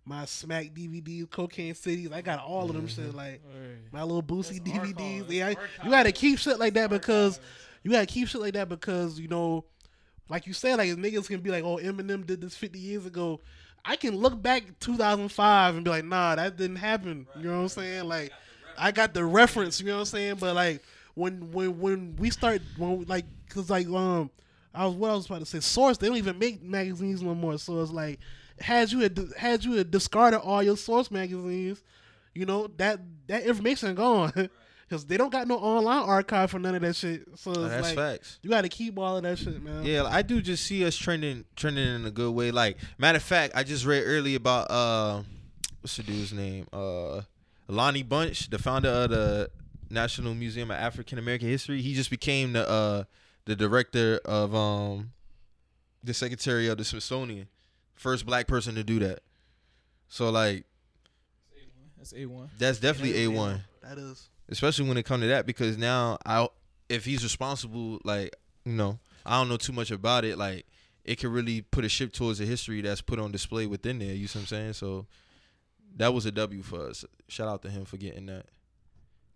[0.04, 2.10] my Smack DVDs, Cocaine Cities.
[2.12, 3.42] I got all of them shit like
[3.92, 5.30] my little Boosie DVDs.
[5.30, 7.38] Yeah, I- you got to keep shit like that because
[7.82, 9.64] you gotta keep shit like that because you know,
[10.30, 13.40] like you said, like niggas can be like, "Oh, Eminem did this 50 years ago."
[13.84, 17.62] I can look back 2005 and be like, "Nah, that didn't happen." You know what
[17.62, 18.04] I'm saying?
[18.04, 18.32] Like,
[18.78, 19.80] I got the reference.
[19.80, 20.36] You know what I'm saying?
[20.36, 20.82] But like
[21.14, 24.30] when when when we start when like cause like um
[24.74, 27.34] I was what I was about to say source they don't even make magazines no
[27.34, 27.58] more.
[27.58, 28.20] So it's like
[28.60, 31.82] had you had had you discarded all your source magazines,
[32.34, 34.32] you know that that information gone.
[34.90, 37.22] Cause they don't got no online archive for none of that shit.
[37.36, 38.40] So it's Oh, that's like, facts.
[38.42, 39.84] you got to keep all of that shit, man.
[39.84, 42.50] Yeah, I do just see us trending trending in a good way.
[42.50, 45.22] Like matter of fact, I just read earlier about uh
[45.80, 46.66] what's the dude's name?
[46.72, 47.20] Uh
[47.68, 49.50] Lonnie Bunch, the founder of the
[49.90, 51.80] National Museum of African American History.
[51.82, 53.04] He just became the uh
[53.44, 55.12] the director of um
[56.02, 57.46] the secretary of the Smithsonian.
[57.94, 59.20] First black person to do that.
[60.08, 60.64] So like
[61.96, 62.48] That's A1.
[62.58, 63.62] that's definitely A one.
[63.84, 64.29] That is.
[64.50, 66.48] Especially when it comes to that because now I
[66.88, 68.34] if he's responsible like
[68.64, 70.66] you know I don't know too much about it like
[71.04, 74.14] it could really put a shift towards the history that's put on display within there
[74.14, 74.72] you see what I'm saying?
[74.74, 75.06] So
[75.96, 77.04] that was a W for us.
[77.28, 78.46] Shout out to him for getting that.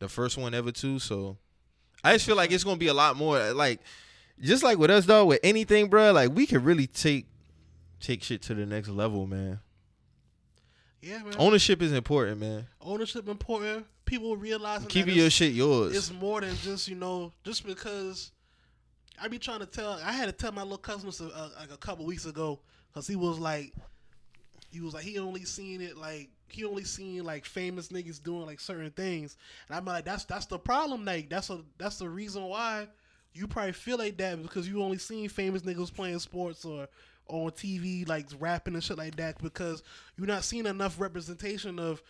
[0.01, 1.39] The first one ever too so
[2.03, 3.81] I just feel like it's gonna be a lot more like
[4.41, 7.27] just like with us though with anything bro like we could really take
[8.01, 9.61] take shit to the next level man.
[11.01, 11.35] Yeah, man.
[11.39, 12.67] ownership is important man.
[12.81, 13.87] Ownership important.
[14.05, 18.31] People realizing keeping your it's- shit yours it's more than just you know just because
[19.21, 19.93] I be trying to tell.
[20.05, 22.59] I had to tell my little cousin this, uh, like a couple weeks ago
[22.93, 23.73] because he was like,
[24.71, 28.45] he was like he only seen it like he only seen like famous niggas doing
[28.47, 29.37] like certain things,
[29.69, 31.05] and I'm like that's that's the problem.
[31.05, 32.89] Like that's a that's the reason why
[33.33, 36.89] you probably feel like that because you only seen famous niggas playing sports or
[37.29, 39.83] on TV like rapping and shit like that because
[40.17, 42.03] you're not seeing enough representation of.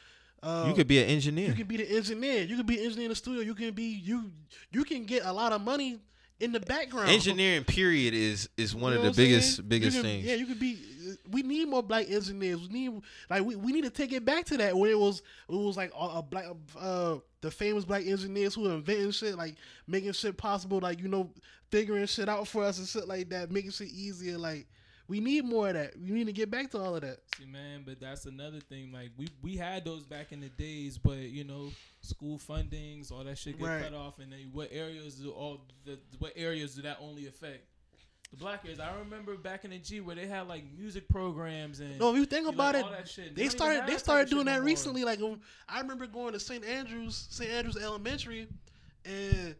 [0.45, 2.42] Uh, you could be an engineer you could be the engineer.
[2.42, 3.40] You could be an engineer in the studio.
[3.42, 4.30] You can be you.
[4.70, 5.99] You can get a lot of money
[6.40, 7.09] in the background.
[7.11, 9.68] engineering period is is one You know of the biggest saying?
[9.68, 10.78] biggest can- things Yeah, you could be.
[11.30, 12.61] We need more black engineers.
[12.61, 15.22] We need like we, we need to take it back to that when it was
[15.49, 16.47] it was like a, a black
[16.78, 19.55] uh the famous black engineers who inventing shit like
[19.86, 21.30] making shit possible like you know
[21.70, 24.66] figuring shit out for us and shit like that making shit easier like
[25.09, 25.94] we need more of that.
[25.98, 27.18] We need to get back to all of that.
[27.38, 28.92] See, man, but that's another thing.
[28.92, 33.24] Like we we had those back in the days, but you know, school fundings, all
[33.24, 33.82] that shit get Right.
[33.82, 37.66] cut off, and then what areas do all the what areas do that only affect?
[38.30, 38.80] The black areas.
[38.80, 42.16] I remember back in the G where they had like music programs and No, if
[42.16, 43.36] you think know, about it, all that shit.
[43.36, 45.05] they don't started they started doing that recently.
[45.05, 45.20] Like
[45.68, 46.64] I remember going to St.
[46.64, 47.50] Andrews, St.
[47.50, 48.48] Andrews Elementary,
[49.04, 49.54] and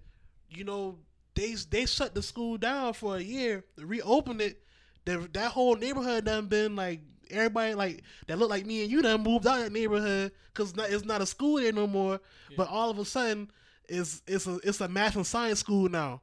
[0.49, 0.99] you know
[1.35, 4.61] they they shut the school down for a year, they reopened it.
[5.05, 7.01] The, that whole neighborhood done been like
[7.31, 10.73] everybody like that look like me and you done moved out of that neighborhood because
[10.77, 12.21] it's not a school there no more.
[12.57, 13.51] But all of a sudden,
[13.89, 16.23] it's it's a it's a math and science school now.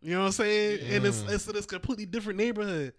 [0.00, 0.80] You know what I'm saying?
[0.90, 2.94] And it's it's it's a completely different neighborhood.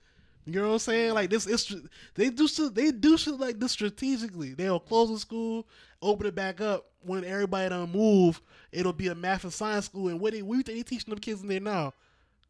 [0.45, 1.13] You know what I'm saying?
[1.13, 1.75] Like this, it's
[2.15, 4.53] they do shit, they do shit like this strategically.
[4.53, 5.67] They'll close the school,
[6.01, 8.41] open it back up when everybody done move.
[8.71, 11.41] It'll be a math and science school, and what they what they teaching them kids
[11.41, 11.93] in there now?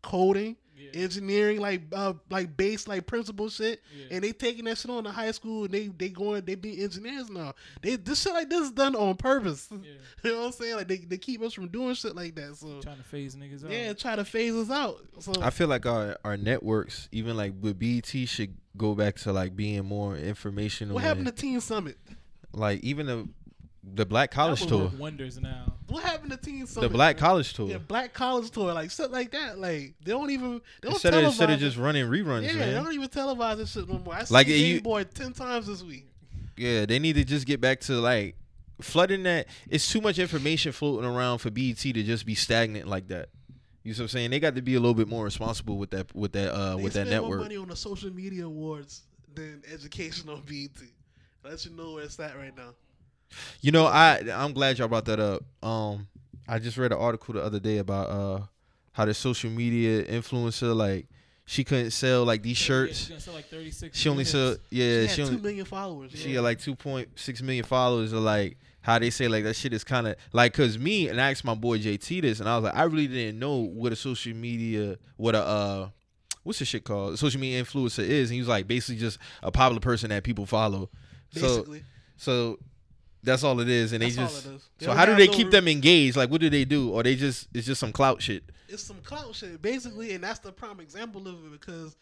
[0.04, 0.92] Coding, Yeah.
[0.94, 4.06] engineering, like uh, like base, like principal shit, Yeah.
[4.12, 6.84] and they taking that shit on to high school, and they they going they be
[6.84, 7.54] engineers now.
[7.82, 9.68] They this shit like this is done on purpose.
[9.72, 9.92] Yeah.
[10.24, 10.76] you know what I'm saying?
[10.76, 12.56] Like they, they keep us from doing shit like that.
[12.58, 13.72] So Trying to phase niggas out.
[13.72, 14.98] yeah, try to phase us out.
[15.20, 19.34] So I feel like our our networks, even like with BT, should go back to
[19.34, 20.94] like being more informational.
[20.96, 21.98] what happened to and, Teen Summit?
[22.54, 23.28] like even the
[23.96, 25.74] the Black That College would tour, work wonders now.
[25.88, 26.88] What happened to Teen Summit?
[26.90, 27.22] the Black man?
[27.22, 27.70] College tour.
[27.70, 29.58] Yeah, Black College Tour, like shit like that.
[29.58, 32.66] Like they don't even they don't instead of televise instead of just running reruns, yeah,
[32.66, 34.14] they don't even televise this shit no more.
[34.14, 36.06] I Like, like it- Game you- Boy ten times this week.
[36.58, 38.36] Yeah, they need to just get back to like
[38.82, 39.48] flooding that.
[39.70, 43.30] It's too much information floating around for BET to just be stagnant like that.
[43.84, 44.32] You know what I'm saying?
[44.32, 46.84] They got to be a little bit more responsible with that with that uh They
[46.84, 47.40] with that spend more network.
[47.44, 49.04] money on the social media awards
[49.34, 50.70] than education on BET.
[51.46, 52.74] Let you know where it's at right now.
[53.62, 55.44] You know, I I'm glad y'all brought that up.
[55.64, 56.08] Um,
[56.48, 58.42] I just read an article the other day about uh
[58.94, 61.08] how the social media influencer like
[61.46, 62.98] she couldn't sell like these shirts.
[62.98, 64.32] she's gonna sell like 36 She only units.
[64.32, 66.12] sell yeah she she had only two million followers.
[66.14, 69.84] she had like 2.6 million followers or like how they say like that shit is
[69.84, 72.64] kind of like cuz me and I asked my boy JT this and I was
[72.66, 75.90] like I really didn't know what a social media what a uh
[76.44, 79.18] what's the shit called a social media influencer is and he was like basically just
[79.44, 80.90] a popular person that people follow
[81.32, 81.84] so basically.
[82.18, 82.58] so
[83.28, 84.70] that's all it is and That's they all just it is.
[84.80, 86.90] They so how do they no keep re- them engaged like what do they do
[86.92, 90.40] or they just it's just some clout shit It's some clout shit, basically, and that's
[90.40, 91.96] the prime example of it because.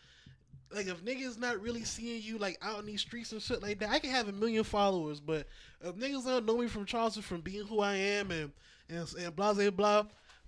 [0.74, 3.80] Like if niggas not really seeing you like out in these streets and shit like
[3.80, 5.48] that, I can have a million followers, but
[5.80, 8.52] if niggas don't know me from Charleston from being who I am and
[8.90, 10.06] and, and blah blah blah,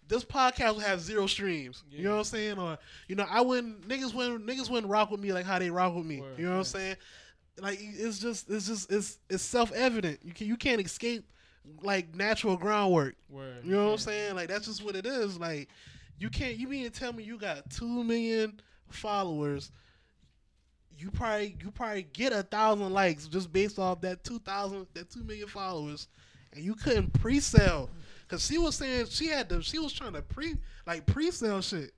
[0.08, 1.84] this podcast will have zero streams.
[1.90, 2.60] You know what I'm saying?
[2.60, 2.78] Or
[3.08, 5.96] you know, I wouldn't niggas wouldn't niggas wouldn't rock with me like how they rock
[5.96, 6.20] with me.
[6.20, 6.96] Word, you know what I'm saying?
[7.60, 10.20] Like it's just it's just it's it's self evident.
[10.24, 11.26] You can you can't escape
[11.82, 13.16] like natural groundwork.
[13.30, 13.64] Word.
[13.64, 14.36] You know what I'm saying?
[14.36, 15.40] Like that's just what it is.
[15.40, 15.70] Like
[16.20, 18.60] you can't you mean to tell me you got two million
[18.90, 19.72] followers.
[20.98, 25.10] You probably you probably get a thousand likes just based off that two thousand that
[25.10, 26.08] two million followers,
[26.54, 27.90] and you couldn't pre-sell
[28.28, 30.56] because she was saying she had to she was trying to pre
[30.86, 31.92] like pre-sell shit.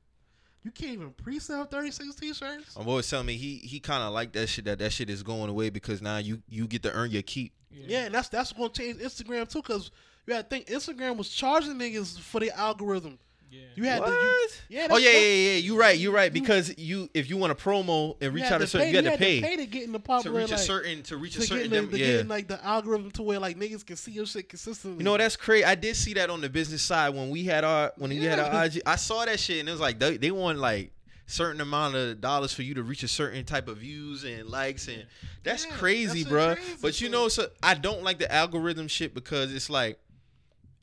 [0.64, 2.76] You can't even pre-sell thirty six t-shirts.
[2.76, 5.24] I'm always telling me he he kind of like that shit that that shit is
[5.24, 8.52] going away because now you you get to earn your keep Yeah, and that's that's
[8.52, 9.92] gonna change Instagram too because
[10.28, 13.18] you gotta think Instagram was charging niggas for the algorithm.
[13.52, 13.62] Yeah.
[13.76, 14.08] You had what?
[14.08, 14.88] to you, yeah.
[14.92, 15.58] oh yeah, yeah, yeah.
[15.58, 16.32] You right, you right.
[16.32, 18.96] Because you, if you want to promo and reach out to a certain, pay- you
[18.98, 21.18] had to had pay to get in the to popular reach a like, certain to
[21.18, 21.58] reach a certain.
[21.58, 22.06] get, in, dem- to yeah.
[22.06, 25.00] get in, like the algorithm to where like niggas can see your shit consistently.
[25.00, 25.66] You know that's crazy.
[25.66, 28.38] I did see that on the business side when we had our when we had
[28.40, 28.82] our IG.
[28.86, 30.92] I saw that shit and it was like they, they want like
[31.26, 34.88] certain amount of dollars for you to reach a certain type of views and likes
[34.88, 35.06] and
[35.44, 36.56] that's Yeah, crazy, that's bruh.
[36.56, 40.00] crazy, But you so- know, so I don't like the algorithm shit because it's like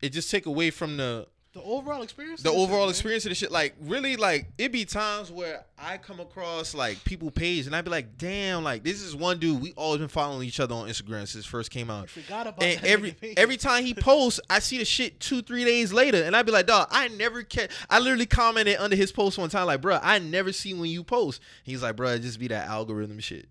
[0.03, 1.27] it just take away from the
[1.57, 2.43] the overall experience.
[2.43, 2.91] the of this shit, overall man.
[2.91, 3.51] experience of the shit.
[3.51, 7.85] Like really, like it be times where I come across like people page and I'd
[7.85, 10.89] be like, damn, like this is one dude we always been following each other on
[10.89, 12.05] Instagram since it first came out.
[12.05, 15.65] I forgot about And every every time he posts, I see the shit two three
[15.65, 17.71] days later, and I'd be like, dog, I never catch.
[17.89, 21.03] I literally commented under his post one time, like, bruh, I never see when you
[21.03, 21.41] post.
[21.65, 23.49] He's like, bruh, it just be that algorithm shit.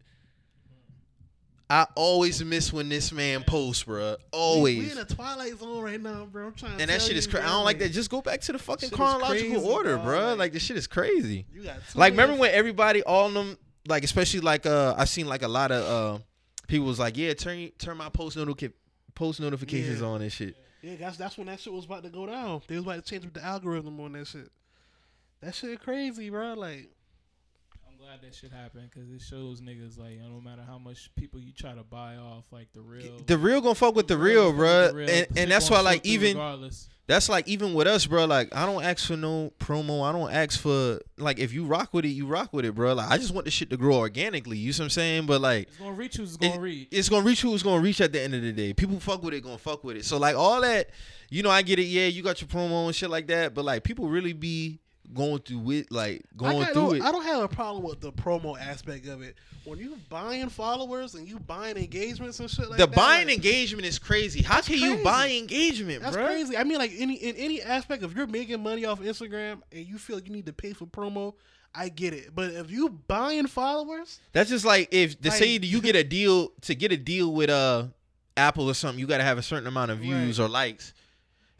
[1.70, 4.18] I always miss when this man posts, bro.
[4.32, 4.78] Always.
[4.86, 6.48] We in a twilight zone right now, bro.
[6.48, 6.76] I'm trying.
[6.78, 7.44] to and that shit is crazy.
[7.46, 7.90] I don't like that.
[7.92, 10.06] Just go back to the fucking chronological crazy, order, bro.
[10.06, 10.28] bruh.
[10.30, 11.48] Like- Like this shit is crazy.
[11.52, 15.28] You got Like remember when everybody, all of them, like especially like uh, I seen
[15.28, 15.84] like a lot of
[16.20, 16.20] uh,
[16.68, 18.74] people was like, yeah, turn turn my post notification
[19.16, 20.08] post notifications Yeah.
[20.08, 20.56] on and shit.
[20.84, 22.62] Yeah, that's that's when that shit was about to go down.
[22.68, 24.52] They was about to change up the algorithm on that shit.
[25.42, 26.54] That shit crazy, bro.
[26.54, 26.92] Like,
[28.06, 31.52] glad that shit happened because it shows niggas like no matter how much people you
[31.52, 33.18] try to buy off, like the real.
[33.26, 35.28] The real gonna fuck with the real, real with bruh.
[35.28, 36.88] And, and that's why like even regardless.
[37.08, 38.26] that's like even with us, bro.
[38.26, 40.08] Like I don't ask for no promo.
[40.08, 42.94] I don't ask for like if you rock with it, you rock with it, bro.
[42.94, 44.58] Like I just want the shit to grow organically.
[44.58, 45.26] You see what I'm saying?
[45.26, 46.88] But like It's gonna reach who's gonna it- reach.
[46.92, 48.74] It's gonna reach who it's gonna reach at the end of the day.
[48.74, 50.06] People fuck with it, gonna fuck with it.
[50.06, 50.92] So like all that,
[51.32, 51.86] you know, I get it.
[51.86, 53.56] Yeah, you got your promo and shit like that.
[53.56, 54.80] But like people really be
[55.14, 57.02] going through it, like going got, through it.
[57.04, 59.36] I don't have a problem with the promo aspect of it.
[59.64, 63.38] When you buying followers and you buying engagements and shit like the that, buying like,
[63.38, 64.42] engagement is crazy.
[64.42, 66.26] How can you buy engagement, That's bro?
[66.26, 66.56] crazy.
[66.56, 69.98] I mean, like any in any aspect, if you're making money off Instagram and you
[69.98, 71.34] feel like you need to pay for promo,
[71.74, 72.34] I get it.
[72.34, 76.50] But if you buying followers, That's just like if to say you get a deal
[76.62, 77.88] to get a deal with uh
[78.38, 80.94] Apple or something, you got to have a certain amount of views or likes.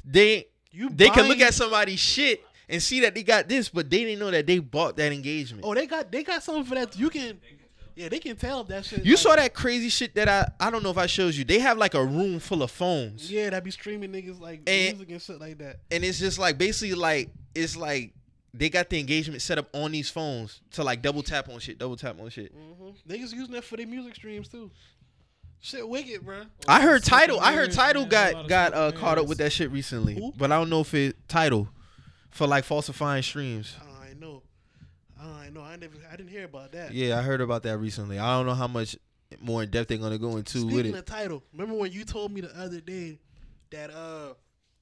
[0.04, 3.90] They you they can look at somebody's shit and see that they got this, but
[3.90, 5.64] they didn't know that they bought that engagement.
[5.66, 6.98] Oh, they got they got something for that.
[6.98, 7.40] You can,
[7.96, 9.06] yeah, they can tell that shit.
[9.06, 11.44] you like- saw that crazy shit that I I don't know if I showed you.
[11.46, 13.32] They have like a room full of phones.
[13.32, 15.78] Yeah, that be streaming niggas like And- music and shit like that.
[15.92, 18.14] and it's just like basically like it's like
[18.54, 21.78] they got the engagement set up on these phones to like double tap on shit,
[21.78, 22.52] double tap on shit.
[22.54, 24.72] hmm Niggas using that for their music streams too.
[25.62, 26.44] Shit, wicked, bro.
[26.68, 27.40] I heard Tidal.
[27.40, 28.10] I heard Tidal man.
[28.10, 30.32] There's a lot got got uh, caught up with that shit recently, Who?
[30.38, 31.68] but I don't know if it Tidal
[32.36, 33.76] for like falsifying streams.
[34.04, 34.44] I know.
[35.20, 35.62] I know.
[35.62, 35.94] I never.
[36.12, 36.94] I didn't hear about that.
[36.94, 38.20] Yeah, I heard about that recently.
[38.20, 38.96] I don't know how much
[39.40, 40.96] more in depth they're gonna go into Speaking with it.
[40.96, 43.18] of Tidal, remember when you told me the other day
[43.72, 44.34] that uh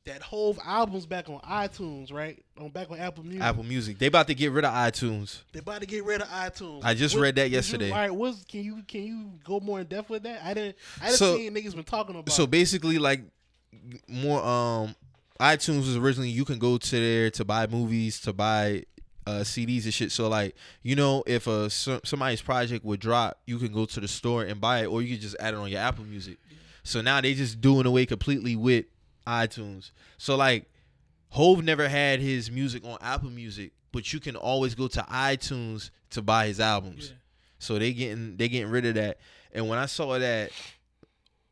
[0.06, 2.44] that whole album's back on iTunes, right?
[2.58, 3.42] On back on Apple Music.
[3.42, 3.98] Apple Music.
[4.00, 5.44] They about to get rid of iTunes.
[5.54, 6.84] They about to get rid of iTunes.
[6.84, 7.90] I just read that yesterday.
[7.92, 10.42] all right, what's can you can you go more in depth with that?
[10.44, 10.76] I didn't.
[11.00, 12.34] I didn't So- see any niggas been talking about.
[12.34, 13.22] So basically, like
[14.08, 14.96] more um,
[15.40, 18.86] iTunes was originally you can go to there to buy movies, to buy
[19.26, 20.12] uh CDs and shit.
[20.12, 24.08] So like you know, if a somebody's project would drop, you can go to the
[24.08, 26.38] store and buy it, or you can just add it on your Apple Music.
[26.84, 28.86] So now they just doing away completely with
[29.26, 29.92] iTunes.
[30.18, 30.66] So like
[31.30, 35.90] Hove never had his music on Apple Music, but you can always go to iTunes
[36.12, 37.10] to buy his albums.
[37.10, 37.18] Yeah.
[37.60, 39.18] So they getting they getting rid of that.
[39.54, 40.52] And when I saw that,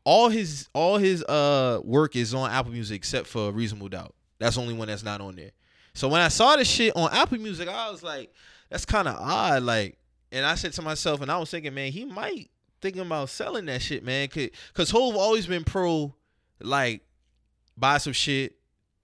[0.04, 4.14] all his all his uh work is on Apple Music except for Reasonable Doubt.
[4.38, 5.52] That's the only one that's not on there.
[5.94, 8.32] So when I saw this shit on Apple Music, I was like,
[8.70, 9.62] that's kind of odd.
[9.62, 9.98] Like,
[10.32, 12.50] and I said to myself, and I was thinking, man, he might
[12.80, 14.28] thinking about selling that shit, man.
[14.28, 16.14] Cause, Cause Hove always been pro,
[16.60, 17.02] like,
[17.76, 18.56] buy some shit,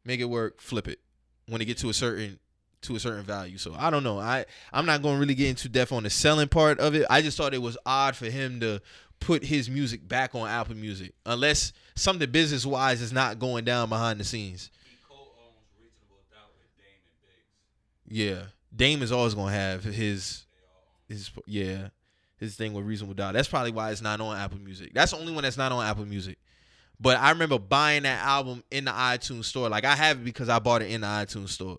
[0.05, 0.99] make it work, flip it
[1.47, 2.39] when it get to a certain
[2.81, 3.59] to a certain value.
[3.59, 4.19] So I don't know.
[4.19, 7.07] I I'm not going to really get into depth on the selling part of it.
[7.11, 8.81] I just thought it was odd for him to
[9.21, 13.89] put his music back on Apple Music unless something business wise is not going down
[13.89, 14.71] behind the scenes.
[18.11, 20.47] Yeah, Dame is always to have his
[21.09, 21.89] his yeah
[22.39, 23.35] his thing with Reasonable Doubt.
[23.35, 24.93] That's probably why it's not on Apple Music.
[24.95, 26.39] That's the only one that's not on Apple Music.
[27.01, 29.69] But I remember buying that album in the iTunes store.
[29.69, 31.79] Like I have it because I bought it in the iTunes store.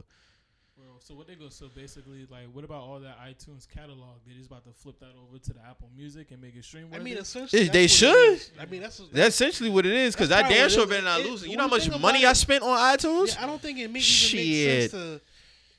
[1.10, 1.49] Bro, so what they go?
[1.49, 4.18] So basically, like, what about all that iTunes catalog?
[4.27, 6.88] They just about to flip that over to the Apple Music and make it stream.
[6.94, 8.34] I mean, essentially, They- that's they what it should.
[8.34, 8.52] is.
[8.60, 10.14] I mean, that's That's essentially what it is.
[10.15, 10.90] Because That's I probably damn what it sure is.
[10.90, 11.49] better not It- lose it.
[11.49, 13.27] You know how you much think money about I it- spent on iTunes?
[13.36, 14.91] Yeah, I don't think it makes even make Shit.
[14.91, 15.22] sense to.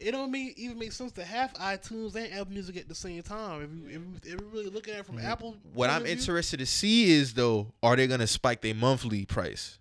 [0.01, 3.23] It don't make, even make sense to have iTunes and Apple Music at the same
[3.23, 3.63] time.
[3.63, 5.69] If you if, you, if you're really looking at it from Apple, Mm-hmm.
[5.75, 8.75] What point I'm of view, interested to see is though, are they gonna spike their
[8.75, 9.79] monthly price?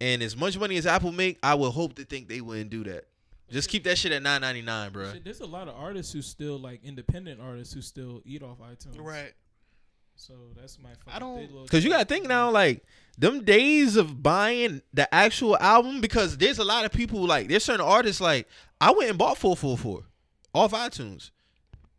[0.00, 2.82] And as much money as Apple make, I would hope to think they wouldn't do
[2.84, 3.04] that.
[3.50, 5.12] Just keep that shit at nine ninety nine, bro.
[5.12, 8.58] Shit, there's a lot of artists who still like independent artists who still eat off
[8.60, 9.00] iTunes.
[9.00, 9.32] right?
[10.16, 10.90] So that's my.
[11.06, 12.82] I don't- they Cause you gotta think now, like
[13.16, 16.00] them days of buying the actual album.
[16.00, 18.48] Because there's a lot of people like there's certain artists like
[18.80, 20.02] I went and bought four four four
[20.52, 21.30] off iTunes.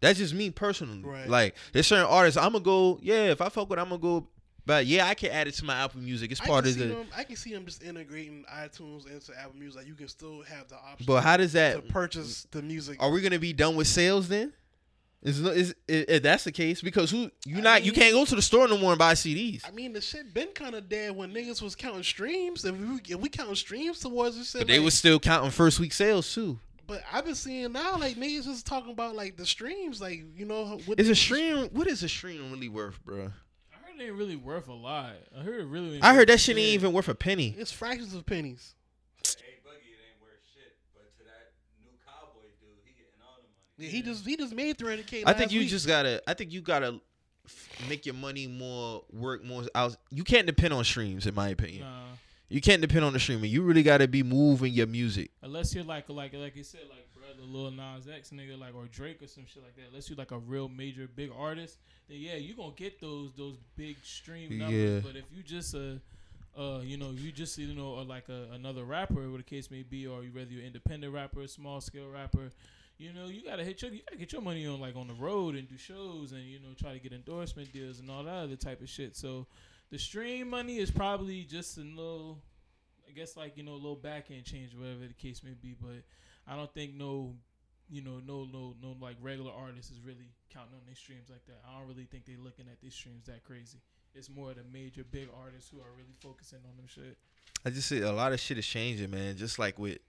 [0.02, 1.02] That's just me personally.
[1.04, 1.28] Right.
[1.30, 3.00] Like there's certain artists I'm gonna go.
[3.02, 4.28] Yeah, if I fuck with, I'm gonna go.
[4.70, 6.32] But yeah, I can add it to my Apple Music.
[6.32, 6.86] It's I part of the.
[6.86, 7.08] them.
[7.18, 9.80] I can see them just integrating iTunes into Apple Music.
[9.80, 11.08] Like you can still have the option.
[11.08, 11.88] But how does to that?
[11.90, 13.02] purchase the music?
[13.02, 14.54] Are we gonna be done with sales then?
[15.24, 16.84] Is is if that's the case?
[16.84, 19.14] Because who you I not you can't go to the store no more and buy
[19.14, 19.68] CDs.
[19.68, 22.64] I mean, the shit been kind of dead when niggas was counting streams.
[22.64, 25.50] If we, if we counting streams towards this shit, But they like- was still counting
[25.50, 26.60] first week sales too.
[26.86, 30.46] But I've been seeing now, like niggas just talking about like the streams, like you
[30.46, 31.70] know, what Is a stream?
[31.72, 33.32] What is a stream really worth, bro?
[34.00, 35.14] I it ain't really worth a lot.
[35.38, 35.96] I heard it really.
[35.96, 37.54] ain't I heard worth that shit ain't even worth a penny.
[37.58, 38.74] It's fractions of pennies.
[39.24, 40.76] To Boogie, it ain't worth shit.
[40.94, 41.52] But to that
[41.82, 43.48] new cowboy dude, he getting all the
[43.78, 43.86] money.
[43.86, 45.24] Yeah, he just he just made 300k.
[45.26, 45.70] I think you week.
[45.70, 46.22] just gotta.
[46.28, 47.00] I think you gotta
[47.46, 49.64] f- make your money more work more.
[49.76, 49.96] Out.
[50.12, 51.82] You can't depend on streams, in my opinion.
[51.82, 52.04] Nah,
[52.48, 53.52] You can't depend on the streaming.
[53.52, 55.32] You really gotta be moving your music.
[55.42, 57.06] unless you're like like like you said like
[57.36, 59.86] brother Lil Nas X nigga like or Drake or some shit like that.
[59.90, 61.78] Unless you're like a real major big artist,
[62.08, 65.04] then yeah, you gonna get those those big stream numbers.
[65.04, 65.12] Yeah.
[65.12, 66.00] But if you just a
[66.58, 69.72] uh, you know, you just you know, or like a, another rapper, whatever the case
[69.72, 72.50] may be, or you whether you're an independent rapper, small scale rapper,
[72.98, 75.14] you know, you gotta hit your, you gotta get your money on like on the
[75.14, 78.34] road and do shows and you know try to get endorsement deals and all that
[78.34, 79.16] other type of shit.
[79.16, 79.48] So
[79.92, 82.40] the stream money is probably just a little,
[83.08, 85.76] I guess like you know a little back end change, whatever the case may be.
[85.80, 86.04] But
[86.50, 87.36] I don't think no,
[87.90, 91.46] you know, no no no like regular artists is really counting on their streams like
[91.46, 91.62] that.
[91.68, 93.80] I don't really think they're looking at these streams that crazy.
[94.16, 97.18] It's more the major big artists who are really focusing on them shit.
[97.66, 99.38] I just say a lot of shit is changing, man.
[99.38, 100.00] Just like with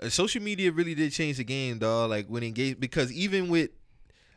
[0.00, 2.08] uh, social media, really did change the game, dog.
[2.10, 3.70] Like when engage because even with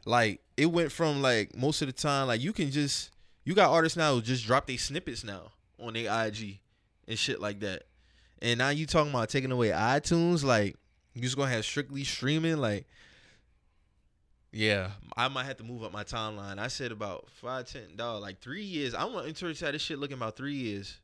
[0.05, 3.11] like it went from like most of the time, like you can just
[3.45, 6.59] you got artists now who just drop their snippets now on their IG
[7.07, 7.83] and shit like that.
[8.41, 10.75] And now you talking about taking away iTunes, like
[11.13, 12.85] You just gonna have strictly streaming, like.
[14.51, 16.57] Yeah, I might have to move up my timeline.
[16.57, 18.95] I said about five, ten, dog, like three years.
[18.95, 20.99] I'm gonna interested how this shit looking about three years.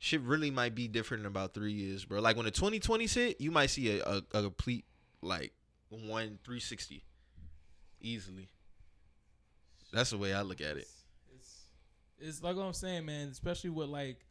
[0.00, 2.20] Shit really might be different in about three years, bro.
[2.20, 4.84] Like when the 2020s hit, you might see a, a, a complete
[5.22, 5.52] like
[5.90, 7.04] one 360
[8.00, 8.48] easily.
[9.92, 10.88] That's the way I look at it.
[11.34, 11.64] It's,
[12.18, 13.28] it's like what I'm saying, man.
[13.28, 14.24] Especially with like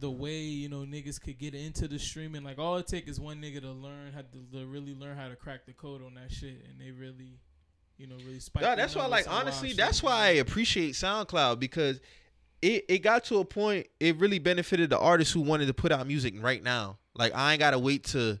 [0.00, 2.44] the way you know niggas could get into the streaming.
[2.44, 5.28] Like all it take is one nigga to learn how to, to really learn how
[5.28, 7.38] to crack the code on that shit, and they really,
[7.96, 8.62] you know, really spike.
[8.62, 10.16] Nah, their that's why, like, honestly, that's streaming.
[10.16, 12.00] why I appreciate SoundCloud because
[12.62, 15.92] it, it got to a point it really benefited the artists who wanted to put
[15.92, 16.98] out music right now.
[17.14, 18.38] Like, I ain't gotta wait to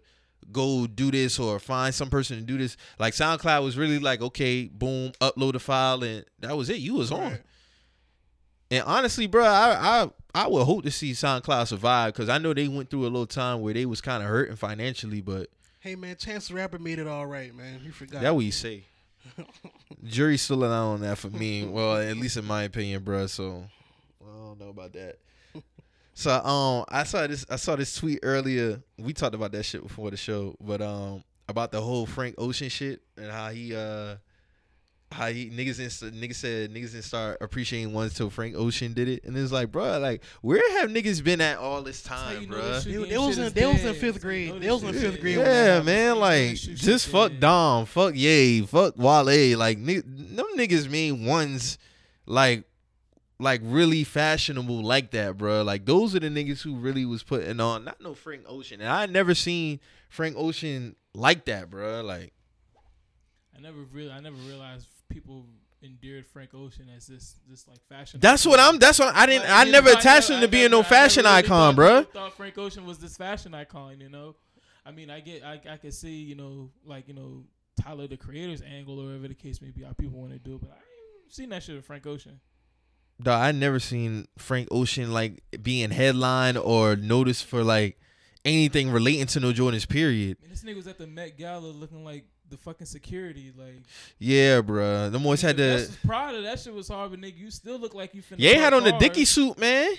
[0.52, 2.76] go do this or find some person to do this.
[2.98, 6.78] Like, SoundCloud was really like, okay, boom, upload a file, and that was it.
[6.78, 7.20] You was on.
[7.20, 7.42] Right.
[8.70, 12.52] And honestly, bro, I I I would hope to see SoundCloud survive because I know
[12.52, 15.48] they went through a little time where they was kind of hurting financially, but
[15.80, 17.80] Hey man, Chance the Rapper made it all right, man.
[17.84, 18.20] You forgot.
[18.22, 18.84] that what you say.
[20.04, 21.64] Jury's still out on that for me.
[21.66, 23.26] Well, at least in my opinion, bro.
[23.26, 23.64] So
[24.22, 25.16] I don't know about that.
[26.14, 27.46] So um, I saw this.
[27.48, 28.82] I saw this tweet earlier.
[28.98, 32.68] We talked about that shit before the show, but um, about the whole Frank Ocean
[32.68, 34.16] shit and how he uh,
[35.10, 39.08] how he niggas didn't niggas said niggas didn't start appreciating ones till Frank Ocean did
[39.08, 42.46] it, and it's like, bro, like where have niggas been at all this time, you
[42.48, 42.60] bro?
[42.72, 43.96] this They- they was in- is they was in dead.
[43.96, 44.48] fifth You grade.
[44.48, 47.12] know They this was in fifth grade Yeah, man, like know this just dead.
[47.12, 51.78] fuck Dom, fuck Ye, fuck Wale, like ni- them niggas mean ones
[52.26, 52.64] like
[53.40, 55.62] like really fashionable like that, bro.
[55.62, 58.90] Like those are the niggas who really was putting on not no Frank Ocean, and
[58.90, 59.80] I never seen
[60.10, 62.02] Frank Ocean like that, bro.
[62.02, 62.34] Like
[63.56, 65.46] I never really, I never realized people
[65.82, 68.20] endeared Frank Ocean as this, this like fashion.
[68.20, 68.78] that's what I'm.
[68.78, 69.42] That's what I didn't.
[69.42, 71.74] Like, I you never attached I him to I being no I fashion really icon,
[71.74, 72.04] bro.
[72.04, 74.36] Thought Frank Ocean was this fashion icon, you know.
[74.84, 77.44] I mean, I get, I, I could see, you know, like you know,
[77.80, 80.56] Tyler the Creator's angle or whatever the case may be, how people want to do
[80.56, 82.40] it, but I ain't seen that shit with Frank Ocean.
[83.20, 87.98] Dog, I never seen Frank Ocean like being headline or noticed for like
[88.44, 90.38] anything relating to no Jordan's period.
[90.40, 93.82] Man, this nigga was at the Met Gala looking like the fucking security, like.
[94.18, 95.10] Yeah, bruh.
[95.12, 95.62] Them boys had to.
[95.62, 98.22] the That's proud of that shit was hard, but nigga, you still look like you
[98.22, 98.38] finna.
[98.38, 99.00] Ye had park on the cars.
[99.02, 99.92] Dickie suit, man.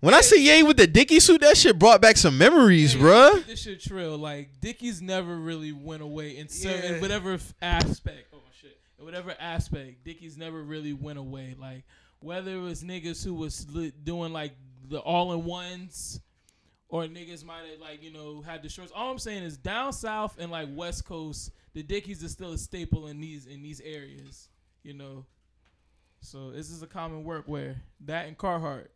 [0.00, 2.98] When I see Ye with the Dickie suit, that shit brought back some memories, Hey,
[3.00, 3.34] bruh.
[3.36, 4.18] keep This shit trill.
[4.18, 7.00] Like Dickies never really went away in, cer- in Yeah.
[7.00, 8.26] whatever aspect.
[8.34, 8.76] Oh shit.
[8.98, 11.54] In whatever aspect, Dickies never really went away.
[11.56, 11.84] Like
[12.18, 14.54] whether it was niggas who was doing like
[14.88, 16.20] the all in ones,
[16.92, 18.92] or niggas might have like you know had the shorts.
[18.94, 22.58] All I'm saying is down south and like West Coast, the Dickies is still a
[22.58, 24.48] staple in these in these areas.
[24.84, 25.24] You know.
[26.20, 27.76] So this is a common workwear.
[28.04, 28.88] That and Carhartt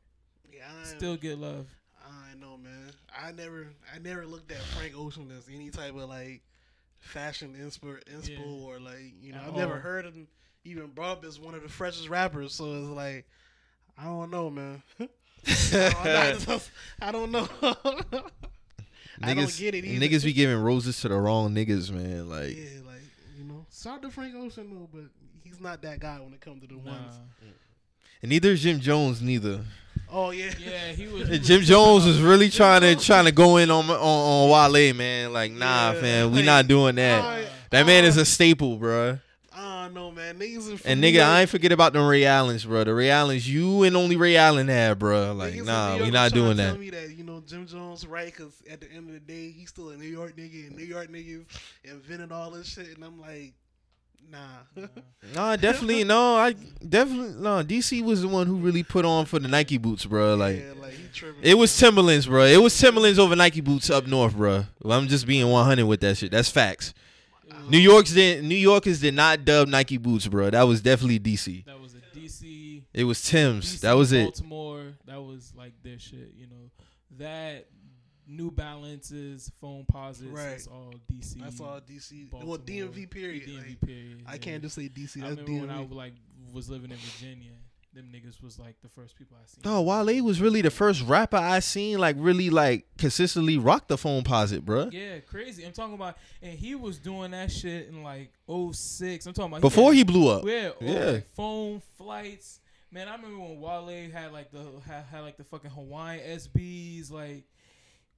[0.52, 1.66] Yeah, I, still get love.
[2.06, 2.92] I know, man.
[3.20, 6.42] I never, I never looked at Frank Ocean as any type of like
[6.98, 8.66] fashion inspo, inspo Yeah.
[8.66, 10.28] or like you know, At I've never heard him
[10.64, 12.54] even brought up as one of the freshest rappers.
[12.54, 13.26] So it's like,
[13.98, 14.82] I don't know, man.
[15.48, 16.70] I, don't,
[17.00, 17.48] I don't know.
[17.62, 20.06] I don't Niggas, get it either.
[20.06, 22.28] niggas be giving roses to the wrong niggas, man.
[22.28, 23.00] Like, yeah, like
[23.38, 25.04] you know, shout out to Frank Ocean though, but
[25.42, 26.90] he's not that guy when it comes to the Nah.
[26.92, 27.14] ones.
[28.22, 29.60] and neither is Jim Jones, neither.
[30.12, 31.14] Oh yeah, Yeah, he was.
[31.14, 32.08] he And was Jim Jones out.
[32.08, 35.32] was really trying to trying to go in on on, on Wale, man.
[35.32, 37.24] Like, nah, Yeah, fam, we like, not doing that.
[37.24, 39.20] I- that man I- is a staple, bruh.
[39.58, 40.38] I don't know, man.
[40.38, 42.84] Niggas in And nigga, I ain't forget about them Ray Allens, bro.
[42.84, 45.32] The Ray Allens, you and only Ray Allen had, bro.
[45.32, 46.72] Like, Niggas nah, New we not doing that.
[46.72, 49.50] Tell me that you know Jim Jones right because at the end of the day
[49.50, 51.46] he's still a New York nigga and New York niggas
[51.84, 53.54] invented all this shit and I'm like,
[54.30, 54.86] nah.
[55.34, 56.36] nah, definitely no.
[56.36, 56.52] I
[56.86, 57.64] definitely no.
[57.64, 60.34] DC was the one who really put on for the Nike boots, bro.
[60.34, 60.94] Like yeah, like
[61.40, 62.44] it was Timberlands, bro.
[62.44, 64.66] It was Timberlands over Nike boots up north, bro.
[64.82, 66.30] Well, I'm just being 100 with that shit.
[66.30, 66.92] That's facts.
[67.66, 70.50] It was- New York's did New Yorkers did not dub Nike boots, bro.
[70.50, 71.64] That was definitely DC.
[71.64, 72.82] That was a DC.
[72.94, 73.76] It was Tim's.
[73.76, 74.24] DC That was it.
[74.24, 74.94] Baltimore.
[75.06, 76.32] That was like their shit.
[76.36, 76.70] You know
[77.18, 77.66] that
[78.28, 80.30] New Balances, foam posits.
[80.30, 80.50] Right.
[80.50, 81.40] That's all DC.
[81.40, 82.26] That's all DC.
[82.32, 83.44] Well, DMV period.
[83.48, 84.22] DMV like, period.
[84.26, 85.22] I can't just say DC.
[85.22, 85.94] I That's remember when I DMV.
[85.94, 86.12] like
[86.52, 87.52] was living in Virginia.
[87.96, 89.62] Them niggas was like the first people I seen.
[89.64, 93.96] No, Wale was really the first rapper I seen like really like consistently rock the
[93.96, 94.90] foam posit, bro.
[94.92, 95.64] Yeah, crazy.
[95.64, 98.32] I'm talking about, and he was doing that shit in like
[98.72, 99.24] 06.
[99.26, 100.44] I'm talking about Before had- he blew up.
[100.44, 100.92] Yeah, Yeah.
[100.92, 101.10] yeah.
[101.12, 102.60] Like phone flights.
[102.92, 107.10] Man, I remember when Wale had like the had, had like the fucking Hawaiian SBs.
[107.10, 107.44] Like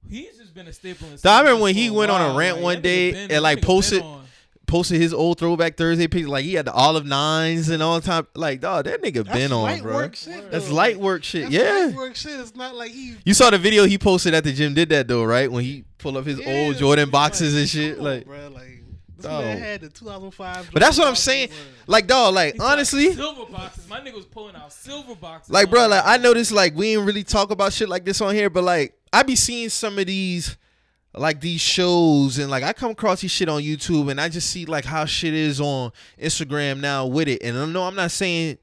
[0.09, 1.07] he's just been a staple.
[1.07, 4.01] In I remember when he went on a rant Like, one day and, like, posted-
[4.01, 4.25] on.
[4.69, 6.29] Posted his old throwback Thursday picture.
[6.29, 8.27] Like he had the olive nines and all the time.
[8.35, 9.93] Like dog, that nigga That's been on, light bro.
[9.95, 10.73] work shit, That's though.
[10.75, 11.43] light work shit.
[11.51, 11.85] That's yeah.
[11.87, 12.39] light work shit.
[12.39, 13.15] It's not like he.
[13.25, 14.73] You saw the video he posted at the gym.
[14.73, 15.51] Did that though, right?
[15.51, 17.97] When he pulled up his Yeah, old Jordan like, boxes and shit.
[17.97, 18.65] on, like, bro, like
[19.17, 20.69] this man had the 2005.
[20.71, 21.49] but that's what I'm saying.
[21.49, 23.87] boxes, Like, dog, like He's like, honestly, silver boxes.
[23.89, 25.51] My nigga was pulling out silver boxes.
[25.51, 28.33] like, bro, like I noticed, like we ain't really talk about shit like this on
[28.33, 30.55] here, but like I be seeing some of these,
[31.13, 34.49] like these shows, and like I come across these shit on YouTube, and I just
[34.49, 35.91] see like how shit is on
[36.21, 38.57] Instagram now with it, and I know I'm not saying.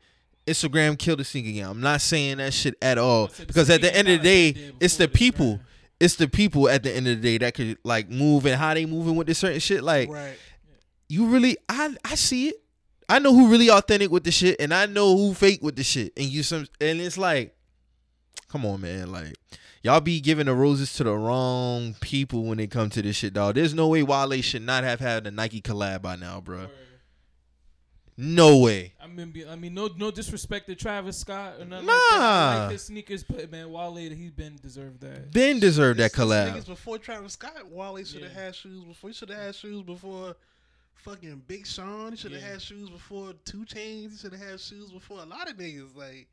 [0.46, 1.66] Instagram killed the game.
[1.66, 4.22] I'm not saying that shit at all I said the because at the end of
[4.22, 5.58] the day, it's the people.
[5.98, 8.72] It's the people at the end of the day that could like move and how
[8.74, 9.82] they moving with this certain shit.
[9.82, 10.36] Like Right.
[11.08, 12.62] you really I I see it.
[13.08, 15.82] I know who really authentic with the shit and I know who fake with the
[15.82, 16.12] shit.
[16.16, 17.56] And you some and it's like
[18.48, 19.34] come on man, like
[19.82, 23.32] y'all be giving the roses to the wrong people when it comes to this shit,
[23.34, 23.54] dog.
[23.54, 26.58] There's no way Wale should not have had a Nike collab by now, bro.
[26.58, 26.70] Word.
[28.18, 28.94] No way.
[28.98, 31.92] I mean, I mean, no, no disrespect to Travis Scott or nothing Nah.
[31.92, 32.58] like that.
[32.62, 35.30] Like his sneakers, but man, Wale, he's been deserved that.
[35.32, 36.52] Been deserved that This- this collab.
[36.54, 38.44] Niggas before Travis Scott, Wale should have Yeah.
[38.44, 39.10] had shoes before.
[39.10, 40.34] He should have had shoes before
[40.94, 42.12] fucking Big Sean.
[42.12, 42.52] He should have Yeah.
[42.52, 44.12] had shoes before 2 Chainz.
[44.12, 45.94] He should have had shoes before a lot of niggas.
[45.94, 46.26] Like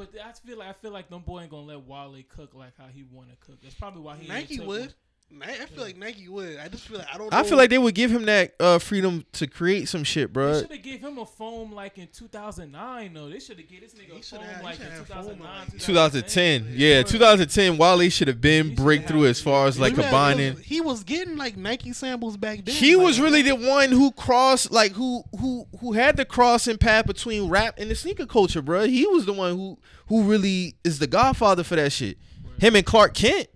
[0.00, 2.72] But I feel like I feel like them boy ain't gonna let Wale cook like
[2.78, 3.60] how he want to cook.
[3.62, 4.80] That's probably why he ain't Nike would.
[4.80, 4.94] one.
[5.32, 6.58] Ni- I feel like Nike would.
[6.58, 7.30] I just feel like I don't.
[7.30, 7.38] Know.
[7.38, 10.54] I feel like they would give him that uh, freedom to create some shit, bro.
[10.54, 13.14] They should have gave him a foam like in 2009.
[13.14, 13.28] though.
[13.28, 15.24] They should have gave this nigga He a shoulda had- like in shoulda had foam
[15.38, 15.68] 2009.
[15.70, 17.78] like- 2010, yeah, 2010.
[17.78, 20.56] Wale should have been breakthrough as far as like He combining.
[20.58, 22.74] He was getting like Nike samples back then.
[22.74, 26.76] He like, was really the one who crossed, like who who who had the crossing
[26.76, 28.84] path between rap and the sneaker culture, bro.
[28.86, 29.78] He was the one who
[30.08, 32.18] who really is the godfather for that shit.
[32.58, 33.46] Him and Clark Kent.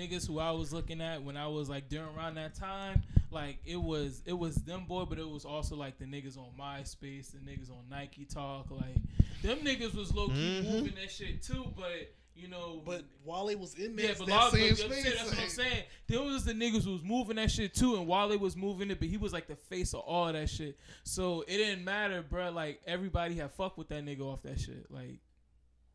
[0.00, 3.02] Man, niggas who I was looking at when I was like during around that time,
[3.30, 6.46] like it was it was them boy, but it was also like the niggas on
[6.58, 8.96] MySpace, the niggas on Nike Talk, like
[9.42, 10.70] them niggas was low key Mhm.
[10.70, 11.72] moving that shit too.
[11.76, 14.06] But you know, But Wale was in there.
[14.06, 15.04] yeah, but that same but, space.
[15.04, 15.84] that's what I'm saying.
[16.06, 18.98] There was the niggas who was moving that shit too, and Wale was moving it,
[18.98, 20.78] but he was like the face of all that shit.
[21.04, 22.50] So it didn't matter, bro.
[22.50, 25.18] Like everybody had fuck with that nigga off that shit, like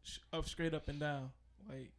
[0.04, 1.32] sh- up straight up and down,
[1.68, 1.92] like.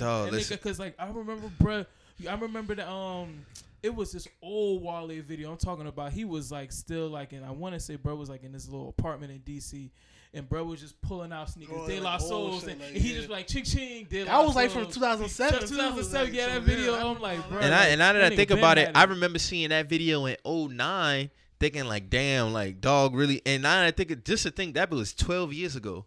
[0.00, 0.58] Oh, That listen.
[0.58, 1.86] cause like I remember, bruh,
[2.28, 3.44] I remember the um,
[3.82, 6.12] it was this old Wale video I'm talking about.
[6.12, 8.68] He was like still like, and I want to say, bro was like in this
[8.68, 9.90] little apartment in DC,
[10.32, 12.88] and bro was just pulling out sneakers, Oh, De like La old Souls, and, like,
[12.88, 13.16] and he yeah.
[13.18, 14.04] just like ching ching.
[14.08, 14.94] De That La was like from Souls.
[14.94, 15.60] 2007.
[15.60, 16.94] too, 2007, like, yeah, that video.
[16.94, 17.58] I I'm like, bro.
[17.60, 19.88] And I and now that, that I think about been it, I remember seeing that
[19.88, 21.30] video in 09,
[21.60, 23.42] thinking like, damn, like dog really.
[23.46, 26.06] And now that I think it, just to think that was 12 years ago.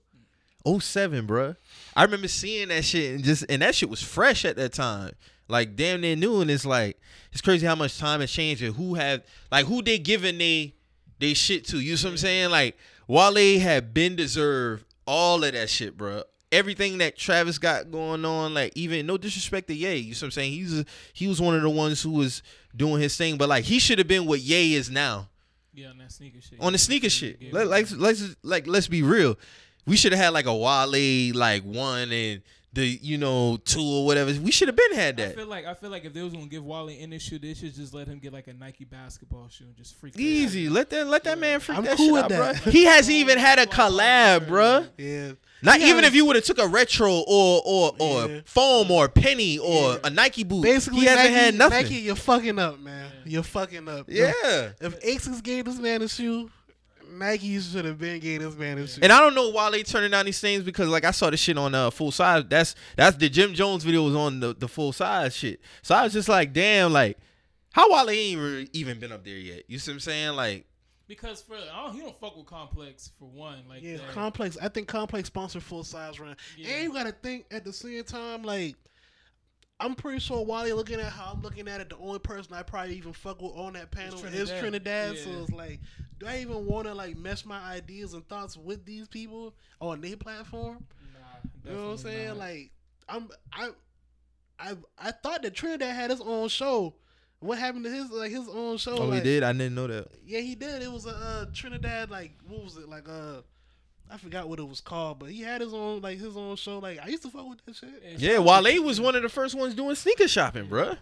[0.66, 1.56] 07, bruh.
[1.96, 5.12] I remember seeing that shit and just and that shit was fresh at that time.
[5.48, 7.00] Like damn near new and it's like
[7.32, 10.74] it's crazy how much time has changed and who have like who they giving they
[11.20, 11.80] they shit to.
[11.80, 12.50] You know what I'm saying?
[12.52, 12.78] Like
[13.08, 16.24] Wale had been deserved all of that shit, bruh.
[16.52, 20.24] Everything that Travis got going on, like even no disrespect to Ye, you know what
[20.24, 20.52] I'm saying?
[20.54, 22.42] He's a, he was one of the ones who was
[22.76, 25.28] doing his thing, but like he should have been what Ye is now
[25.74, 26.60] yeah, on that sneaker shit.
[26.60, 27.38] on the sneaker shit.
[27.42, 29.38] yeah, Let, like let's like let's be real.
[29.88, 32.42] We should have had like a Wale like one and
[32.74, 34.32] the you know two or whatever.
[34.40, 35.24] We should have been had that.
[35.24, 35.36] I that.
[35.38, 37.74] feel like I feel like if they was gonna give Wale any shoe, they should
[37.74, 40.16] just let him get like a Nike basketball shoe and just freak.
[40.20, 40.66] Easy.
[40.66, 40.72] shit.
[40.74, 42.64] Let that let that man freak I'm that cool shit with out, that.
[42.64, 42.72] bro.
[42.72, 44.88] He hasn't even had a collab, bruh.
[44.98, 45.32] Yeah.
[45.64, 48.42] Not He even has- if you would have took a retro or or or Yeah.
[48.46, 49.98] foam or penny or Yeah.
[50.04, 50.62] a Nike boot.
[50.64, 51.84] Basically, he hasn't Nike, had nothing.
[51.84, 53.12] Nike, you're fucking up, man.
[53.26, 54.06] You're fucking up.
[54.08, 54.34] yeah.
[54.80, 56.52] If, if Asics gave this man a shoe,
[57.18, 59.02] Nike should have been getting this man a shoe.
[59.04, 61.38] And I don't know why they turning down these things because like I saw the
[61.38, 62.44] shit on uh full size.
[62.48, 65.60] That's that's the Jim Jones video was on the, the full size shit.
[65.82, 67.18] So I was just like, damn, like
[67.72, 69.64] how Wale ain't re- even been up there yet.
[69.68, 70.36] You see what I'm saying?
[70.36, 70.66] Like
[71.08, 73.64] Because for I don't, he don't fuck with Complex for one.
[73.70, 74.12] Like yeah, that.
[74.12, 74.58] Complex.
[74.62, 76.36] I think Complex sponsored full size run.
[76.58, 76.70] Yeah.
[76.70, 78.76] And you gotta think at the same time, like
[79.80, 82.56] I'm pretty sure while you're looking at how I'm looking at it, the only person
[82.56, 84.60] I probably even fuck with on that panel is Trinidad.
[84.60, 85.18] Trinidad.
[85.20, 85.80] So it's like,
[86.20, 90.02] do I even want to like mesh my ideas and thoughts with these people on
[90.02, 90.86] their platform?
[91.14, 92.28] Nah, You know what I'm saying?
[92.30, 92.38] not.
[92.38, 92.72] Like,
[93.10, 93.70] I'm I,
[94.60, 96.96] I I thought that Trinidad had his own show.
[97.40, 98.98] What happened to his like his own show?
[98.98, 99.44] oh, he did.
[99.44, 100.08] I didn't know that.
[100.26, 100.82] Yeah, he did.
[100.82, 103.08] It was a uh, Trinidad like what was it like?
[103.08, 103.42] Uh,
[104.10, 106.80] I forgot what it was called, but he had his own like his own show.
[106.80, 107.90] Like I used to fuck with that shit.
[108.18, 110.98] Yeah, Yeah, shout Wale was one of the first ones doing sneaker shopping, bruh.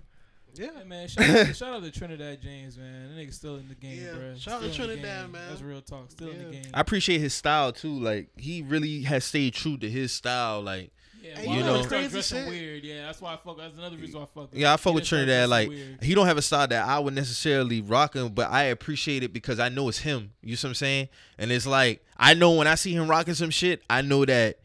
[0.58, 1.08] Yeah, Yeah, man.
[1.08, 3.16] Shout out, to, shout out to Trinidad James, man.
[3.16, 4.36] That nigga still in the game, Yeah, bro.
[4.38, 5.50] shout out to Still in the Trinidad, man.
[5.50, 6.12] That's real talk.
[6.12, 6.66] Still in the game.
[6.74, 7.98] I appreciate his style too.
[8.00, 10.62] Like he really has stayed true to his style.
[10.62, 10.92] Like
[11.22, 12.48] Yeah, And why you know- he start Crazy shit.
[12.48, 12.84] weird.
[12.84, 13.58] Yeah, that's why I fuck.
[13.58, 14.52] That's another reason why I fuck.
[14.52, 15.50] with Yeah, I fuck with Trinidad.
[15.50, 16.04] Like weird.
[16.04, 19.34] he don't have a style that I would necessarily rock him, but I appreciate it
[19.34, 20.32] because I know it's him.
[20.42, 21.10] You see what I'm saying?
[21.38, 24.60] And it's like I know when I see him rocking some shit, I know that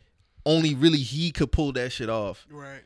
[0.46, 2.46] only really he could pull that shit off.
[2.50, 2.82] Right.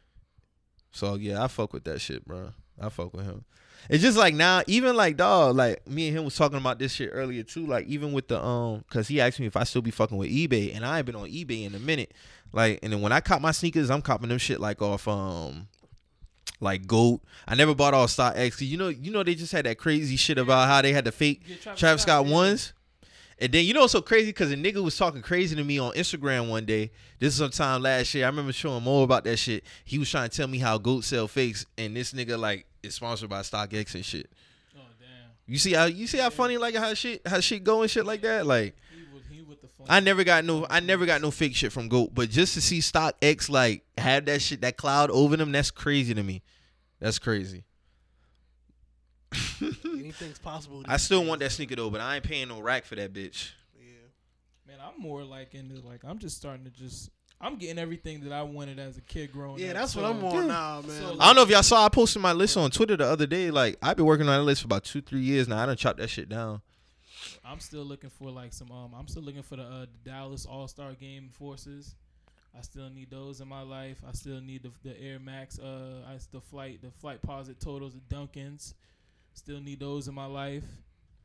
[0.92, 2.52] So yeah, I fuck with that shit, bro.
[2.80, 3.44] I fuck with him.
[3.88, 6.92] It's just like now, even like dog, like me and him was talking about this
[6.92, 7.66] shit earlier too.
[7.66, 10.30] Like even with the um, cause he asked me if I still be fucking with
[10.30, 12.12] eBay, and I ain't been on eBay in a minute.
[12.52, 15.68] Like, and then when I cop my sneakers, I'm copping them shit like off um,
[16.60, 17.20] like Goat.
[17.46, 18.66] I never bought all StockX.
[18.66, 21.12] You know, you know they just had that crazy shit about how they had the
[21.12, 22.72] fake Yeah, Travis Travis Scott, Scott ones.
[23.38, 25.78] And then you know what's so crazy because a nigga was talking crazy to me
[25.78, 26.90] on Instagram one day.
[27.18, 28.24] This is sometime last year.
[28.24, 29.64] I remember showing more about that shit.
[29.84, 32.94] He was trying to tell me how goat sell fakes, and this nigga like is
[32.94, 34.30] sponsored by StockX and shit.
[34.76, 35.30] Oh damn.
[35.46, 38.06] You see how you see how funny like how shit how shit go and shit
[38.06, 38.46] like that.
[38.46, 39.86] Like He with he with the phone.
[39.88, 42.60] I never got no I never got no fake shit from Goat, but just to
[42.60, 46.42] see StockX like have that shit that cloud over them, that's crazy to me.
[47.00, 47.64] That's crazy.
[49.84, 50.82] Anything's possible.
[50.86, 53.50] I still want that sneaker though, but I ain't paying no rack for that bitch.
[53.78, 53.86] Yeah.
[54.66, 58.32] Man, I'm more like into like I'm just starting to just I'm getting everything that
[58.32, 59.74] I wanted as a kid growing Yeah, up.
[59.74, 61.02] Yeah, that's what I'm on now, man.
[61.02, 63.26] So, I don't know if y'all saw I posted my list on Twitter the other
[63.26, 63.50] day.
[63.50, 65.62] Like I've been working on that list for about two, three years now.
[65.62, 66.62] I done chopped that shit down.
[67.44, 70.46] I'm still looking for like some um I'm still looking for the, uh, the Dallas
[70.46, 71.94] All Star Game forces.
[72.56, 74.00] I still need those in my life.
[74.08, 77.94] I still need the, the Air Max, uh, I, the flight, the flight posit totals,
[77.94, 78.74] the Dunkins.
[79.34, 80.64] Still need those in my life.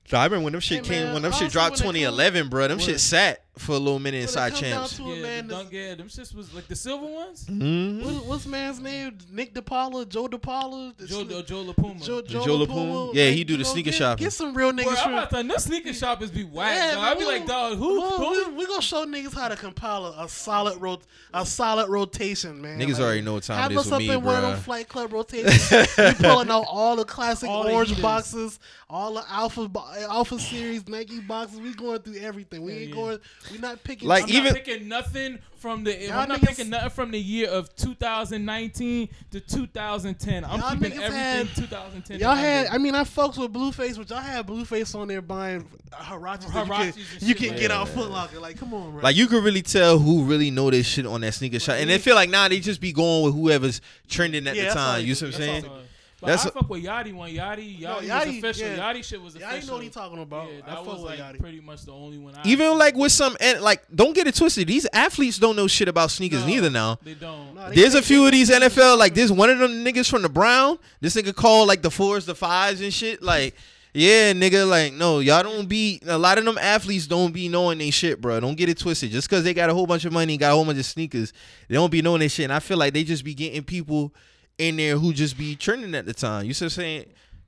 [0.08, 2.00] So I remember when them shit Hey, came man, when them shit dropped when it
[2.02, 2.68] 2011, bro.
[2.68, 4.98] Them when shit sat for a little minute inside come down champs.
[4.98, 7.46] to it, yeah, man, the dunk, yeah, them shits was like the silver ones.
[7.46, 8.04] Mhm.
[8.04, 9.18] What, what's man's name?
[9.30, 12.02] Nick DePaula, Joe DePaula, The Joe, sne- Joe LaPuma.
[12.04, 12.68] Joe, Joe, Joe LaPuma.
[12.68, 13.14] LaPuma?
[13.14, 14.24] Yeah, he do the sneaker get, shopping.
[14.24, 14.88] Get some real Boy, niggas.
[14.90, 16.74] I'm from- about to no sneaker shoppers be whack.
[16.76, 17.04] Yeah, dog.
[17.04, 18.00] man, I be we like, dog, who?
[18.00, 18.50] Well, who?
[18.52, 21.02] we, we gonna show niggas how to compile a, a solid rot,
[21.34, 22.80] a solid rotation, man.
[22.80, 24.42] Niggas already know what time have it is us with up me, in one of
[24.44, 25.70] them flight club rotations.
[25.98, 28.58] we pulling out all the classic All orange boxes,
[28.90, 31.60] all the alpha bo- alpha series Nike boxes.
[31.60, 32.62] We going through everything.
[32.64, 32.96] We Yeah, ain't yeah.
[32.96, 33.20] going.
[33.52, 34.08] We not picking.
[34.08, 35.96] Like, I'm even- not picking nothing from the.
[35.98, 40.46] Y'all I'm not picking nothing from the year of 2019 to 2010.
[40.46, 42.20] I'm Y'all keeping everything had- 2010.
[42.20, 42.68] Y'all had.
[42.68, 46.46] I mean, I folks with Blueface, but y'all had Blueface on there buying Huaraches.
[46.46, 47.72] Huaraches you can, you can like get that.
[47.72, 48.40] out Foot Locker.
[48.40, 49.02] Like, come on, bro.
[49.02, 51.90] Like you could really tell who really know this shit on that sneaker shop, and
[51.90, 55.06] they feel like nah, they just be going with whoever's trending at Yeah, the time.
[55.06, 55.86] You see what I'm That's all saying?
[56.22, 57.30] They So, but That's I a- fuck with Yachty one.
[57.32, 58.68] Yachty, Yachty, No, was Yachty, official.
[58.68, 58.78] yeah.
[58.94, 59.54] Yachty shit was official.
[59.56, 60.50] I know what he talking about.
[60.52, 61.40] Yeah, I that fuck was with like Yachty.
[61.40, 62.36] pretty much the only one.
[62.36, 64.68] I Even actually- like with some and like don't get it twisted.
[64.68, 67.00] These athletes don't know shit about sneakers No, neither now.
[67.04, 67.56] They don't.
[67.56, 69.32] Nah, they There's a few of these NFL like this.
[69.32, 70.78] One of them niggas from the Brown.
[71.02, 73.22] This nigga called like the fours, the fives, and shit.
[73.22, 73.56] Like,
[73.94, 74.68] yeah, nigga.
[74.70, 76.00] Like, no, y'all don't be.
[76.06, 78.40] A lot of them athletes don't be knowing they shit, bro.
[78.40, 79.10] Don't get it twisted.
[79.12, 81.34] Just because they got a whole bunch of money, got a whole bunch of sneakers,
[81.68, 82.44] they don't be knowing they shit.
[82.44, 84.14] And I feel like they just be getting people
[84.60, 86.46] in there who just be trending at the time.
[86.46, 87.06] You see what I'm saying?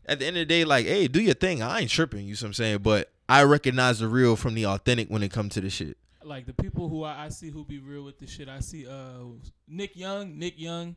[0.08, 1.62] At the end of the day, like, hey, do your thing.
[1.62, 2.26] I ain't tripping.
[2.28, 2.80] You see what I'm saying?
[2.80, 5.98] But I recognize the real from the authentic when it comes to the shit.
[6.24, 8.50] like the people who I, I see who be real with the shit.
[8.50, 9.24] I see uh
[9.68, 10.38] Nick Young.
[10.40, 10.96] Nick Young.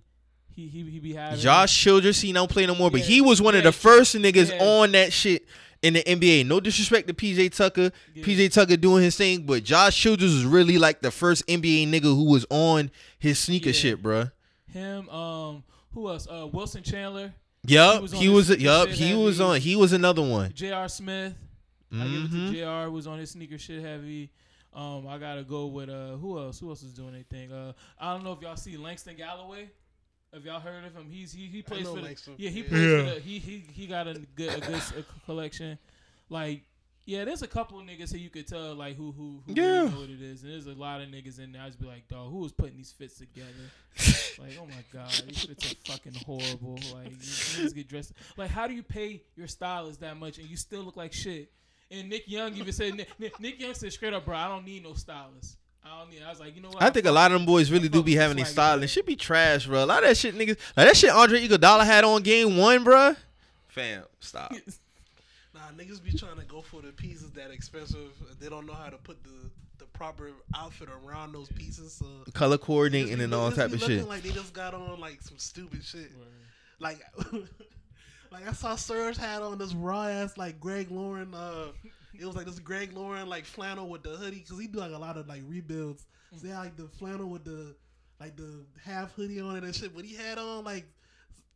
[0.55, 3.20] He he he be having Josh Childress, he don't play no more, but Yeah, he
[3.20, 4.62] was one of the first niggas yeah.
[4.65, 5.47] on that shit
[5.82, 6.47] in the NBA.
[6.47, 8.24] No disrespect to PJ Tucker, Yeah.
[8.24, 12.03] PJ Tucker doing his thing, but Josh Childress was really like the first NBA nigga
[12.05, 13.73] who was on his sneaker Yeah.
[13.73, 14.31] shit, bruh.
[14.73, 15.09] him.
[15.09, 15.65] Um,
[15.95, 16.27] who else?
[16.31, 17.33] Uh, Wilson Chandler,
[17.66, 18.47] Yup, was he was.
[18.49, 19.61] sneaker Yup, shit he was on.
[19.61, 20.53] He was another one.
[20.53, 20.89] J.R.
[20.89, 21.35] Smith.
[21.93, 22.91] I give it to Jr.
[22.91, 24.31] Was on his sneaker shit heavy.
[24.73, 26.59] Um, I gotta go with uh, who else?
[26.59, 27.53] Who else is doing anything?
[27.53, 29.71] Uh, I don't know if y'all see Langston Galloway.
[30.33, 31.07] Have y'all heard of him?
[31.09, 32.35] He's he he plays for the Langston.
[32.39, 32.99] yeah he plays Yeah.
[33.09, 35.79] for the he he he got a good a good s- a collection.
[36.29, 36.65] Like
[37.06, 39.62] yeah, there's a couple of niggas here you could tell like who who, who Yeah.
[39.62, 41.62] really know what it is, and there's a lot of niggas in there.
[41.62, 43.48] I just be like, dog, who was putting these fits together?
[44.39, 46.78] like, oh my god, these fits are fucking horrible.
[46.94, 48.12] Like, you niggas get dressed.
[48.36, 51.51] Like, how do you pay your stylist that much and you still look like shit?
[51.90, 54.64] And Nick Young even said, Nick, Nick, Nick Young said straight up, bro, I don't
[54.64, 55.59] need no stylist.
[55.85, 56.22] I don't need.
[56.26, 56.82] I was like, you know what?
[56.82, 59.06] I think a lot of them boys really do be having their style like and
[59.06, 59.85] be trash, bro.
[59.85, 60.56] A lot of that shit, niggas.
[60.76, 63.14] Like that shit Andre Iguodala had on game one, bro.
[63.68, 64.55] Fam, stop.
[65.55, 68.10] Nah, niggas be trying to go for the pieces that expensive.
[68.40, 69.31] They don't know how to put the
[69.78, 71.93] the proper outfit around those pieces.
[71.94, 74.09] So Color coordinating be and look- all niggas type be of looking shit.
[74.09, 76.10] Like they just got on like some stupid shit.
[76.81, 77.01] Like,
[78.32, 81.32] like I saw Serge had on this raw ass like Greg Lauren.
[81.35, 81.68] Uh,
[82.18, 84.93] it was like this Greg Lauren like flannel with the hoodie because he do like
[84.93, 86.06] a lot of like rebuilds.
[86.36, 87.76] So he had like the flannel with the
[88.20, 89.94] like the half hoodie on it and shit.
[89.94, 90.85] But he had on like.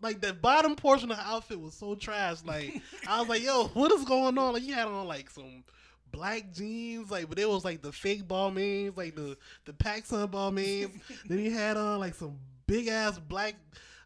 [0.01, 2.39] Like the bottom portion of the outfit was so trash.
[2.45, 5.65] Like I was like, "Yo, what is going on?" Like you had on like some
[6.13, 10.93] black jeans, like but it was like the fake Balmains, like the the PacSun Balmains.
[11.29, 13.57] then he had on like some big ass black,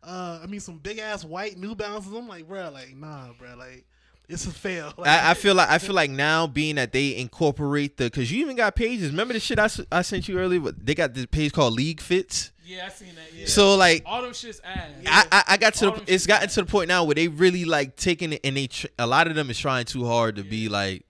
[0.02, 2.12] uh, I mean some big ass white New Balances.
[2.12, 3.86] I'm like, bro, like nah, bro, like
[4.28, 4.92] it's a fail.
[4.96, 8.30] Like, I, I feel like I feel like now being that they incorporate the because
[8.32, 9.10] you even got pages.
[9.10, 10.60] Remember the shit I, I sent you earlier?
[10.60, 12.50] But They got this page called League Fits.
[12.64, 13.34] Yeah, I seen that.
[13.34, 13.46] Yeah.
[13.46, 14.88] So like all them shits ass.
[15.06, 16.54] I, I, I got to All the them it's gotten ass.
[16.54, 19.26] to the point now where they really like taking it and they tr- a lot
[19.26, 21.04] of them is trying too hard to be like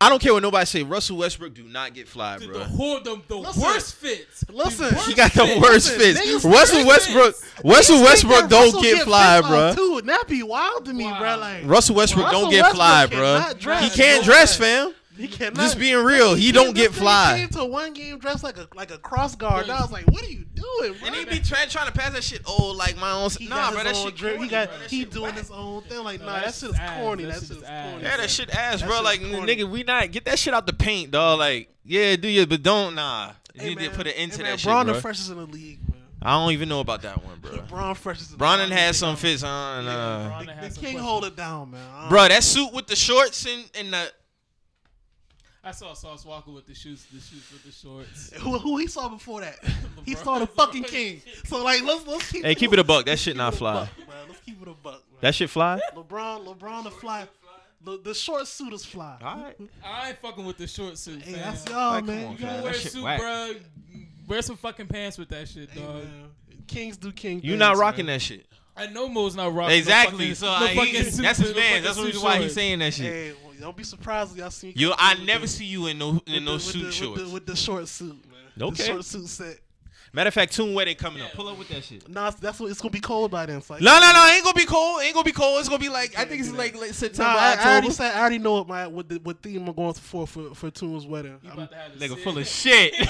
[0.00, 0.82] I don't care what nobody say.
[0.82, 2.58] Russell Westbrook do not get fly, the, bro.
[2.58, 3.62] the, whole, the, the Listen.
[3.62, 4.44] worst fits.
[4.50, 4.94] Listen.
[4.94, 5.60] worst He got the fits.
[5.60, 6.20] worst Listen, fits.
[6.44, 7.34] niggas- Russell Westbrook.
[7.36, 7.64] fits.
[7.64, 9.68] Russell Westbrook don't Russell get fly, fits bro.
[9.68, 10.00] off, Too.
[10.04, 11.18] That'd be wild to me, Wow.
[11.18, 11.36] bro.
[11.38, 13.52] Like Russell Westbrook Russell don't get Westbrook fly, bro.
[13.58, 13.84] dress.
[13.84, 14.66] He can't No dress, way.
[14.66, 14.94] fam.
[15.16, 15.56] He cannot.
[15.56, 17.34] Just being real, he came- don't get this nigga fly.
[17.38, 19.64] Came to one game dressed like a like a cross guard.
[19.64, 21.06] And I was like, what are you doing, bro?
[21.06, 22.42] And he be trying trying to pass that shit.
[22.46, 23.28] Oh, like my own.
[23.30, 24.16] He Nah, bro, that own shit.
[24.16, 24.40] drip.
[24.40, 24.78] He got bro.
[24.88, 25.34] He doing whack.
[25.38, 26.04] his own thing.
[26.04, 27.24] Like, No, nah, that that shit's shit is corny.
[27.24, 27.90] That That shit shit is is ass.
[27.90, 28.02] corny.
[28.04, 28.96] Yeah, that shit ass, That bro.
[28.96, 29.56] shit Like, corny.
[29.56, 31.38] nigga, we not get that shit out the paint, dog.
[31.40, 33.32] Like, yeah, do you, but don't nah.
[33.54, 33.96] You Hey, need to man.
[33.96, 35.00] put an end Hey, to man, that Bron shit, the bro.
[35.00, 36.00] freshest in the league, man.
[36.22, 37.62] I don't even know about that one, bro.
[37.68, 38.32] Bron freshest.
[38.32, 38.68] in the league.
[38.70, 41.80] had some fits on, Yeah, uh, Bron The, had the king hold it down, man.
[41.92, 42.28] I don't- bro.
[42.28, 44.12] That suit with the shorts and and the
[45.62, 48.32] I saw Sauce Walka with the shoes, the shoes with the shorts.
[48.40, 49.56] Who, who he saw before that?
[50.06, 51.20] he saw the fucking king.
[51.44, 52.44] So like, let's let's keep.
[52.44, 53.04] hey, keep it a buck.
[53.06, 53.74] That shit not fly.
[53.74, 54.14] buck, bro.
[54.28, 54.94] Let's keep it a buck.
[54.94, 55.18] Man.
[55.20, 55.78] That shit fly.
[55.94, 57.28] LeBron, LeBron the fly.
[57.82, 59.16] The, the short suit is fly.
[59.22, 59.56] All right.
[59.84, 61.40] I ain't fucking with the short suit, Hey, fam.
[61.42, 62.24] that's y'all, Like, man.
[62.26, 62.46] on, You fam.
[62.46, 63.20] gotta You wear a suit, whack.
[63.20, 63.52] bro.
[64.28, 65.94] Wear some fucking pants with that shit, Hey, dog.
[66.04, 66.24] man.
[66.66, 67.36] Kings do king.
[67.42, 68.16] You things, not rocking man.
[68.16, 68.46] that shit.
[68.76, 69.76] I know Mo's not rocking.
[69.78, 70.28] Exactly.
[70.28, 71.82] No fucking, So no I, he, suit, that's his man.
[71.82, 73.06] That's the reason why he's saying that shit.
[73.06, 74.72] Hey, well, don't be surprised if y'all see me.
[74.76, 76.82] You, come I never the- see you in no with in the- no with suit
[76.84, 77.18] the, shorts.
[77.20, 78.68] With the, with the short suit, man.
[78.68, 78.76] Okay.
[78.76, 79.58] The short suit set.
[80.12, 81.30] Matter of fact, Tune Wedding coming up.
[81.34, 82.08] Pull up with that shit.
[82.08, 83.62] Nah, that's what it's gonna be cold by then.
[83.62, 84.26] So No, no, no.
[84.34, 85.00] Ain't gonna be cold.
[85.02, 85.60] Ain't gonna be cold.
[85.60, 88.16] It's gonna be like I think it's like, like Nah, September, I, I already said.
[88.16, 91.06] I already know what my what the what theme I'm going for for for Tune's
[91.06, 91.38] wedding.
[91.42, 92.94] He I'm- about to have the Nigga Sears- full of shit.
[92.96, 93.04] he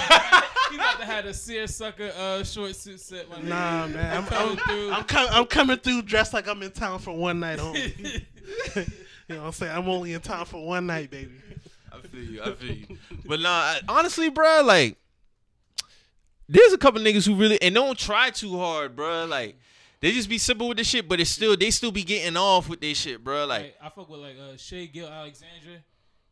[0.76, 3.30] about to have a seersucker uh, short suit set.
[3.30, 3.44] My nigga.
[3.44, 4.16] Nah, man.
[4.18, 4.92] I'm, coming I'm, through.
[4.92, 7.94] I'm, com- I'm coming through dressed like I'm in town for one night only.
[9.30, 9.76] you know what I'm saying?
[9.76, 11.30] I'm only in town for one night, baby.
[11.92, 12.42] I feel you.
[12.42, 12.98] I feel you.
[13.26, 14.96] But nah, I- honestly, bro, like
[16.48, 19.26] there's a couple niggas who really and don't try too hard, bro.
[19.26, 19.56] Like
[20.00, 22.68] they just be simple with the shit, but it's still they still be getting off
[22.68, 23.46] with their shit, bro.
[23.46, 25.82] Like Like, I fuck with like uh, Shai Gilgeous-Alexander.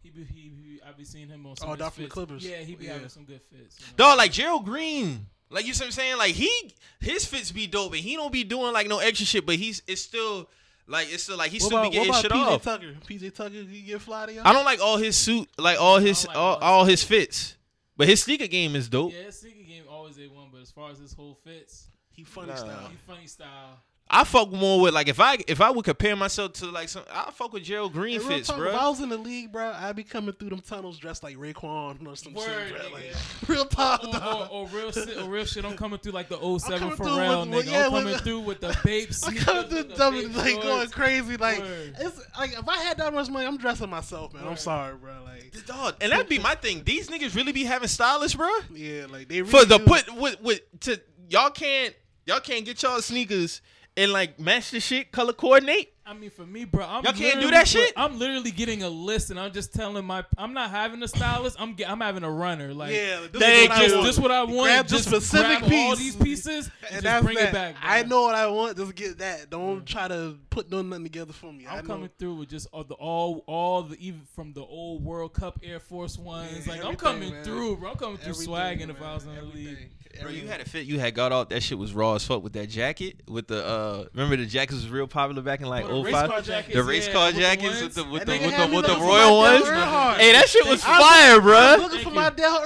[0.03, 2.05] He be, he, he I be seeing him on some Oh, of his down from
[2.05, 2.11] the.
[2.11, 2.45] Clippers.
[2.47, 2.95] Yeah, he be Yeah.
[2.95, 3.79] having some good fits.
[3.81, 3.93] You know?
[3.97, 5.27] dog, like Gerald Green.
[5.51, 6.19] Like you see what I'm saying?
[6.19, 9.47] Like he his fits be dope and he don't be doing like no extra shit,
[9.47, 10.49] but he's it's still
[10.89, 12.63] like it's still like he What still about, be what getting about shit PJ off.
[12.63, 12.95] Tucker?
[13.09, 14.43] PJ Tucker, he get fly to y'all?
[14.47, 17.05] I don't like all his suit, like all his like all, all his all his
[17.05, 17.57] fits.
[17.97, 19.13] But his sneaker game is dope.
[19.13, 22.25] Yeah, his sneaker game always a one, but as far as his whole fits, He
[22.25, 22.57] funny Nah.
[22.57, 22.89] style.
[22.91, 23.79] he funny style.
[24.11, 27.03] I fuck more with like if I if I would compare myself to like some
[27.13, 28.69] I fuck with Gerald Green Hey, fits, talk, bro.
[28.71, 31.37] If I was in the league, bro, I'd be coming through them tunnels dressed like
[31.37, 32.81] Raekwon or some Word, shit, bro.
[32.81, 32.93] nigga.
[32.93, 33.15] Like,
[33.49, 35.65] real talk, Or, or, or real shit, or real shit.
[35.67, 37.57] I'm coming through like the 07 coming through Pharrell with- nigga.
[37.57, 40.15] with- yeah, I'm coming the- through with the babe I'm coming through with the dumb,
[40.15, 41.37] babe like going crazy.
[41.37, 41.97] Like Word.
[42.01, 44.47] it's like if I had that much money, I'm dressing myself, man.
[44.49, 45.13] I'm sorry, bro.
[45.25, 46.83] Like Dog, and that'd be my thing.
[46.85, 48.49] These niggas really be having stylists, bro.
[48.73, 49.85] yeah, like they really For the do.
[49.85, 50.99] put with with to
[51.29, 51.95] y'all can't
[52.27, 53.61] y'all can't get y'all sneakers
[53.99, 55.93] and like match the shit, color coordinate.
[56.07, 57.93] I mean, for me, bro, I'm Y'all can't do that shit?
[57.95, 61.61] I'm literally getting a list, and I'm just telling my, I'm not having a stylist.
[61.61, 62.73] I'm, get, I'm having a runner.
[62.73, 63.83] Like, Yeah, this Thank is what you.
[63.83, 64.07] I just, want.
[64.07, 64.69] this what I want.
[64.69, 67.49] Grab just specific grab all these pieces and, and just bring that.
[67.51, 67.75] it back.
[67.79, 67.91] Bro.
[67.91, 68.79] I know what I want.
[68.79, 69.51] Just get that.
[69.51, 69.85] Don't mm.
[69.85, 71.67] try to put nothing together for me.
[71.67, 71.95] I I'm know.
[71.95, 75.61] coming through with just all the all all the even from the old World Cup
[75.63, 76.67] Air Force ones.
[76.67, 77.45] Yeah, like I'm coming man.
[77.45, 77.91] through, bro.
[77.91, 79.03] I'm coming through Everything, swagging if.
[79.03, 79.91] I was in the league.
[80.21, 80.87] Bro, you had a fit.
[80.87, 81.49] You had got off.
[81.51, 83.21] That shit was raw as fuck with that jacket.
[83.29, 86.15] With the uh, remember the jackets was real popular back in like Oh, the race
[86.15, 87.83] car jackets, The yeah, car with the jackets ones.
[87.83, 89.65] with the with the with the with the royal ones.
[89.69, 91.77] Hey, that shit was I was- fire, I was bro.
[91.85, 92.37] looking for Thank my you.
[92.37, 92.61] Dale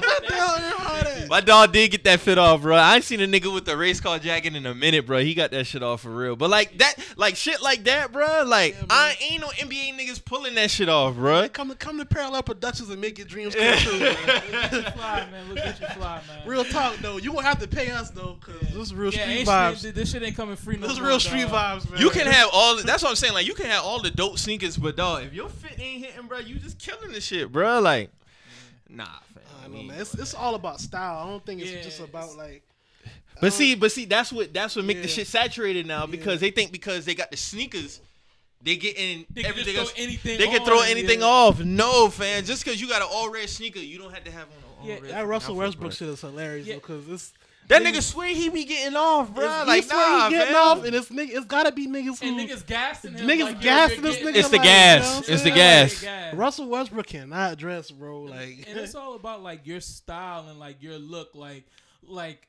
[0.00, 1.28] my Dale Earnhardt.
[1.28, 2.76] My dog did get that fit off, bro.
[2.76, 5.20] I ain't seen a nigga with the race car jacket in a minute, bro.
[5.20, 6.36] He got that shit off for real.
[6.36, 8.44] But like that, like shit like that, bro.
[8.44, 8.86] Like Yeah, man.
[8.90, 11.48] I ain't no NBA niggas pulling that shit off, bro.
[11.48, 13.98] Come to come to Parallel Productions and make your dreams come true.
[14.00, 14.14] man.
[14.74, 15.48] You fly, man.
[15.48, 16.46] Look at you fly, man.
[16.46, 18.68] real talk though, you won't have to pay us though, cause Yeah.
[18.68, 19.80] this is real yeah, street vibes.
[19.82, 20.76] Shit, this shit ain't coming free.
[20.76, 21.82] No This is more, real street dog.
[21.82, 22.00] vibes, man.
[22.00, 22.76] You can have all.
[22.82, 23.34] That's what I'm saying.
[23.34, 26.26] Like you can have all the dope sneakers, but dog, if your fit ain't hitting,
[26.26, 27.80] bro, you just killing the shit, bro.
[27.80, 28.10] Like,
[28.88, 29.42] nah, fam.
[29.64, 30.00] I know, man.
[30.00, 31.22] It's, it's all about style.
[31.26, 32.62] I don't think it's Yeah, just it's- about like.
[33.40, 36.48] But see, but see, that's what that's what make the shit saturated now because Yeah.
[36.48, 38.00] they think because they got the sneakers,
[38.62, 39.92] they get in They can everything just else.
[39.92, 40.38] throw anything.
[40.38, 41.26] They can throw anything yeah.
[41.26, 41.58] off.
[41.60, 42.44] No, fam.
[42.44, 44.63] Just because you got an all red sneaker, you don't have to have on an
[44.63, 45.00] all Yeah.
[45.02, 45.94] That Russell Westbrook bro.
[45.96, 46.74] shit is hilarious Yeah.
[46.74, 47.32] though, cause it's
[47.68, 49.44] That Niggas- nigga swear he be getting off, bro.
[49.44, 50.62] It's- he Like swear he getting fam.
[50.78, 53.26] off, and it's nigga, it's gotta be niggas who And niggas gassing him.
[53.26, 55.06] Niggas like, gassing you're this nigga It's the like, gas.
[55.06, 56.00] you know It's the gas.
[56.02, 56.34] gas.
[56.34, 58.20] Russell Westbrook cannot dress, bro.
[58.24, 61.64] Like, and it's all about like your style and like your look like
[62.06, 62.46] like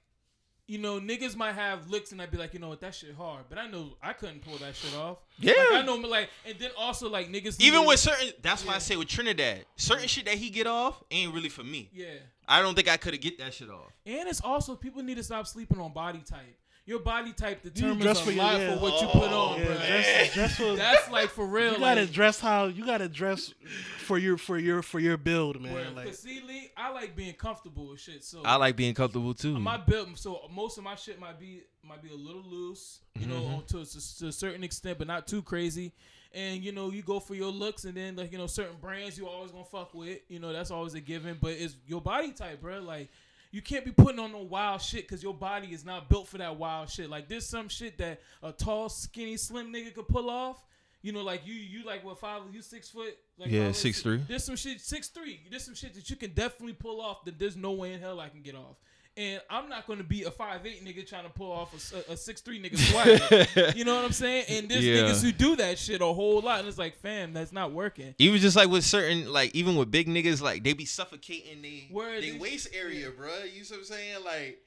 [0.67, 3.13] you know niggas might have looks and I'd be like you know what that shit
[3.15, 5.53] hard but I know I couldn't pull that shit off Yeah.
[5.71, 8.79] like, I know like and then also like niggas Even with certain, that's why I
[8.79, 11.89] say with Trinidad, certain shit that he get off ain't really for me.
[11.93, 12.07] yeah
[12.47, 13.91] I don't think I could have get that shit off.
[14.05, 16.57] and it's also people need to stop sleeping on body type
[16.87, 18.75] your body type dress determines for a your- lot yeah.
[18.75, 20.75] for what you put on yeah, bro dress, dress for.
[20.75, 23.53] that's like for real you gotta like, dress how you gotta dress
[23.99, 25.73] for your for your for your build, man.
[25.73, 28.93] where- Like, cause see Lee I like being comfortable with shit so I like being
[28.93, 29.57] comfortable too.
[29.59, 33.25] my build so most of my shit might be might be a little loose you
[33.27, 33.65] know Mm-hmm.
[33.67, 35.93] to, a- to a certain extent but not too crazy
[36.33, 39.17] and you know you go for your looks and then like you know certain brands
[39.17, 42.31] you always gonna fuck with you know that's always a given but it's your body
[42.31, 43.09] type bro like
[43.51, 46.37] you can't be putting on no wild shit because your body is not built for
[46.37, 50.29] that wild shit like there's some shit that a tall skinny slim nigga could pull
[50.29, 50.63] off
[51.05, 52.41] you know, like you, you like what five?
[52.51, 53.15] You six foot?
[53.37, 54.23] Like Yeah, five, six three.
[54.27, 55.39] There's some shit six three.
[55.51, 57.23] There's some shit that you can definitely pull off.
[57.25, 58.77] That there's no way in hell I can get off.
[59.17, 61.73] And I'm not going to be a five eight nigga trying to pull off
[62.09, 63.75] a six three nigga swag.
[63.77, 64.45] you know what I'm saying?
[64.49, 65.03] And there's Yeah.
[65.03, 68.13] niggas who do that shit a whole lot, and it's like, fam, that's not working.
[68.17, 71.87] even just like with certain, like even with big niggas, like they be suffocating they
[71.91, 73.29] Word, they waist area, bro.
[73.55, 74.23] You see what I'm saying?
[74.25, 74.59] Like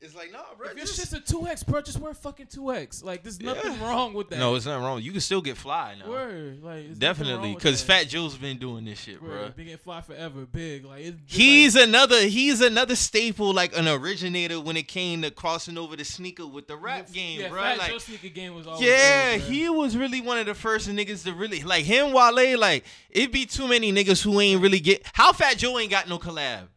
[0.00, 0.68] it's like nah, bro.
[0.68, 3.02] If your just- shit's a two X, bro, just wear fucking two X.
[3.02, 4.38] Like, there's nothing wrong with that.
[4.38, 5.00] no, it's nothing wrong.
[5.00, 6.10] You can still get fly now.
[6.10, 6.62] word.
[6.62, 7.82] Like, Definitely, because.
[7.82, 9.28] Fat Joe's been doing this shit, bro.
[9.30, 10.84] Word, big and fly forever, big.
[10.84, 15.22] Like, it's just He's like, another he's another staple, like an originator when it came
[15.22, 17.62] to crossing over the sneaker with the rap game, yeah, bro.
[17.62, 19.48] Fat like Joe sneaker game was always Yeah, ill, bro.
[19.48, 22.12] he was really one of the first niggas to really like him.
[22.12, 25.02] Wale, like it'd be too many niggas who ain't really get.
[25.14, 26.68] How Fat Joe ain't got no collab?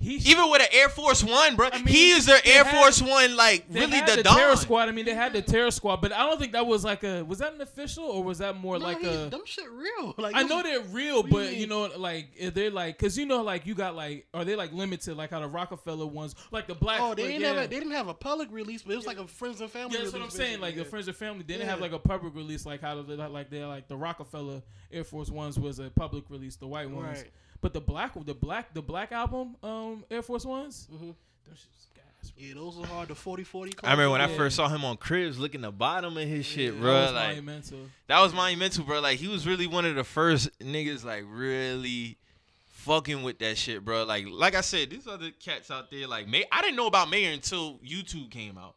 [0.00, 1.68] He Even with an Air Force One, bro.
[1.72, 4.22] I mean, he is their Air had- Force One, like They really had the, the
[4.24, 4.36] Don.
[4.36, 4.88] Terror Squad.
[4.88, 7.24] I mean, they had the Terror Squad, but I don't think that was like a.
[7.24, 9.30] Was that an official or was that more no, like he, a?
[9.30, 10.14] them shit real.
[10.24, 13.16] Like I know they're real, What do you but you know, like they're like, cause
[13.16, 16.34] you know, like you got like, are they like limited, like how the Rockefeller ones,
[16.50, 17.00] like the black.
[17.00, 17.52] Oh, they like, ain't yeah.
[17.52, 17.66] never.
[17.66, 19.96] They didn't have a public release, but it was like a friends and family.
[19.96, 20.60] Yeah, that's what I'm saying.
[20.60, 21.70] Like basically, the friends and family, they didn't Yeah.
[21.70, 24.62] have like a public release, like how they like they like the Rockefeller
[24.92, 27.18] Air Force ones was a public release, the white ones.
[27.18, 27.30] Right.
[27.64, 31.06] But the black, the black, the black album, um, Air Force ones, Mm-hmm.
[31.06, 31.16] them
[31.56, 32.44] shit was gas, bro.
[32.46, 33.08] Yeah, those are hard.
[33.08, 33.72] The 40 40.
[33.82, 36.74] I remember when I first saw him on Cribs, looking the bottom of his shit,
[36.74, 36.92] That bro.
[36.92, 37.78] That was Like monumental.
[38.08, 39.00] that was monumental, bro.
[39.00, 42.18] Like he was really one of the first niggas, like really
[42.66, 44.04] fucking with that shit, bro.
[44.04, 46.44] Like, like I said, these other cats out there, like May.
[46.52, 48.74] I didn't know about Mayor until YouTube came out.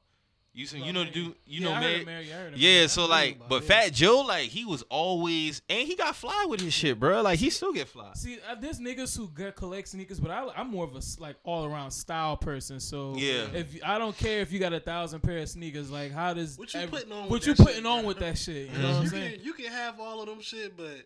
[0.57, 1.99] You see, you know, do you yeah, know I heard Mayor?
[1.99, 2.87] of Mary, I heard of Yeah, Mary.
[2.87, 3.65] so like, but it.
[3.67, 7.21] Fat Joe, like, he was always, and he got fly with his shit, bro.
[7.21, 8.09] Like, he still get fly.
[8.15, 11.35] See, uh, there's niggas who get collect sneakers, but I, I'm more of a like
[11.43, 12.79] all around style person.
[12.79, 13.45] So Yeah.
[13.53, 16.57] if I don't care if you got a thousand pair of sneakers, like how does
[16.57, 18.07] What you every- putting on What with you that putting shit, on bro?
[18.07, 18.71] with that shit?
[18.71, 19.35] You know what I'm saying?
[19.37, 21.05] can, you can have all of them shit, but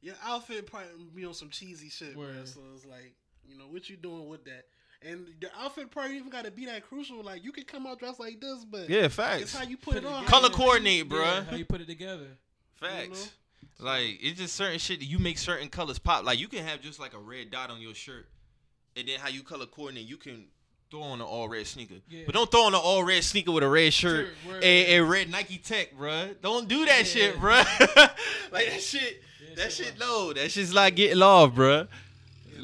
[0.00, 2.26] your outfit probably be on some cheesy shit, bro.
[2.44, 3.14] So it's like,
[3.48, 4.64] you know, what you doing with that?
[5.06, 7.22] And the outfit probably even got to be that crucial.
[7.22, 9.42] Like, you can come out dressed like this, but Yeah, facts.
[9.42, 10.24] it's how you put, it on.
[10.24, 11.22] Color coordinate, bruh.
[11.24, 12.26] Yeah, how you put it together?
[12.80, 13.30] Facts.
[13.80, 16.24] Like it's just certain shit that you make certain colors pop.
[16.24, 18.26] Like you can have just like a red dot on your shirt,
[18.96, 20.46] and then how you color coordinate, you can
[20.90, 21.94] throw on an all red sneaker.
[22.08, 22.22] Yeah.
[22.26, 24.64] But don't throw on an all red sneaker with a red shirt Shirt, word.
[24.64, 26.34] and, and red Nike Tech, bruh.
[26.42, 27.02] Don't do that Yeah.
[27.04, 27.64] shit, bruh.
[28.52, 29.22] like that shit.
[29.48, 30.32] Yeah, that shit shit no.
[30.32, 31.86] That shit's like getting off, bruh.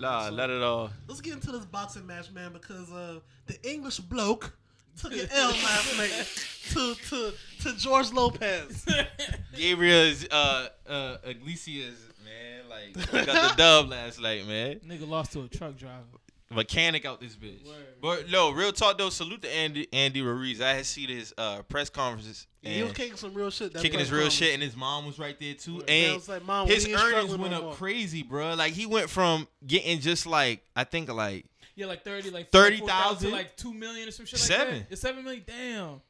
[0.00, 0.90] Nah, not at all.
[1.06, 4.52] Let's get into this boxing match, man, because uh, the English bloke
[5.00, 6.38] took an L last night
[6.70, 8.84] to to to George Lopez.
[9.56, 14.80] Gabriel uh uh Iglesias, man, like got the dub last night, man.
[14.86, 16.02] Nigga lost to a truck driver.
[16.50, 17.64] Mechanic out this bitch.
[17.66, 17.74] Word.
[18.00, 19.10] But no, real talk though.
[19.10, 20.60] Salute to Andy Andy Ruiz.
[20.60, 23.74] I had seen his uh, press conferences he was kicking some real shit.
[23.74, 24.34] that kicking his real conference.
[24.34, 25.82] shit, and his mom was right there too.
[25.86, 27.74] Yeah, And was like, Mom, his earnings went up more.
[27.74, 28.54] crazy, bro.
[28.54, 31.44] Like he went from getting just like I think like
[31.74, 33.30] Yeah, like thirty, like 30,000?
[33.32, 34.74] like two million or some shit Seven.
[34.76, 34.92] like that.
[34.92, 35.44] It's seven million.
[35.46, 36.00] Damn.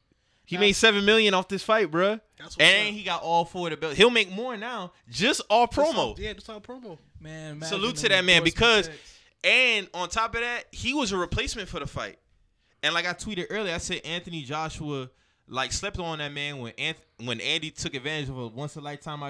[0.45, 2.19] he made seven million off this fight, bro.
[2.59, 3.95] And he got all four of the belt.
[3.95, 6.11] He'll make more now, just all promo.
[6.11, 6.97] on- Yeah, just all promo.
[7.19, 9.11] Man, Salute to that man, because- checks.
[9.45, 12.17] And on top of that, he was a replacement for the fight.
[12.81, 15.09] And like I tweeted earlier, I said Anthony Joshua
[15.47, 18.81] like slept on that man when Anth- when Andy took advantage of a once in
[18.81, 19.21] a lifetime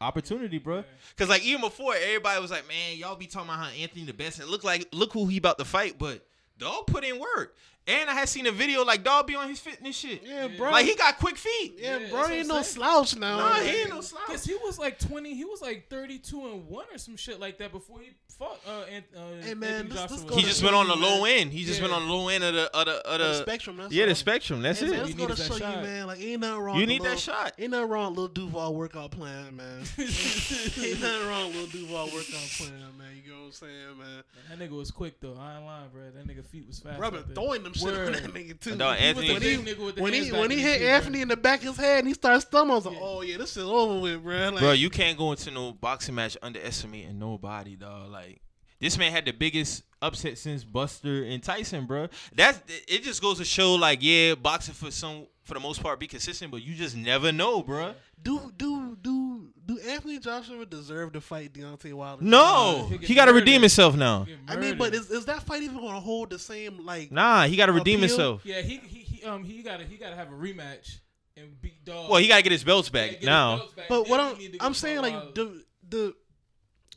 [0.00, 0.82] opportunity, bro.
[1.16, 4.14] Cause like even before, everybody was like, "Man, y'all be talking about how Anthony the
[4.14, 6.26] best," and look like look who he about to fight, but
[6.56, 7.54] dog put in work.
[7.88, 10.22] And I had seen a video like dog be on his fitness shit.
[10.22, 10.56] Yeah, Yeah.
[10.58, 10.70] bro.
[10.70, 11.74] Like he got quick feet.
[11.78, 12.64] yeah, Yeah, bro, that's ain't no saying.
[12.64, 13.38] slouch now.
[13.38, 14.26] Nah, he ain't no slouch.
[14.26, 17.56] Cause he was like twenty, he was like thirty-two and one or some shit like
[17.58, 18.60] that before he fought.
[18.66, 20.28] Uh, Ant- uh, Hey, man, Anthony this- this Joshua.
[20.28, 21.38] go He to just went on the low man.
[21.40, 21.52] end.
[21.52, 21.86] He just Yeah.
[21.88, 23.76] went on the low end of the of the, of the the spectrum.
[23.78, 24.62] That's Yeah, the spectrum.
[24.62, 24.98] That's Hey, man, it.
[24.98, 25.82] let's You go to that show you, shot.
[25.82, 26.06] man.
[26.06, 26.78] Like, ain't nothing wrong.
[26.78, 27.54] You need the that shot.
[27.58, 29.82] Ain't nothing wrong with Lil Duval workout plan, man.
[29.98, 33.22] ain't nothing wrong with Lil Duval workout plan, man.
[33.24, 34.22] You know what I'm saying, man?
[34.50, 35.36] That nigga was quick though.
[35.38, 36.02] I ain't lying, bro.
[36.14, 36.98] That nigga feet was fast.
[36.98, 37.34] Bro, out been there.
[37.34, 38.76] throwing them shit on that nigga too.
[38.76, 40.94] Dog, He Anthony- when he, nigga with the when he when he hit feet, bro.
[40.94, 43.00] Anthony in the back of his head and he started stumbling, I was like, Yeah.
[43.02, 44.50] oh yeah, this is over with, bro.
[44.50, 48.10] Like, Bro, you can't go into no boxing match underestimating nobody, dog.
[48.10, 48.40] Like
[48.80, 52.08] this man had the biggest upset since Buster and Tyson, bro.
[52.34, 53.02] That's it.
[53.02, 56.50] Just goes to show, like, yeah, boxing for some, for the most part, be consistent,
[56.52, 57.94] but you just never know, bro.
[58.22, 62.22] do do do do Anthony Joshua deserve to fight Deontay Wilder?
[62.24, 64.26] No, He'll he got to redeem himself now.
[64.46, 67.10] I mean, but is, is that fight even gonna hold the same like?
[67.10, 68.42] Nah, he got to redeem himself.
[68.44, 70.98] yeah, he, he he um he gotta he gotta have a rematch
[71.36, 72.10] and beat dog.
[72.10, 73.56] Well, he got to get his belts back get now.
[73.58, 76.14] belts back, But then what I'm need to go I'm saying like the the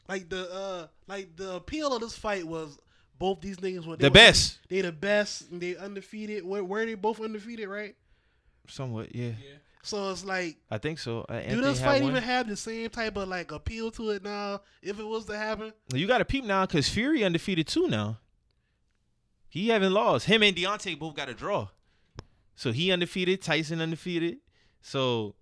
[0.10, 2.78] like the uh like the appeal of this fight was
[3.18, 4.60] both these niggas were they The were- best.
[4.68, 5.52] They the best.
[5.52, 6.44] and They undefeated.
[6.46, 7.96] Where where they both undefeated, right?
[8.72, 9.28] Somewhat, yeah.
[9.28, 9.58] yeah.
[9.84, 11.26] So it's like, I think so.
[11.28, 14.62] Uh, do this fight even have the same type of like appeal to it now?
[14.82, 18.20] If it was to happen, You got to peep now because Fury undefeated too now.
[19.50, 20.28] He haven't lost.
[20.28, 21.70] Him and Deontay both got a draw.
[22.56, 23.42] So he undefeated.
[23.42, 24.38] Tyson undefeated.
[24.82, 25.36] So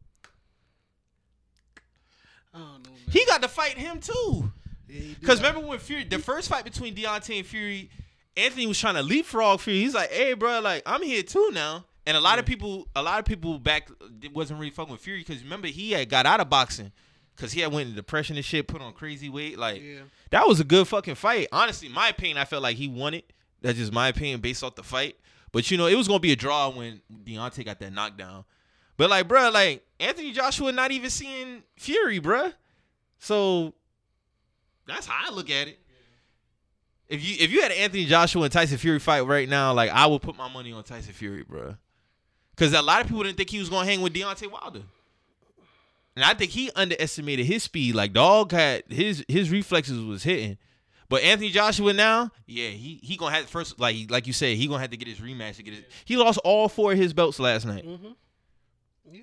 [2.54, 2.78] know.
[3.12, 4.52] He got to fight him too.
[4.88, 7.90] Yeah, Because got- remember when Fury, the first fight between Deontay and Fury,
[8.36, 9.80] Anthony was trying to leapfrog Fury.
[9.82, 13.04] He's like, "Hey, bro, like I'm here too now." And a lot of people, a
[13.04, 13.88] lot of people back
[14.34, 16.92] wasn't really fucking with Fury because remember he had got out of boxing
[17.36, 19.60] because he had went into depression and shit, put on crazy weight.
[19.60, 20.00] Like Yeah.
[20.32, 21.50] that was a good fucking fight.
[21.52, 23.32] Honestly, my opinion, I felt like he won it.
[23.62, 25.18] That's just my opinion based off the fight.
[25.52, 28.44] But you know, it was gonna be a draw when Deontay got that knockdown.
[28.98, 32.56] But like, bro, like Anthony Joshua not even seeing Fury, bruh.
[33.20, 33.76] So
[34.88, 35.80] that's how I look at it.
[37.08, 39.92] If you if you had an Anthony Joshua and Tyson Fury fight right now, like
[39.92, 41.78] I would put my money on Tyson Fury, bruh.
[42.60, 44.82] Because a lot of people didn't think he was gonna hang with Deontay Wilder.
[46.18, 47.96] And I think he underestimated his speed.
[47.96, 50.58] Like dog had his his reflexes was hitting.
[51.08, 54.68] But Anthony Joshua now, yeah, he he gonna have first like like you said, he
[54.68, 55.84] gonna have to get his rematch to get his.
[56.04, 57.88] He lost all four of his belts last night.
[57.88, 58.16] Mhm.
[59.10, 59.22] Yeah.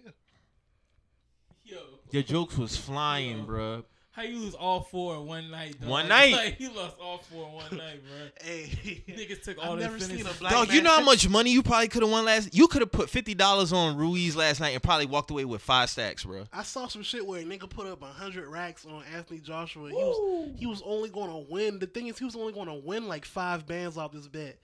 [1.64, 1.76] Yo,
[2.12, 3.84] Your jokes was flying, bruh.
[4.16, 5.78] How you lose all four in one night?
[5.78, 5.90] Dog?
[5.90, 6.32] One night.
[6.32, 8.28] Like, you lost all four in one night, bro.
[8.42, 9.02] Hey.
[9.06, 11.28] Niggas took I've all their never seen a black Dog, man you know how much
[11.28, 12.54] money you probably could have won last.
[12.54, 15.60] You could have put fifty dollars on Ruiz last night and probably walked away with
[15.60, 16.44] five stacks, bro.
[16.52, 19.90] I saw some shit where a nigga put up hundred racks on Anthony Joshua.
[19.90, 21.78] He was he was only going to win.
[21.78, 24.58] The thing is, he was only going to win like five bands off this bet.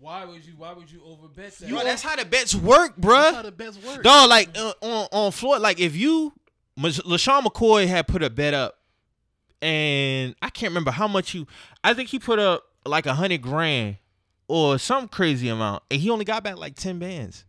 [0.00, 0.54] Why would you?
[0.56, 1.68] Why would you overbet that?
[1.68, 3.16] Bro, that's how the bets work, bro.
[3.16, 4.02] That's how the bets work.
[4.02, 6.32] Dog, like uh, on on Floyd, like if you, Maj-
[6.78, 8.78] LeSean McCoy had put a bet up,
[9.62, 11.46] and I can't remember how much you.
[11.84, 13.96] I think he put up like a hundred grand
[14.48, 17.44] or some crazy amount, and he only got back like ten bands,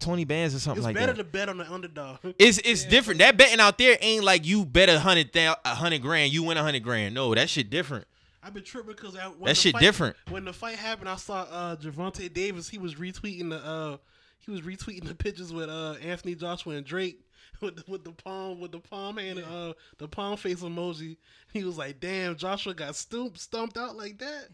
[0.00, 1.08] twenty bands or something It's like that.
[1.10, 2.18] It's better to bet on the underdog.
[2.38, 3.18] It's it's different.
[3.20, 6.56] That betting out there ain't like you bet a hundred a hundred grand, you win
[6.56, 7.14] a hundred grand.
[7.14, 8.06] No, that shit different.
[8.44, 10.16] I've been tripping because That shit fight- different.
[10.28, 12.68] When the fight happened, I saw uh Gervonta Davis.
[12.68, 13.96] He was retweeting the uh
[14.40, 17.20] he was retweeting the pictures with uh Anthony Joshua and Drake
[17.62, 21.16] with the, with the palm with the palm hand uh the palm face emoji.
[21.52, 24.48] He was like, "Damn, Joshua got stooped stumped out like that."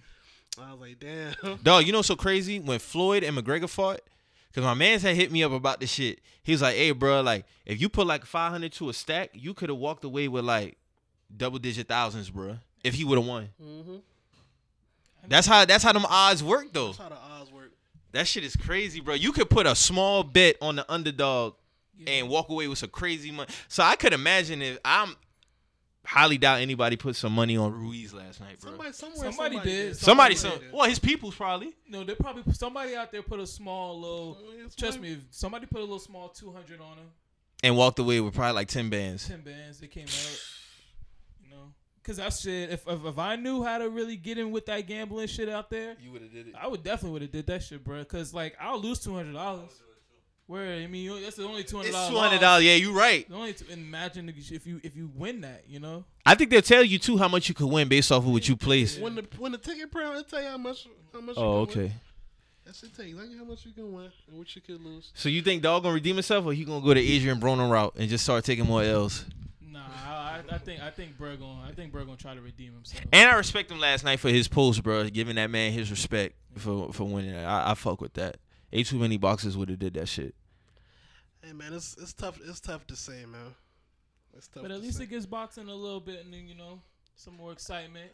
[0.61, 4.01] I was like, "Damn." Dog, you know so crazy when Floyd and McGregor fought?
[4.55, 6.21] Cause my man's had hit me up about this shit.
[6.43, 9.31] He was like, "Hey, bro, like if you put like five hundred to a stack,
[9.35, 10.77] you could have walked away with like
[11.35, 12.57] double digit thousands, bro.
[12.83, 13.51] If he would have won.
[13.61, 13.97] hmm
[15.29, 16.87] That's how that's how them odds work though.
[16.89, 17.71] That's how the odds work.
[18.13, 19.15] That shit is crazy, bro.
[19.15, 21.55] You could put a small bet on the underdog
[21.99, 22.11] Yeah.
[22.13, 23.51] and walk away with some crazy money.
[23.69, 25.17] So I could imagine if I'm
[26.05, 28.71] highly doubt anybody put some money on Ruiz last night, bro.
[28.71, 29.97] Somebody somewhere Somebody did.
[29.97, 30.73] Somebody, Somebody some did.
[30.73, 31.75] well, his people's probably.
[31.89, 34.39] No, they probably somebody out there put a small little.
[34.41, 37.11] Oh, Trust somebody- me, somebody put a little small two hundred on him,
[37.63, 39.29] And walked away with probably like ten bands.
[39.29, 39.81] ten bands.
[39.81, 40.41] They came out,
[41.45, 41.73] you know,
[42.03, 42.71] because that shit.
[42.71, 45.69] If, if if I knew how to really get in with that gambling shit out
[45.69, 46.55] there, You would have did it.
[46.59, 48.03] I would definitely would have did that shit, bro.
[48.07, 49.73] Cause like I'll lose two hundred dollars.
[50.49, 52.11] Where I mean, that's the only two hundred It's dollars.
[52.11, 52.65] two hundred dollars.
[52.65, 53.29] Yeah, you right.
[53.29, 56.05] The only two, imagine if you if you win that, you know.
[56.25, 58.49] I think they'll tell you too how much you could win based off of what
[58.49, 58.99] you place.
[58.99, 61.37] When the when the ticket price, it'll tell you how much how much.
[61.37, 61.87] Oh, you can Win.
[61.87, 61.93] Oh, okay.
[62.65, 62.97] That's it.
[62.97, 65.13] Tell you like how much you can win and what you could lose.
[65.15, 67.97] So you think Dog gonna redeem himself, or he gonna go the Adrien Broner route
[67.99, 69.27] and just start taking more L's?
[69.71, 72.41] Nah, I, I, I think I think Bro gonna I think Bro gonna try to
[72.41, 73.05] redeem himself.
[73.13, 76.37] And I respect him last night for his post, bro, giving that man his respect
[76.57, 77.37] for for winning.
[77.37, 78.39] I, I fuck with that.
[78.73, 80.35] Ain't too many boxes would have did that shit.
[81.43, 82.39] Hey man, it's it's tough.
[82.47, 83.55] It's tough to say, man.
[84.37, 84.63] It's tough.
[84.63, 85.05] But to at least say.
[85.05, 86.81] it gets boxing a little bit, and then you know
[87.17, 88.11] some more excitement.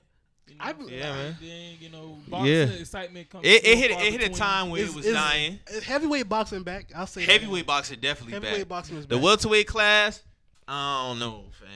[0.47, 1.37] You know, I- for Yeah, man.
[1.41, 2.65] Then you know, boxing Yeah.
[2.67, 3.47] excitement comes.
[3.47, 5.59] It, it hit it hit a time where it was it's- dying.
[5.75, 6.93] Uh, heavyweight boxing back.
[6.95, 7.33] I'll say that.
[7.33, 8.69] Heavyweight boxing definitely Heavyweight back.
[8.69, 9.25] boxing is The back.
[9.25, 10.23] welterweight class,
[10.69, 11.69] I don't know, fam.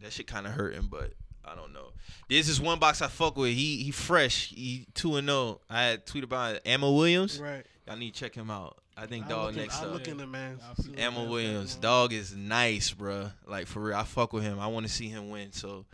[0.00, 1.12] That shit kind of hurting, but
[1.44, 1.92] I don't know.
[2.28, 3.52] There's this one box I fuck with.
[3.52, 4.48] He he fresh.
[4.48, 5.60] He two and zero.
[5.68, 6.62] I had tweet about it.
[6.64, 7.38] Ammo Williams.
[7.38, 7.66] Right.
[7.90, 8.76] Y'all need to check him out.
[8.96, 9.92] I think I dog look in- next I up.
[9.94, 10.60] look in the man.
[10.62, 11.74] I'll See what Ammo man- Williams.
[11.74, 13.32] man- Dog is nice, bruh.
[13.48, 14.60] Like for real, I fuck with him.
[14.60, 15.50] I want to see him win.
[15.52, 15.84] So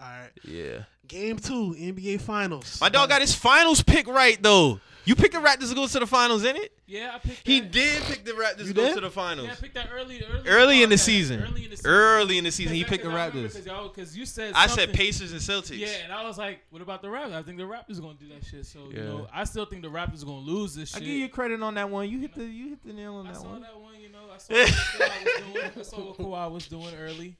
[0.00, 0.30] All right.
[0.44, 0.82] yeah.
[1.08, 2.80] Game two, NBA Finals.
[2.80, 4.80] My dog got his finals pick right though.
[5.04, 6.72] You picked the Raptors to go to the finals, ain't it?
[6.84, 7.46] Yeah, I picked.
[7.46, 9.46] He did pick the Raptors You to go to the finals.
[9.46, 11.44] Yeah, I picked that early, early, Early in the season.
[11.44, 11.90] Early in the season.
[11.92, 13.52] Early in the season, he picked the Raptors.
[13.52, 15.78] Because y'all, because you said I said Pacers and Celtics.
[15.78, 17.34] Yeah, and I was like, what about the Raptors?
[17.34, 18.66] I think the Raptors gonna do that shit.
[18.66, 18.98] So Yeah.
[18.98, 21.02] you know, I still think the Raptors gonna lose this shit.
[21.02, 22.08] I give you credit on that one.
[22.10, 23.60] You hit the you hit the nail on I that saw one.
[23.62, 24.18] that one, you know.
[24.34, 25.70] I saw what Kawhi was doing.
[25.78, 27.36] I saw what Kawhi was doing early.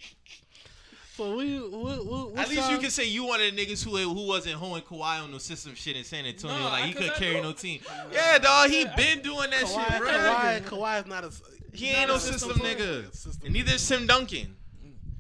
[1.17, 3.83] So we, what, what, At least you y'all- can say you one of the niggas
[3.83, 6.59] who who wasn't hoeing Kawhi on the system shit in San Antonio.
[6.59, 7.81] No, like he couldn't carry no team.
[8.13, 8.69] Yeah, dog.
[8.71, 10.09] He I- been doing that Kawhi, shit, bro.
[10.11, 11.31] Kawhi, Kawhi is not a.
[11.73, 12.77] He he's ain't no a system player.
[12.77, 13.15] nigga.
[13.15, 14.57] System And neither is Tim Duncan.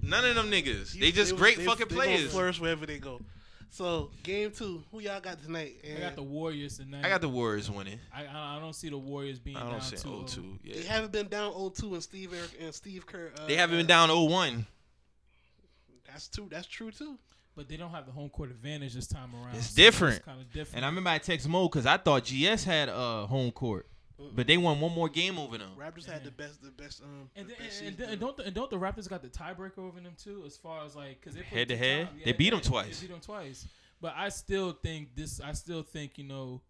[0.02, 0.92] None of them niggas.
[0.92, 2.30] He- They just was- great they- fucking they players.
[2.30, 3.20] flourish wherever they go.
[3.70, 5.76] So game two, who y'all got tonight?
[5.84, 7.04] And I got the Warriors tonight.
[7.04, 7.98] I got the Warriors winning.
[8.14, 10.58] I, I I don't see the Warriors being I down don't see 2 0-2.
[10.64, 10.74] Yeah.
[10.76, 13.32] They haven't been down 0-2 and Steve Eric and Steve Kerr.
[13.38, 14.64] Uh, They haven't been down 0-1.
[16.16, 16.48] That's true.
[16.50, 17.18] That's true too.
[17.54, 19.54] But they don't have the home court advantage this time around.
[19.56, 20.24] It's so different.
[20.24, 20.76] Kind of different.
[20.76, 23.86] And I remember I text Mo because I thought GS had uh, home court,
[24.34, 25.70] but they won one more game over them.
[25.78, 28.44] Raptors had the best, the best, um, And, the then, best and, and don't the,
[28.44, 31.34] and don't the Raptors got the tiebreaker over them too, as far as like because
[31.34, 32.06] they put Head to head?
[32.08, 33.00] times- They beat 'em they- twice.
[33.00, 33.66] They beat them twice.
[34.02, 35.40] But I still think this.
[35.40, 36.60] I still think you know.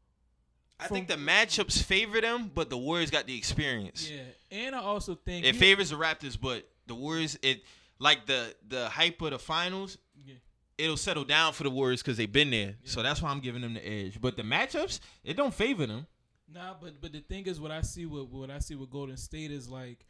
[0.79, 4.09] I think the matchups favor them, but the Warriors got the experience.
[4.09, 4.21] Yeah,
[4.53, 7.65] and I also think It you- favors the Raptors, but the Warriors, it
[7.99, 10.35] like the the hype of the finals, Yeah.
[10.79, 12.77] it'll settle down for the Warriors because they've been there.
[12.85, 14.21] So that's why I'm giving them the edge.
[14.21, 16.07] But the matchups, it don't favor them.
[16.53, 19.17] Nah, but but the thing is, what I see with what I see with Golden
[19.17, 20.05] State is like,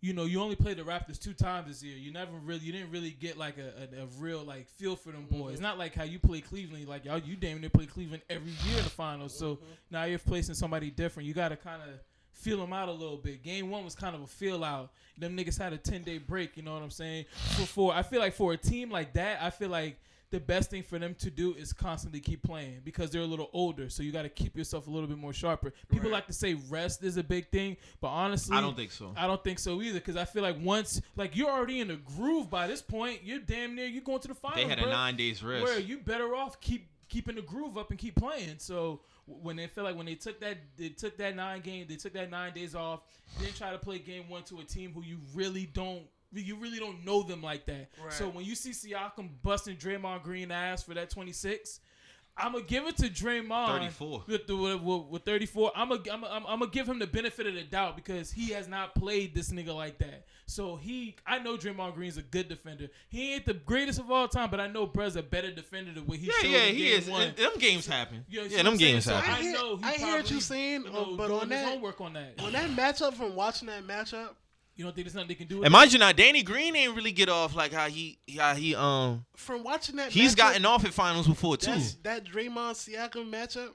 [0.00, 1.96] you know, you only played the Raptors two times this year.
[1.96, 5.10] You never really, you didn't really get like a, a, a real like feel for
[5.10, 5.54] them boys.
[5.54, 6.88] It's not like how you play Cleveland.
[6.88, 9.36] Like y'all, you damn near play Cleveland every year in the finals.
[9.36, 9.64] So mm-hmm.
[9.90, 11.26] now you're placing somebody different.
[11.26, 11.88] You got to kind of
[12.32, 13.42] feel them out a little bit.
[13.42, 14.90] Game one was kind of a feel out.
[15.18, 16.56] Them niggas had a ten day break.
[16.56, 17.26] You know what I'm saying?
[17.56, 19.98] For for I feel like for a team like that, I feel like
[20.30, 23.50] the best thing for them to do is constantly keep playing because they're a little
[23.52, 23.90] older.
[23.90, 25.72] So you got to keep yourself a little bit more sharper.
[25.88, 26.18] People Right.
[26.18, 29.12] like to say rest is a big thing, but honestly, I don't think so.
[29.16, 29.98] I don't think so either.
[29.98, 33.40] Because I feel like once, like you're already in a groove by this point, you're
[33.40, 34.62] damn near you going to the finals.
[34.62, 35.64] They had a nine days rest.
[35.64, 38.54] Where you better off keep keeping the groove up and keep playing.
[38.58, 41.96] So when they feel like when they took that they took that nine game, they
[41.96, 43.00] took that nine days off,
[43.38, 46.04] then try to play game one to a team who you really don't.
[46.32, 47.90] You really don't know them like that.
[48.10, 51.80] So when you see Siakam busting Draymond Green ass for that 26,
[52.36, 53.66] I'm gonna give it to Draymond.
[53.68, 54.24] 34.
[54.26, 55.72] with, with, with, with 34.
[55.76, 58.50] I'm gonna I'm, I'm, I'm gonna give him the benefit of the doubt because he
[58.52, 60.24] has not played this nigga like that.
[60.46, 62.88] So he, I know Draymond Green's a good defender.
[63.08, 66.06] He ain't the greatest of all time, but I know Bruh's a better defender than
[66.06, 67.08] what he Yeah, showed yeah, in he game is.
[67.08, 67.22] one.
[67.22, 68.24] And them games happen.
[68.28, 68.92] You know, yeah, what them I'm saying?
[68.94, 69.30] games So happen.
[69.30, 71.30] I I hear- know he I hear what probably, you're saying, you know, uh, but
[71.30, 72.40] on that- homework on that.
[72.42, 74.30] when that matchup from watching that matchup
[74.80, 75.58] You don't think there's nothing they can do?
[75.58, 78.54] With And mind you, now Danny Green ain't really get off like how he how
[78.54, 81.76] he um from watching that he's matchup, gotten off at finals before too.
[82.02, 83.72] that Draymond Siakam matchup?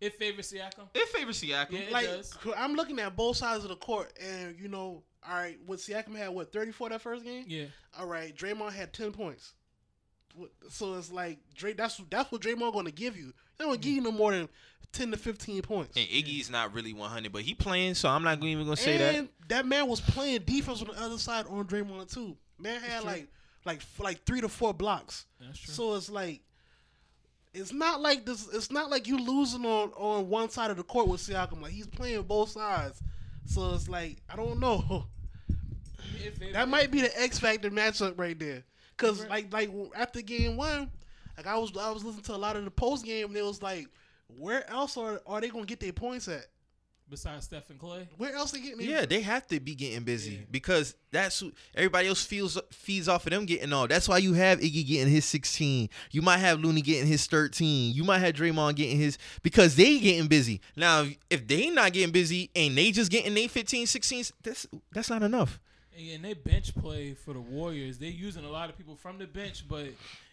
[0.00, 0.88] It favors Siakam.
[0.92, 1.70] It favors Siakam.
[1.70, 2.36] Yeah, it like does.
[2.56, 6.16] I'm looking at both sides of the court and you know all right what Siakam
[6.16, 7.66] had what 34 that first game Yeah,
[7.96, 9.52] all right Draymond had 10 points
[10.68, 13.92] so it's like Dray that's that's what Draymond going to give you they don't give
[13.92, 14.48] you no more than
[14.94, 18.42] 10 to 15 points And Iggy's not really 100, but he playing, so I'm not
[18.42, 19.14] even gonna say that.
[19.14, 23.00] and that man was playing defense on the other side on Draymond too man had
[23.02, 23.10] true.
[23.10, 23.28] like
[23.66, 25.74] like like three to four blocks that's true.
[25.74, 26.40] So it's like
[27.52, 28.48] it's not like this.
[28.52, 31.62] It's not like you losing on on one side of the court with Siakam.
[31.62, 33.00] Like he's playing both sides.
[33.46, 35.06] So it's like I don't know.
[36.24, 38.62] It favors- That might be the X factor matchup right there.
[38.96, 39.50] Cause Right.
[39.52, 40.90] like like after game one,
[41.36, 43.26] like I was I was listening to a lot of the post game.
[43.28, 43.88] and It was like,
[44.38, 46.46] where else are are they gonna get their points at?
[47.06, 48.08] besides Steph and Clay.
[48.16, 48.78] Where else they getting?
[48.78, 50.38] their- Yeah, they have to be getting busy Yeah.
[50.50, 53.86] because that's who everybody else feels feeds off of them getting all.
[53.86, 55.90] That's why you have Iggy getting his 16.
[56.12, 57.94] You might have Looney getting his 13.
[57.94, 60.62] You might have Draymond getting his because they getting busy.
[60.76, 65.10] Now, if they not getting busy and they just getting their 15, 16, that's that's
[65.10, 65.60] not enough.
[65.96, 67.98] And they bench play for the Warriors.
[67.98, 69.88] They're using a lot of people from the bench, but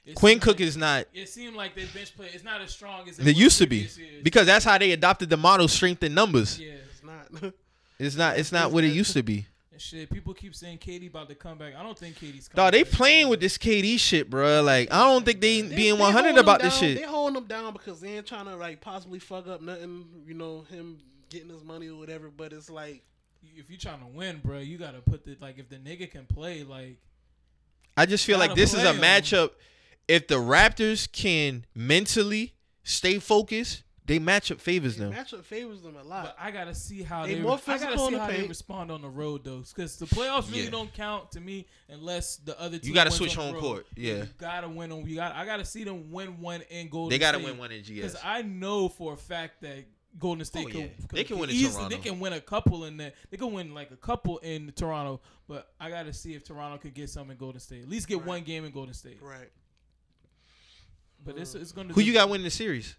[0.05, 1.05] it Quinn Cook like- is not.
[1.13, 3.67] It seemed like their bench play is not as strong as it They used to
[3.67, 3.99] be years.
[4.23, 6.59] because that's how they adopted the model strength in numbers.
[6.59, 7.53] yeah, It's not.
[7.99, 8.39] It's not.
[8.39, 9.45] It's not what it used to be.
[9.77, 10.09] shit.
[10.11, 11.73] People keep saying KD about to come back.
[11.75, 12.55] I don't think KD's coming.
[12.65, 12.91] Dog, they back.
[12.93, 14.61] playing with this KD shit, bro.
[14.63, 16.97] Like I don't think they They- being they one hundred about him this shit.
[16.97, 20.05] They holding them down because they ain't trying to like possibly fuck up nothing.
[20.25, 20.97] You know him
[21.29, 22.29] getting his money or whatever.
[22.35, 23.03] But it's like
[23.55, 26.25] If you're trying to win, bro, you gotta put the like if the nigga can
[26.25, 26.97] play, like
[27.97, 29.21] I just feel like Gotta this is a play 'em.
[29.21, 29.51] matchup.
[30.11, 35.13] If the Raptors can mentally stay focused, they matchup favors the them.
[35.13, 36.35] matchup favors them a But lot.
[36.37, 37.41] I gotta see how They they.
[37.41, 39.95] more I gotta physical in see the how they respond on the road though, because
[39.97, 40.69] the playoffs really Yeah.
[40.71, 42.77] don't count to me unless the other.
[42.79, 43.61] Team You gotta wins switch on home road.
[43.61, 44.15] court, yeah.
[44.15, 45.07] you gotta win on.
[45.07, 45.33] You got.
[45.33, 47.11] I gotta see them win one in Golden.
[47.11, 47.19] State.
[47.19, 47.45] They got to State.
[47.51, 47.89] win one in GS.
[47.89, 49.85] because I know for a fact that
[50.19, 50.87] Golden State Oh, can, yeah.
[50.87, 51.95] can- They can win in easily- Toronto.
[51.95, 53.13] They can win a couple in there.
[53.29, 56.93] They can win like a couple in Toronto, but I gotta see if Toronto could
[56.95, 57.83] get some in Golden State.
[57.83, 58.27] At least get Right.
[58.27, 59.19] one game in Golden State.
[59.21, 59.49] Right.
[61.23, 61.93] But it's it's gonna.
[61.93, 62.95] Who you got winning the series?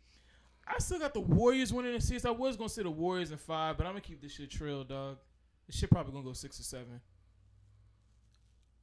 [0.66, 2.24] I still got the Warriors winning the series.
[2.24, 4.84] I was gonna say the Warriors in five, but I'm gonna keep this shit trill,
[4.84, 5.18] dog.
[5.66, 7.00] This shit probably gonna go six or seven.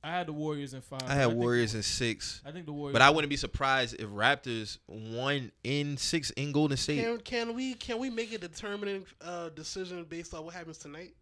[0.02, 1.04] I had the Warriors in five.
[1.08, 2.94] I had think- Warriors in six, I think the Warriors.
[2.94, 7.04] but I wouldn't be surprised if Raptors won in six in Golden State.
[7.04, 11.16] Can can we can we make a determining uh, decision based on what happens tonight?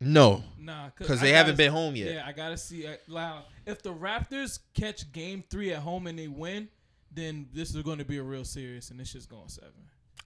[0.00, 2.12] No, Nah, because I they haven't been home yet.
[2.14, 2.86] Yeah, I gotta see.
[2.86, 3.42] uh, Loud.
[3.66, 6.68] If the Raptors catch Game Three at home and they win,
[7.12, 9.72] then this is going to be a real serious, and this shit's going seven.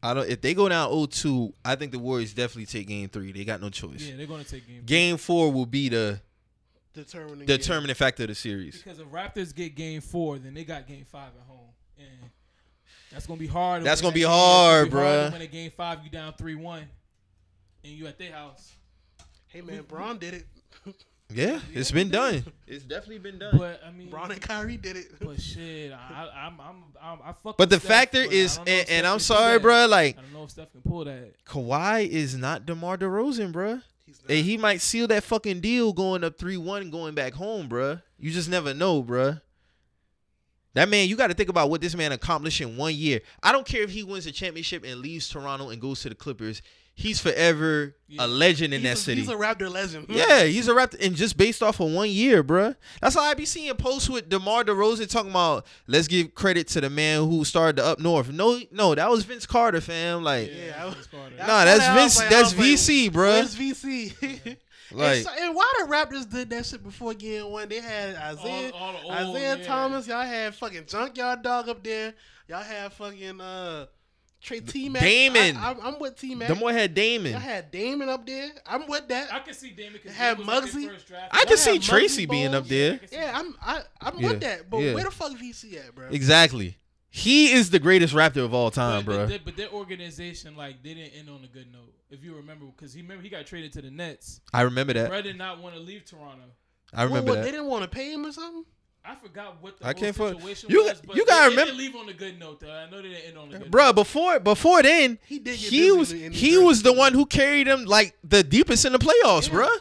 [0.03, 0.29] I don't.
[0.29, 3.31] If they go down 0-2, I think the Warriors definitely take Game Three.
[3.33, 4.03] They got no choice.
[4.03, 4.83] Yeah, they're going to take Game.
[4.85, 6.21] Game Four will be the
[6.95, 7.47] Determining.
[7.47, 8.83] determining factor of the series.
[8.83, 12.31] Because if Raptors get Game Four, then they got Game Five at home, and
[13.11, 13.83] that's gonna be hard.
[13.83, 15.01] That's gonna be hard, bro.
[15.01, 15.27] gonna be hard bruh.
[15.29, 16.85] to Win a Game Five, you down three one,
[17.85, 18.73] and you at their house.
[19.47, 20.47] Hey man, Bron did it.
[21.35, 22.45] Yeah, it's been done.
[22.67, 23.57] It's definitely been done.
[23.59, 25.13] But I mean, Bron and Kyrie did it.
[25.21, 27.57] but shit, I, I'm, I'm, I'm, I fuck.
[27.57, 29.63] But the Steph, factor but is, and, and I'm sorry, that.
[29.63, 29.87] bro.
[29.87, 31.33] Like I don't know if Steph can pull that.
[31.45, 33.81] Kawhi is not DeMar DeRozan, bro.
[34.07, 34.31] He's not.
[34.35, 37.99] And he might seal that fucking deal going up three one going back home, bro.
[38.19, 39.37] You just never know, bro.
[40.75, 43.21] That man, you got to think about what this man accomplished in one year.
[43.43, 46.15] I don't care if he wins a championship and leaves Toronto and goes to the
[46.15, 46.63] Clippers.
[46.95, 48.25] He's forever Yeah.
[48.25, 49.21] a legend in he's that a, city.
[49.23, 50.07] He's a Raptor legend.
[50.11, 52.77] Yeah, he's a Raptor, and just based off of one year, bruh.
[53.01, 56.83] That's how I be seeing posts with DeMar DeRozan talking about let's give credit to
[56.83, 58.31] the man who started the up north.
[58.31, 60.23] No, no, that was Vince Carter, fam.
[60.23, 61.37] Like, Yeah, I was- Vince Carter.
[61.39, 62.19] Nah, that's that, I was Vince.
[62.19, 63.15] like- that's was like, VC, bruh.
[63.15, 64.57] Where's VC?
[64.93, 67.71] Like, and, so, and why the Raptors did that shit before getting one?
[67.71, 69.65] They had Isaiah, all the old, Isaiah yeah.
[69.65, 70.07] Thomas.
[70.07, 72.13] Y'all had fucking Junkyard Dog up there.
[72.49, 73.87] Y'all had fucking uh
[74.43, 75.03] Trey T Mac.
[75.03, 75.57] Damon.
[75.57, 76.49] I, am with T Mac.
[76.49, 77.31] them boy had Damon.
[77.33, 78.51] Y'all had Damon up there.
[78.67, 79.33] I'm with that.
[79.33, 80.89] I can see Damon because Have Damon like Muggsy?
[80.89, 81.49] first draft I pick.
[81.49, 83.01] can see had Muggsy Tracy being up there.
[83.13, 84.69] yeah, I'm I, I'm Yeah, with that.
[84.69, 84.95] But yeah.
[84.95, 86.09] where the fuck is VC at, bro?
[86.11, 86.77] Exactly.
[87.15, 89.17] He is the greatest Raptor of all time, but, bruh.
[89.19, 91.93] but, their, but their organization, like, they didn't end on a good note.
[92.11, 94.41] If you remember, because he remember he got traded to the Nets.
[94.53, 95.09] I remember that.
[95.11, 96.45] Brad did not want to leave Toronto.
[96.95, 97.45] I remember What, what, that.
[97.45, 98.65] They didn't want to pay him or something.
[99.05, 101.57] I forgot what the I whole can't fu- situation you- was, but you gotta they,
[101.57, 102.61] remember- didn't leave on a good note.
[102.61, 102.71] Though.
[102.71, 103.95] I know they didn't end on a good Bruh, note.
[103.97, 105.59] before before then, He did.
[105.59, 106.59] Get he was the- he Jersey.
[106.59, 109.55] was the one who carried them like the deepest in the playoffs, Yeah.
[109.55, 109.79] bruh.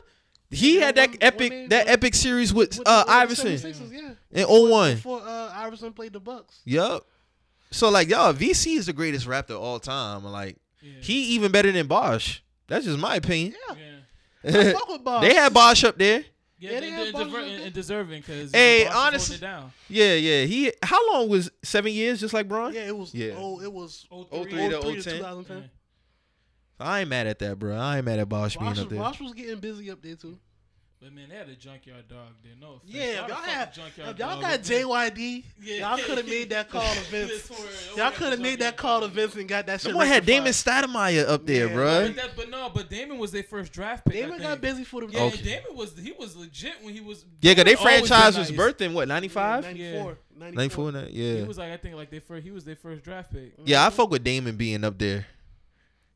[0.49, 3.11] He Yeah, had that one- epic one that one- epic series with, With uh the-
[3.11, 4.41] Iverson yeah.
[4.41, 4.95] in 01.
[4.95, 6.59] Before uh, Iverson played the Bucks.
[6.65, 7.05] Yup.
[7.69, 10.25] So like y'all, VC is the greatest Raptor of all time.
[10.25, 10.93] Like Yeah.
[10.99, 12.43] he even better than Bosh.
[12.67, 13.53] That's just my opinion.
[13.69, 13.75] Yeah.
[14.43, 14.59] yeah.
[14.69, 15.21] I fuck with Bosh.
[15.29, 16.25] they had Bosh up there.
[16.61, 18.95] Yeah, Yeah, they, they they, had Bosh and, and deserving because Hey, you know, Bosh
[18.95, 19.73] was honest- holding it down.
[19.89, 20.43] Yeah, yeah.
[20.45, 22.73] He how long was seven years just like Bron?
[22.73, 23.13] Yeah, it was.
[23.13, 23.33] Yeah.
[23.35, 24.05] Oh, it was.
[24.09, 25.13] 03 03 to 03 to 010.
[25.17, 25.57] 2010.
[25.57, 25.63] Yeah.
[26.79, 27.75] I ain't mad at that, bro.
[27.75, 28.99] I ain't mad at Bosh being up there.
[28.99, 30.37] Bosh was getting busy up there too.
[31.01, 32.51] But man, they had a junkyard dog there.
[32.61, 32.83] No offense.
[32.93, 34.61] Yeah, if Why y'all fuck had, junkyard if y'all dog got up?
[34.61, 35.75] JYD, Yeah.
[35.95, 37.31] y'all could have made that call to Vince.
[37.31, 39.15] This word, Y'all could have made that call to dog.
[39.15, 39.89] Vince and got that shit.
[39.89, 40.83] Them boy had Damon rectified.
[40.85, 42.05] Stoudemire up there, Yeah, bro.
[42.07, 44.13] But, that, but no, but Damon was their first draft pick.
[44.13, 45.41] Damon got busy for the Yeah, Okay.
[45.41, 47.25] Damon was he was legit when he was.
[47.41, 48.59] Yeah, cause they Damon franchise was nice.
[48.59, 49.63] birthed in what ninety five.
[49.63, 50.91] 94, 94.
[50.91, 51.35] 94 yeah.
[51.37, 53.53] He was like I think like they first he was their first draft pick.
[53.65, 55.25] yeah, I fuck with Damon being up there.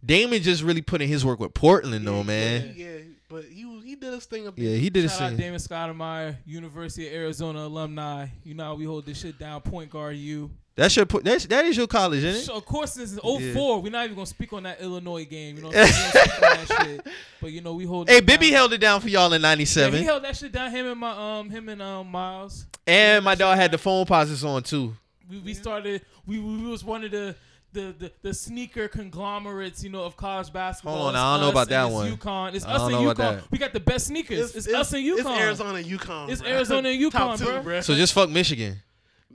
[0.06, 2.74] Damon just really put in his work with Portland though, man.
[2.76, 2.98] Yeah, yeah,
[3.28, 3.65] but he was,
[3.96, 4.66] he did his thing up there.
[4.66, 5.38] Yeah, he did his Shout out thing.
[5.38, 8.28] Damon Stoudemire, University of Arizona alumni.
[8.44, 9.62] You know how we hold this shit down.
[9.62, 10.52] Point guard, you.
[10.76, 12.46] That's your po- that's that is your college, isn't it?
[12.46, 15.56] So of course, since 04, we're not even gonna speak on that Illinois game.
[15.56, 16.12] You know, what I'm saying?
[16.14, 17.08] We don't speak on that shit.
[17.42, 18.10] But you know, we hold.
[18.10, 18.58] Hey, it Bibby down.
[18.58, 20.72] held it down for y'all in Yeah, '97, he held that shit down.
[20.72, 22.66] Him and my um, him and um Miles.
[22.86, 24.94] and my dog had the foam posits on too.
[25.30, 26.02] We, we started.
[26.26, 27.36] We, we was one of the
[27.76, 30.96] the, the, the sneaker conglomerates, you know, of college basketball.
[30.96, 32.18] Hold on, It's I don't know about that it's one.
[32.18, 32.54] UConn.
[32.56, 33.42] It's I us don't and know about UConn.
[33.42, 33.52] that.
[33.52, 34.56] We got the best sneakers.
[34.56, 35.20] It's, us and UConn.
[35.20, 36.30] It's Arizona and UConn.
[36.30, 36.48] It's bruh.
[36.48, 37.64] Arizona and Top UConn, two, bruh.
[37.64, 37.84] bruh.
[37.84, 38.78] So just fuck Michigan.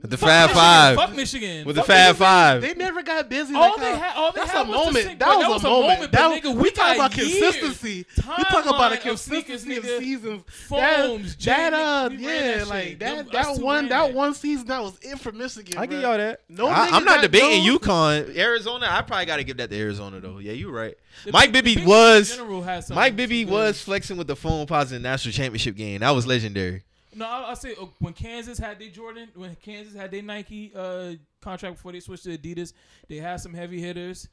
[0.01, 0.55] With the Fuck Fab Michigan.
[0.63, 0.95] Five.
[0.95, 1.65] Fuck Michigan.
[1.67, 2.25] With the Fuck Fab Michigan.
[2.25, 2.61] Five.
[2.63, 3.53] They never got busy.
[3.53, 5.05] All like they had, all they that's had a was the moment.
[5.05, 5.87] sink- that, was that was a a moment.
[5.93, 7.29] moment, That, but nigga, we we talk about years.
[7.39, 8.05] consistency.
[8.17, 10.43] We talk about a Timeline of consistency sneakers, of seasons.
[10.67, 13.15] Foams, that, that uh, we yeah, that like that.
[13.15, 14.13] Them- That one, that that.
[14.15, 15.77] one season, that was it for Michigan.
[15.77, 16.41] I give y'all that.
[16.49, 18.35] No I, I'm not debating no- UConn.
[18.35, 20.39] Arizona, I probably got to give that to Arizona though.
[20.39, 20.95] Yeah, you're right.
[21.25, 24.65] The Mike Bibby was in general has some- Mike Bibby was flexing with the phone
[24.65, 25.99] pods in national championship game.
[25.99, 26.85] That was legendary.
[27.13, 30.71] No, I, I say uh, when Kansas had their Jordan, when Kansas had their Nike
[30.75, 32.73] uh, contract before they switched to Adidas,
[33.07, 34.27] they had some heavy hitters.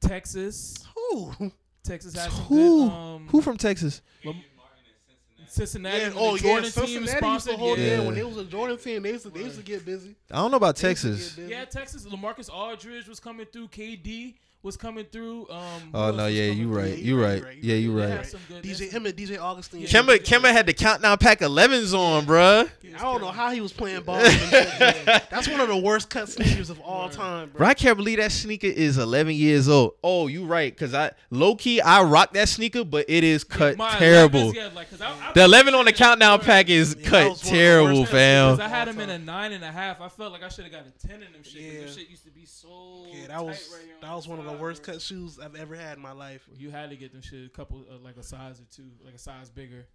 [0.00, 1.32] Texas, Who?
[1.84, 2.88] Texas had some Who?
[2.88, 2.92] good.
[2.92, 4.02] Um, Who from Texas?
[5.46, 7.84] Cincinnati, Yeah, oh the yeah, Jordan team Cincinnati used to hold yeah.
[7.84, 8.00] yeah.
[8.00, 8.06] Yeah.
[8.06, 9.02] when it was a Jordan team.
[9.02, 10.14] They used to, they used to get busy.
[10.30, 11.36] I don't know about They Texas.
[11.36, 12.06] Yeah, Texas.
[12.06, 13.68] LaMarcus Aldridge was coming through.
[13.68, 15.48] KD was coming through.
[15.50, 16.78] Um, Oh no, was yeah, coming you through?
[16.80, 16.88] right.
[16.98, 17.42] Yeah, You right.
[17.60, 18.10] Yeah, you They right.
[18.10, 19.80] had some good- DJ, that's- him and DJ Augustin.
[19.80, 19.88] Yeah.
[19.88, 22.68] Kemba, Kemba had the countdown pack 11s on, bruh.
[22.94, 24.18] I don't know how he was playing ball.
[24.22, 25.22] with them shit, man.
[25.30, 27.58] That's one of the worst cut sneakers of all time, bro.
[27.58, 29.94] Bro, I can't believe that sneaker is 11 years old.
[30.04, 33.76] Oh, you right, cause I low key I rock that sneaker, but it is cut
[33.78, 34.52] My terrible.
[34.52, 37.30] 11s, yeah, like, 'cause I, I, The 11 on the countdown pack is Yeah, cut
[37.30, 38.52] was one of the terrible, worst fam.
[38.56, 40.00] Because I had him in a nine and a half.
[40.00, 41.54] I felt like I should have got a ten in them shit.
[41.54, 41.80] 'cause Yeah.
[41.86, 43.06] them shit used to be so.
[43.12, 45.74] Yeah, that was right that was one of the side, worst cut shoes I've ever
[45.74, 46.42] had in my life.
[46.56, 49.14] You had to get them shit a couple, uh, like a size or two, like
[49.14, 49.86] a size bigger.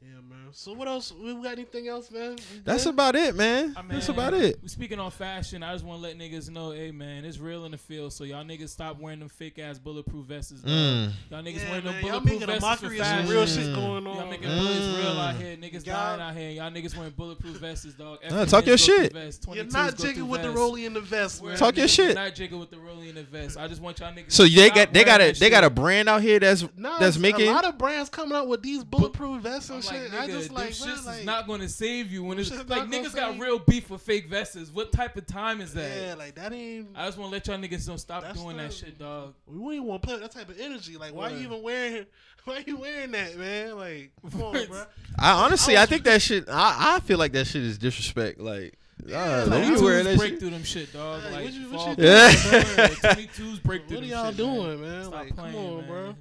[0.00, 0.48] Yeah, man.
[0.52, 1.12] So what else?
[1.12, 2.36] We got anything else, man?
[2.64, 3.74] That's about it, man.
[3.76, 4.58] I mean, That's about it.
[4.62, 7.64] We Speaking on fashion, I just want to let niggas know, hey man, it's real
[7.64, 8.12] in the field.
[8.12, 10.52] So y'all niggas stop wearing them fake ass bulletproof vests.
[10.52, 10.70] dog.
[10.70, 11.10] Mm.
[11.30, 12.02] Y'all niggas Yeah, wearing them man.
[12.04, 13.30] Y'all bulletproof making a vests for mockery of some fashion.
[13.30, 13.54] real Mm.
[13.56, 14.16] shit going on.
[14.16, 14.58] Y'all making man.
[14.58, 15.18] bullets real Mm.
[15.28, 15.56] out here.
[15.56, 16.50] Niggas Y'all- dying out here.
[16.50, 18.18] Y'all niggas wearing bulletproof vests, dog.
[18.30, 19.12] Uh, talk your shit.
[19.52, 21.56] You're not jigging with the rollie in the vest, man.
[21.56, 22.14] Talk your Niggas shit.
[22.14, 23.58] Not jigging with the rollie in the vest.
[23.58, 24.30] I just want y'all niggas.
[24.32, 27.16] So they got they got a they got a brand out here that's No, that's
[27.16, 30.12] a lot of brands coming out with these bulletproof vests and I'm shit.
[30.12, 32.38] like, I nigga, just them like, shits man, is not going to save you when
[32.38, 34.70] it's like not gonna niggas got real beef with fake vests.
[34.72, 35.90] What type of time is that?
[36.00, 36.88] yeah, like that ain't.
[36.94, 39.34] I just want to let y'all niggas don't stop doing the- that shit, dog.
[39.46, 40.96] We wouldn't even want to play with that type of energy.
[40.96, 41.38] Like, why Word.
[41.38, 42.06] you even wearing?
[42.44, 43.76] Why you wearing that, man?
[43.76, 44.84] Like, come on, bro.
[45.18, 48.40] I honestly I I, think that shit I, I feel like that shit is disrespect.
[48.40, 50.40] Like, Yeah, uh, like, don't I be wearing that break shit.
[50.40, 51.20] through them shit, dog.
[51.24, 52.42] Hey, like, what you- what you back.
[52.42, 52.52] doing?
[52.78, 55.04] Word, 22s break through What are y'all shit, doing, man?
[55.04, 55.86] Stop Like, playing, come on, man.
[55.88, 56.14] bro.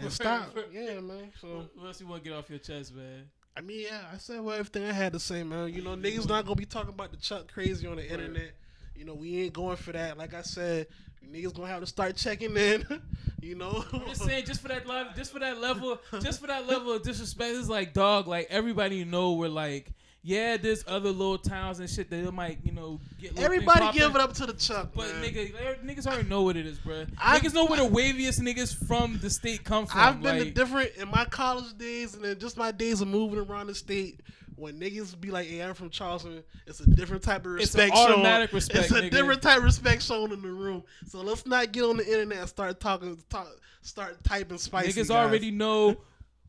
[0.00, 0.56] And stop.
[0.72, 1.32] Yeah, man.
[1.40, 3.24] So, What else you want to get off your chest, man?
[3.56, 5.72] I mean, yeah, I said well everything I had to say, man.
[5.72, 8.52] You know, niggas not gonna be talking about the Chuck crazy on the internet.
[8.94, 10.16] You know, we ain't going for that.
[10.16, 10.86] Like I said,
[11.28, 12.84] niggas gonna have to start checking in.
[13.42, 16.46] you know, I'm just saying, just for that level, just for that level, just for
[16.46, 18.28] that level of disrespect, it's like dog.
[18.28, 22.72] Like everybody know, we're like, yeah, there's other little towns and shit that might, you
[22.72, 25.22] know, get everybody give it up to the Chuck, But man.
[25.24, 27.06] nigga, er, niggas already know what it is, bro.
[27.18, 29.98] I've- niggas know where the waviest niggas from the state come from.
[30.00, 33.38] I've been to different in my college days and then just my days of moving
[33.38, 34.20] around the state.
[34.56, 37.96] When niggas be like, "Hey, I'm from Charleston," it's a different type of It's respect
[37.96, 38.10] shown.
[38.12, 39.10] automatic respect, It's a nigga.
[39.10, 40.82] different type of respect shown in the room.
[41.06, 43.48] So let's not get on the internet and start talking, talk,
[43.80, 44.92] start typing spicy.
[44.92, 45.10] niggas guys.
[45.12, 45.96] already know.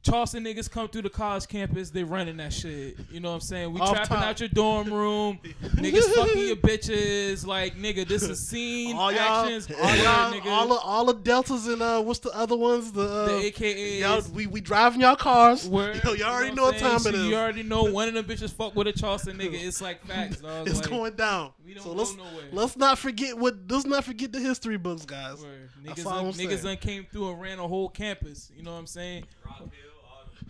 [0.03, 2.97] Charleston niggas come through the college campus, they running that shit.
[3.11, 3.71] You know what I'm saying?
[3.71, 4.25] We Off trapping top.
[4.25, 5.39] out your dorm room.
[5.75, 7.45] niggas fucking your bitches.
[7.45, 9.69] Like, nigga, this is scene all y'all, actions.
[9.71, 10.45] all word, y'all, nigga.
[10.47, 12.91] all the, all the deltas and uh, what's the other ones?
[12.91, 13.99] The, uh, the AKAs.
[13.99, 15.67] y'all, we we driving y'all cars.
[15.69, 17.15] Where, Yo, y'all already you know what I'm time saying?
[17.15, 17.29] it So is.
[17.29, 19.53] You already know one of them bitches fuck with a Charleston nigga.
[19.61, 20.67] It's like facts, dog.
[20.67, 21.51] It's like, going down.
[21.63, 22.45] we don't so go let's nowhere.
[22.51, 25.41] let's not forget what let's not forget the history books, guys.
[25.43, 25.69] Word.
[25.85, 26.63] That's Niggas, all niggas saying.
[26.63, 28.51] done came through and ran a whole campus.
[28.55, 29.25] You know what I'm saying?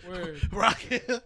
[0.07, 0.41] Word.
[0.53, 1.09] Rocket.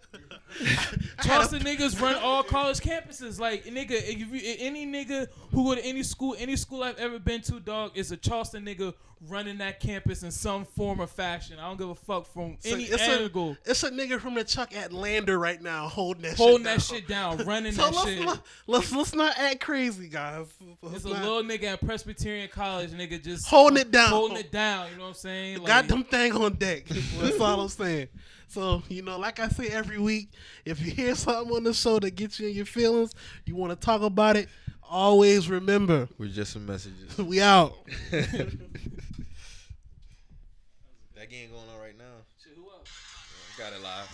[1.23, 3.39] Charleston niggas run all college campuses.
[3.39, 7.19] Like nigga, if you, any nigga who go to any school, any school I've ever
[7.19, 8.93] been to, dog, is a Charleston nigga
[9.29, 11.57] running that campus in some form or fashion.
[11.57, 13.57] I don't give a fuck from So any it's angle.
[13.65, 17.07] A, it's a nigga from the Chuck at Lander right now holding that holding shit
[17.07, 17.37] that down.
[17.37, 18.25] shit down, running So that let's shit.
[18.25, 20.47] not, let's let's not act crazy, guys.
[20.81, 24.09] Let's It's a little nigga at Presbyterian College, nigga, just Holding it down.
[24.09, 24.89] holding it down.
[24.91, 25.57] You know what I'm saying?
[25.59, 26.85] Like, Got them thing on deck.
[26.85, 28.07] That's all I'm saying.
[28.47, 30.29] So, you know, like I say every week,
[30.65, 33.11] if you hear something on the show that gets you in your feelings,
[33.45, 34.47] you want to talk about it,
[34.89, 37.17] always remember, We're just some messages.
[37.17, 37.73] we out.
[38.11, 38.49] that
[41.29, 42.05] game going on right now.
[42.43, 42.89] Shit, who else?
[43.57, 44.09] Got it live.